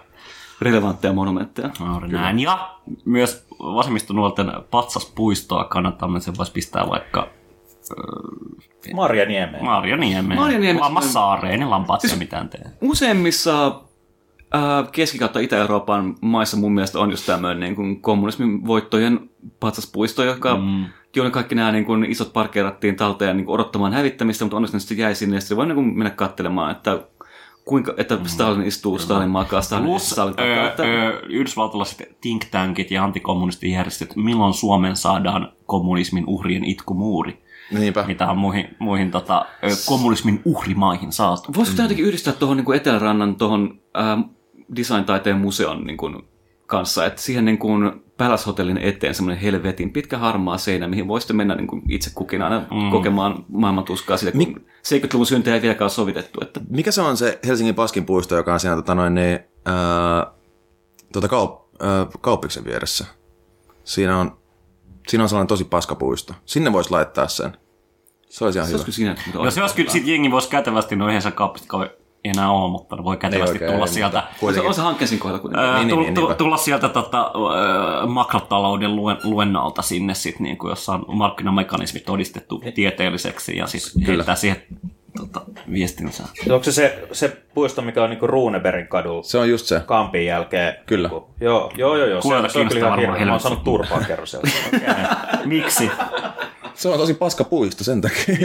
relevantteja 0.62 1.14
monumentteja. 1.14 1.70
Juuri 1.80 2.08
näin. 2.08 2.40
Ja 2.40 2.70
myös 3.06 3.48
vasemmistonuorten 3.60 4.52
patsaspuistoa 4.72 5.64
kannattaa, 5.64 6.10
että 6.10 6.20
se 6.20 6.38
voisi 6.38 6.52
pistää 6.52 6.90
vaikka 6.90 7.28
Marja 8.96 9.26
Niemeen. 9.26 9.66
Marjaniemeen. 9.66 10.40
Marjaniemessä- 10.40 10.80
Lammassaareen, 10.84 11.60
niin 11.60 11.70
lampaat 11.70 12.02
Siis- 12.02 12.12
siis... 12.12 12.20
mitään 12.20 12.50
tee. 12.50 12.62
Useimmissa 12.82 13.82
ää, 14.52 14.86
Keski- 14.92 15.20
kautta 15.20 15.40
Itä-Euroopan 15.40 16.16
maissa 16.22 16.58
mun 16.58 16.74
mielestä 16.74 17.00
on 17.00 17.12
just 17.12 17.26
tämmöinen 17.26 17.60
niin 17.60 17.76
kuin 17.76 18.02
kommunismin 18.02 18.68
voittojen 18.68 19.30
patsaspuisto, 19.60 20.24
joka, 20.24 20.58
mm. 20.58 20.86
joille 21.16 21.32
kaikki 21.32 21.56
nämä 21.56 21.72
niin 21.72 21.86
kuin, 21.86 22.06
isot 22.06 22.34
parkkeerattiin 22.34 22.96
talteen 22.96 23.38
niin 23.38 23.46
kuin, 23.46 23.54
odottamaan 23.54 23.94
hävittämistä, 23.94 24.46
mutta 24.46 24.56
onneksi 24.56 24.76
ne 24.76 24.80
sitten 24.80 24.98
jäi 24.98 25.16
sinne 25.16 25.38
ja 25.38 25.42
sitten 25.42 25.58
voi 25.58 25.66
niin 25.66 25.76
kuin, 25.76 25.98
mennä 25.98 26.10
katselemaan, 26.10 26.72
että 26.72 27.00
kuinka, 27.66 27.94
että 27.98 28.18
Stalin 28.26 28.68
istuu, 28.68 29.00
Stalin 29.00 29.30
makaa, 29.30 29.62
Stalin, 29.62 29.86
Plus 29.86 30.10
Stalin 30.10 30.36
takaa. 30.36 30.68
Että, 30.68 30.84
öö, 30.84 31.22
yhdysvaltalaiset 31.30 32.18
think 32.22 32.46
tankit 32.52 32.92
ja 32.92 33.04
antikommunistijärjestöt, 33.04 34.16
milloin 34.16 34.54
Suomen 34.54 34.96
saadaan 34.96 35.52
kommunismin 35.66 36.24
uhrien 36.28 36.64
itkumuuri, 36.64 37.44
Niinpä. 37.72 38.04
mitä 38.08 38.32
on 38.32 38.38
muihin, 38.38 38.76
muihin 38.80 39.12
tota, 39.12 39.46
ö, 39.64 39.68
kommunismin 39.86 40.42
uhrimaihin 40.46 41.12
saatu. 41.12 41.52
Voisiko 41.56 41.78
mm. 41.78 41.84
jotenkin 41.84 42.06
yhdistää 42.06 42.34
tuohon 42.34 42.58
niin 42.58 42.74
Etelärannan 42.76 43.36
tuohon 43.36 43.80
ää, 43.94 44.18
design-taiteen 44.76 45.38
museon 45.38 45.84
niin 45.84 45.98
kuin, 45.98 46.28
kanssa, 46.68 47.06
että 47.06 47.22
siihen 47.22 47.46
niin 47.46 47.58
kuin 47.58 47.92
Palace 48.18 48.46
Hotellin 48.46 48.78
eteen 48.78 49.16
semmoinen 49.16 49.42
helvetin 49.42 49.94
pitkä 49.94 50.18
harmaa 50.18 50.58
seinä, 50.58 50.88
mihin 50.88 51.08
voisitte 51.08 51.34
mennä 51.34 51.56
niin 51.56 51.68
kuin 51.68 51.82
itse 51.90 52.12
kukin 52.16 52.42
aina 52.42 52.60
mm. 52.60 52.92
kokemaan 52.92 53.46
maailman 53.50 53.84
tuskaa 53.84 54.18
siitä, 54.18 54.38
kun 54.38 54.48
Mik- 54.48 54.60
70-luvun 54.60 55.26
syntejä 55.26 55.56
ei 55.56 55.62
vieläkään 55.62 55.84
ole 55.84 55.90
sovitettu. 55.90 56.40
Että 56.42 56.62
Mikä 56.70 56.92
se 56.92 57.02
on 57.02 57.18
se 57.18 57.40
Helsingin 57.48 57.76
Paskin 57.76 58.06
puisto, 58.06 58.36
joka 58.36 58.54
on 58.54 58.60
siinä 58.60 58.76
tota 58.76 58.96
noin, 58.96 59.16
niin, 59.16 59.40
ää, 59.66 60.32
tota 61.14 61.28
kaup, 61.28 61.76
ää, 61.80 62.08
kauppiksen 62.22 62.66
vieressä? 62.66 63.06
Siinä 63.84 64.18
on, 64.18 64.38
siinä 65.08 65.24
on 65.24 65.30
sellainen 65.30 65.48
tosi 65.48 65.64
paskapuisto. 65.64 66.34
Sinne 66.46 66.74
voisi 66.74 66.92
laittaa 66.92 67.28
sen. 67.28 67.58
Se 68.30 68.46
olisi 68.46 68.60
ihan 68.60 68.68
se 68.68 68.74
hyvä. 68.74 68.84
olisiko 68.84 68.92
siinä, 68.92 69.16
Jos, 69.44 69.58
jos 69.58 69.74
kyllä 69.74 69.92
sit 69.92 70.08
jengi 70.08 70.32
voisi 70.32 70.50
kätevästi, 70.50 70.96
no 70.96 71.08
eihän 71.08 71.22
se 71.22 71.32
kauppista 71.32 71.68
enää 72.30 72.52
ole, 72.52 72.72
mutta 72.72 73.04
voi 73.04 73.18
kätevästi 73.18 73.60
tulla 73.60 73.86
ei, 73.86 73.88
sieltä. 73.88 74.24
se, 74.54 74.62
on 74.62 74.74
se 74.74 74.82
hankkeen 74.82 75.20
kohdalla 75.20 75.42
kuitenkin. 75.42 75.70
Ää, 75.70 75.78
Niin, 75.78 75.90
tulla, 75.90 76.04
niin, 76.04 76.14
tulla, 76.14 76.28
niinpä. 76.28 76.38
tulla 76.38 76.58
sieltä 76.58 76.90
tota, 76.90 77.32
makrotalouden 78.08 78.96
luen, 78.96 79.18
luennalta 79.24 79.82
sinne, 79.82 80.14
sit, 80.14 80.40
niin 80.40 80.58
kuin, 80.58 80.70
jossa 80.70 80.94
on 80.94 81.06
markkinamekanismi 81.08 82.00
todistettu 82.00 82.62
tieteelliseksi 82.76 83.58
ja 83.58 83.68
siis 83.68 83.98
heittää 84.08 84.36
siihen 84.36 84.64
tota, 85.18 85.42
viestinsä. 85.72 86.24
Onko 86.50 86.64
se, 86.64 86.72
se 86.72 87.08
se 87.12 87.38
puisto, 87.54 87.82
mikä 87.82 88.04
on 88.04 88.10
niinku 88.10 88.28
Runebergin 88.28 88.88
kadulla 88.88 89.24
Se 89.24 89.38
on 89.38 89.50
just 89.50 89.66
se. 89.66 89.82
Kampin 89.86 90.26
jälkeen? 90.26 90.76
Kyllä. 90.86 91.10
Joo, 91.40 91.72
joo, 91.76 91.96
joo. 91.96 92.08
joo. 92.08 92.22
Se, 92.22 92.28
se 92.28 92.36
on 92.36 92.42
kyllä 92.42 92.50
kiinnostaa 92.50 92.80
ihan 92.80 92.92
varmaan 92.92 93.20
hirveä. 93.20 93.26
Mä 93.26 93.32
oon 93.32 93.40
saanut 93.40 93.64
turpaan 93.64 94.06
kerran 94.06 94.28
sieltä. 94.28 94.50
Miksi? 95.46 95.92
Se 96.78 96.90
on 96.90 96.98
tosi 96.98 97.14
paska 97.14 97.44
puisto 97.44 97.84
sen 97.84 98.02
takia. 98.02 98.36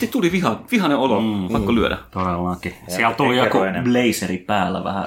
Te 0.00 0.06
tuli 0.06 0.32
viha, 0.32 0.60
vihainen 0.70 0.98
olo, 0.98 1.20
mm, 1.20 1.48
pakko 1.52 1.74
lyödä. 1.74 1.98
Todellakin. 2.10 2.74
Siellä 2.88 3.14
tuli 3.14 3.36
joku 3.38 3.58
blazeri 3.84 4.38
päällä 4.38 4.84
vähän. 4.84 5.04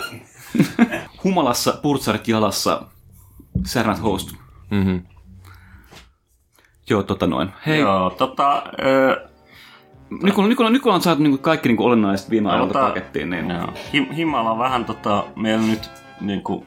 Humalassa, 1.24 1.80
purtsarit 1.82 2.28
jalassa, 2.28 2.82
särmät 3.66 4.02
host. 4.04 4.32
mm-hmm. 4.72 5.02
Joo, 6.90 7.04
tota 7.04 7.28
noin. 7.28 7.50
Hei, 7.66 7.80
Joo, 7.80 8.10
tota... 8.10 8.64
Ö, 8.86 9.28
nyt 10.24 10.34
kun, 10.36 10.50
nyt 10.50 10.58
kun, 10.58 10.74
nyt 10.74 10.82
kun 10.82 10.94
on 10.94 11.02
saatu 11.02 11.24
niin 11.24 11.32
kuin 11.32 11.42
kaikki 11.42 11.70
niin 11.70 11.78
kuin 11.78 11.88
olennaiset 11.88 12.30
viime 12.30 12.50
ajalta 12.52 12.74
Tota, 12.74 12.86
pakettiin, 12.88 13.30
niin 13.30 13.50
Joo. 13.50 13.68
Him- 13.94 14.14
Himmalla 14.14 14.52
on 14.52 14.60
vähän 14.60 14.86
tota, 14.86 15.24
meillä 15.36 15.66
nyt 15.68 15.90
niinku, 16.22 16.66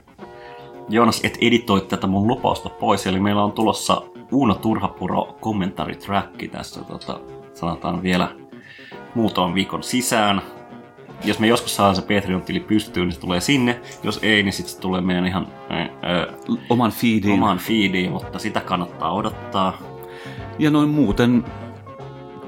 Joonas, 0.89 1.21
et 1.25 1.39
editoi 1.41 1.81
tätä 1.81 2.07
mun 2.07 2.29
lupausta 2.29 2.69
pois, 2.69 3.07
eli 3.07 3.21
meillä 3.21 3.43
on 3.45 3.53
tulossa 3.53 4.03
Uuno 4.33 4.55
Turhapuro 4.55 5.37
kommentaritracki 5.41 6.49
tässä, 6.49 6.85
tota, 6.85 7.21
sanotaan 7.55 8.03
vielä 8.03 8.29
muutaman 9.15 9.55
viikon 9.55 9.83
sisään. 9.83 10.43
Jos 11.25 11.39
me 11.39 11.47
joskus 11.47 11.77
saadaan 11.77 11.97
se 11.97 12.03
Patreon-tili 12.03 12.61
pystyyn, 12.61 13.07
niin 13.09 13.15
se 13.15 13.21
tulee 13.21 13.41
sinne. 13.41 13.81
Jos 14.03 14.19
ei, 14.23 14.43
niin 14.43 14.53
sitten 14.53 14.75
se 14.75 14.81
tulee 14.81 15.01
meidän 15.01 15.27
ihan 15.27 15.47
ää, 15.69 15.79
ää, 15.79 16.27
Oman 16.71 16.91
feediin. 16.91 17.35
omaan 17.35 17.59
feediin, 17.59 18.13
mutta 18.13 18.39
sitä 18.39 18.61
kannattaa 18.61 19.13
odottaa. 19.15 19.79
Ja 20.59 20.71
noin 20.71 20.89
muuten 20.89 21.45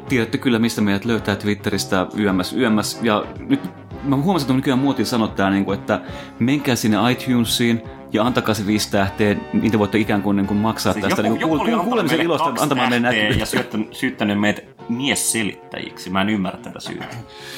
tiedätte 0.09 0.39
kyllä, 0.39 0.59
mistä 0.59 0.81
meidät 0.81 1.05
löytää 1.05 1.37
Twitteristä 1.37 2.07
YMS 2.15 2.53
YMS. 2.53 3.01
Ja 3.03 3.25
nyt 3.49 3.61
mä 4.05 4.17
huomasin, 4.17 4.45
että 4.45 4.55
nykyään 4.55 4.79
muotiin 4.79 5.07
sanoa 5.07 5.29
tää, 5.29 5.51
niin 5.51 5.65
kuin, 5.65 5.79
että 5.79 6.01
menkää 6.39 6.77
sinne 6.77 7.13
iTunesiin 7.13 7.83
ja 8.13 8.25
antakaa 8.25 8.55
se 8.55 8.67
viisi 8.67 8.91
tähteä, 8.91 9.37
niitä 9.53 9.79
voitte 9.79 9.99
ikään 9.99 10.23
kuin, 10.23 10.37
niin 10.37 10.47
kuin 10.47 10.59
maksaa 10.59 10.93
Siis 10.93 11.05
tästä 11.05 11.23
joku, 11.23 11.33
niin 11.33 11.41
joku 11.41 11.59
kuin, 11.59 11.63
oli 11.63 11.71
kuul- 11.71 11.85
kuulemisen 11.85 12.21
ilosta 12.21 12.53
antamaan 12.61 12.89
meidän 12.89 13.03
tähteä 13.03 13.31
ja 13.39 13.47
syyttänyt, 13.47 13.95
syyttänyt 13.95 14.41
meitä 14.41 14.63
miesselittäjiksi. 14.89 16.11
Mä 16.11 16.21
en 16.21 16.29
ymmärrä 16.31 16.59
tätä 16.63 16.81
syytä. 16.81 17.07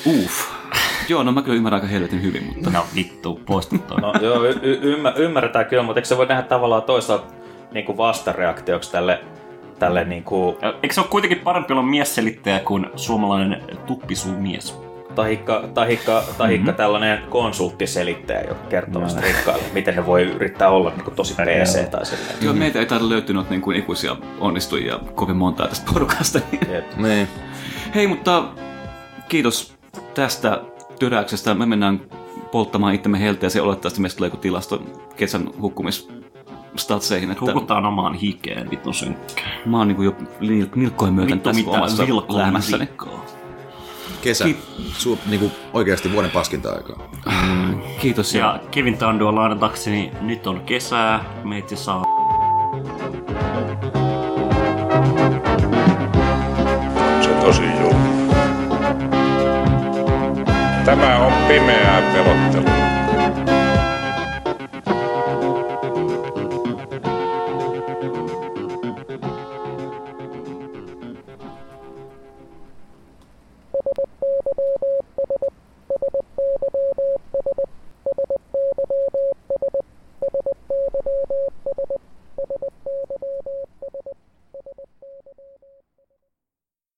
Uff. 0.07 0.51
Joo, 1.09 1.23
no 1.23 1.33
mä 1.33 1.43
kyllä 1.43 1.57
ymmärrän 1.57 1.81
aika 1.81 1.93
helvetin 1.93 2.23
hyvin, 2.23 2.47
mutta... 2.47 2.71
No 2.71 2.85
vittu, 2.95 3.41
poista 3.47 3.79
toi. 3.79 4.01
No 4.01 4.13
joo, 4.21 4.45
y- 4.45 4.61
y- 4.63 4.81
ymmär- 4.97 5.21
ymmärretään 5.21 5.67
kyllä, 5.67 5.83
mutta 5.83 5.99
eikö 5.99 6.09
se 6.09 6.17
voi 6.17 6.27
nähdä 6.27 6.43
tavallaan 6.43 6.83
toisaalta 6.83 7.27
niin 7.73 7.85
kuin 7.85 7.99
vastareaktioksi 7.99 8.93
tälle, 8.93 9.21
tälle 9.79 10.05
niin 10.05 10.25
kuin, 10.25 10.57
Eikö 10.83 10.95
se 10.95 11.01
ole 11.01 11.09
kuitenkin 11.09 11.39
parempi 11.39 11.73
olla 11.73 11.83
miesselittäjä 11.83 12.59
kuin 12.59 12.87
suomalainen 12.97 13.63
tuppisuumies? 13.87 14.79
Tahikka, 15.15 15.69
tahikka, 15.75 16.25
tahikka 16.39 16.65
mm-hmm. 16.65 16.77
tällainen 16.77 17.23
konsulttiselittäjä, 17.31 18.41
joka 18.41 18.67
kertoo 18.69 19.09
sitten 19.09 19.25
rikkaille, 19.25 19.65
miten 19.73 19.97
ne 19.97 20.07
voi 20.07 20.23
yrittää 20.23 20.69
olla 20.69 20.91
niin 20.91 21.05
kuin 21.05 21.15
tosi 21.15 21.35
PC 21.35 21.91
tai 21.91 22.07
silleen. 22.07 22.37
Joo, 22.41 22.55
meitä 22.55 22.79
ei 22.79 22.87
taida 22.87 23.09
löytynyt 23.09 23.51
niin 23.51 23.61
kuin 23.61 23.77
ikuisia 23.77 24.17
onnistujia 24.41 24.99
kovin 25.15 25.37
montaa 25.37 25.69
tästä 25.69 25.93
porukasta. 25.93 26.41
Jep. 26.69 26.85
Niin. 27.03 27.29
Hei, 27.95 28.07
mutta 28.07 28.45
kiitos 29.29 29.75
tästä 30.15 30.61
tyräyksestä. 30.99 31.55
Me 31.55 31.67
mennään 31.67 32.01
polttamaan 32.53 32.95
itsemme 32.95 33.21
helteen 33.21 33.47
ja 33.47 33.51
se 33.51 33.63
olettavasti 33.63 34.01
meistä 34.01 34.17
tulee 34.17 34.27
joku 34.27 34.37
tilasto 34.37 34.83
kesän 35.17 35.51
hukkumisstatseihin. 35.61 37.31
Että 37.31 37.45
Hukutaan 37.45 37.87
omaan 37.87 38.15
hikeen, 38.15 38.71
vittu 38.71 38.93
synkkää. 38.93 39.51
mä 39.67 39.79
oon 39.79 39.89
niinku 39.89 40.03
jo 40.03 40.11
nil- 40.41 40.69
nilkkojen 40.75 41.15
myöten 41.15 41.35
Vittu 41.35 41.51
tässä 41.51 41.71
omassa 41.71 42.07
vilkkoa 42.07 42.39
lähmässäni. 42.39 42.89
Kesä. 44.23 44.45
Su, 44.93 45.19
niinku 45.27 45.53
oikeasti 45.73 46.13
vuoden 46.13 46.31
paskinta 46.31 46.73
aikaa. 46.73 47.11
Kiitos 48.01 48.35
ja 48.35 48.61
Kevin 48.71 48.99
Tandua 48.99 49.35
lainatakseni, 49.35 50.13
nyt 50.21 50.47
on 50.47 50.61
kesää, 50.61 51.25
meitä 51.45 51.77
saa 51.77 52.05
Se 57.21 57.29
tosi 57.41 57.63
julma. 57.81 58.09
Tämä 60.85 61.19
on 61.19 61.33
pimeää 61.49 62.03
pelottelua. 62.13 62.92